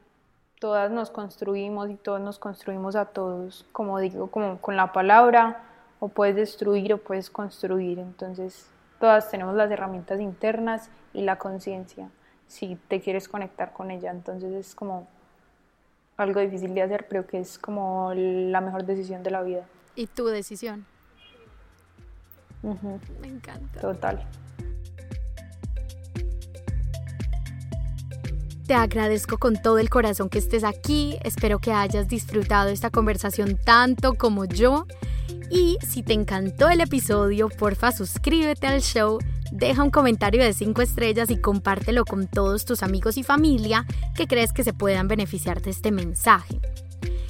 todas 0.58 0.90
nos 0.90 1.10
construimos 1.10 1.90
y 1.90 1.94
todos 1.94 2.20
nos 2.20 2.40
construimos 2.40 2.96
a 2.96 3.04
todos, 3.04 3.64
como 3.70 4.00
digo, 4.00 4.26
como 4.26 4.60
con 4.60 4.74
la 4.74 4.92
palabra, 4.92 5.62
o 6.00 6.08
puedes 6.08 6.34
destruir 6.34 6.92
o 6.92 6.98
puedes 6.98 7.30
construir. 7.30 8.00
Entonces, 8.00 8.66
todas 8.98 9.30
tenemos 9.30 9.54
las 9.54 9.70
herramientas 9.70 10.18
internas 10.18 10.90
y 11.12 11.22
la 11.22 11.38
conciencia, 11.38 12.10
si 12.48 12.74
te 12.88 13.00
quieres 13.00 13.28
conectar 13.28 13.72
con 13.72 13.92
ella. 13.92 14.10
Entonces 14.10 14.52
es 14.52 14.74
como 14.74 15.06
algo 16.16 16.40
difícil 16.40 16.74
de 16.74 16.82
hacer, 16.82 17.06
pero 17.08 17.26
que 17.26 17.40
es 17.40 17.58
como 17.58 18.12
la 18.14 18.60
mejor 18.60 18.84
decisión 18.84 19.22
de 19.22 19.30
la 19.30 19.42
vida. 19.42 19.66
¿Y 19.94 20.06
tu 20.06 20.26
decisión? 20.26 20.86
Me 23.20 23.28
encanta. 23.28 23.80
Total. 23.80 24.26
Te 28.66 28.74
agradezco 28.74 29.38
con 29.38 29.54
todo 29.62 29.78
el 29.78 29.88
corazón 29.88 30.28
que 30.28 30.38
estés 30.38 30.64
aquí. 30.64 31.18
Espero 31.22 31.60
que 31.60 31.72
hayas 31.72 32.08
disfrutado 32.08 32.68
esta 32.70 32.90
conversación 32.90 33.56
tanto 33.56 34.14
como 34.14 34.44
yo. 34.44 34.86
Y 35.50 35.78
si 35.86 36.02
te 36.02 36.12
encantó 36.12 36.68
el 36.68 36.80
episodio, 36.80 37.48
porfa 37.48 37.92
suscríbete 37.92 38.66
al 38.66 38.82
show 38.82 39.18
Deja 39.52 39.82
un 39.82 39.90
comentario 39.90 40.42
de 40.42 40.52
5 40.52 40.82
estrellas 40.82 41.30
y 41.30 41.40
compártelo 41.40 42.04
con 42.04 42.26
todos 42.26 42.64
tus 42.64 42.82
amigos 42.82 43.16
y 43.16 43.22
familia 43.22 43.86
que 44.14 44.26
crees 44.26 44.52
que 44.52 44.64
se 44.64 44.74
puedan 44.74 45.06
beneficiar 45.08 45.62
de 45.62 45.70
este 45.70 45.90
mensaje. 45.92 46.60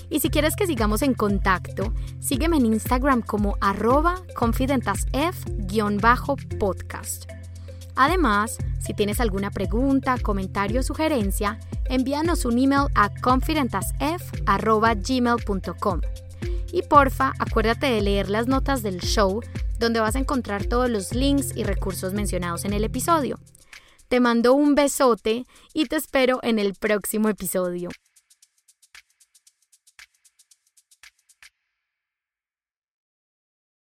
Y 0.08 0.20
si 0.20 0.30
quieres 0.30 0.54
que 0.56 0.66
sigamos 0.66 1.02
en 1.02 1.12
contacto, 1.14 1.92
sígueme 2.20 2.58
en 2.58 2.66
Instagram 2.66 3.22
como 3.22 3.56
arroba 3.60 4.22
confidentasf-podcast. 4.34 7.24
Además, 7.96 8.58
si 8.78 8.94
tienes 8.94 9.20
alguna 9.20 9.50
pregunta, 9.50 10.16
comentario 10.22 10.78
o 10.80 10.84
sugerencia, 10.84 11.58
envíanos 11.86 12.44
un 12.44 12.56
email 12.58 12.86
a 12.94 13.10
confidentasf.gmail.com. 13.10 16.00
Y 16.72 16.82
porfa, 16.82 17.32
acuérdate 17.38 17.86
de 17.86 18.02
leer 18.02 18.28
las 18.28 18.46
notas 18.48 18.82
del 18.82 19.00
show 19.00 19.40
donde 19.78 20.00
vas 20.00 20.16
a 20.16 20.18
encontrar 20.18 20.66
todos 20.66 20.90
los 20.90 21.14
links 21.14 21.56
y 21.56 21.64
recursos 21.64 22.12
mencionados 22.12 22.64
en 22.64 22.72
el 22.72 22.84
episodio. 22.84 23.38
Te 24.08 24.20
mando 24.20 24.54
un 24.54 24.74
besote 24.74 25.46
y 25.74 25.86
te 25.86 25.96
espero 25.96 26.38
en 26.42 26.58
el 26.58 26.74
próximo 26.74 27.28
episodio. 27.28 27.90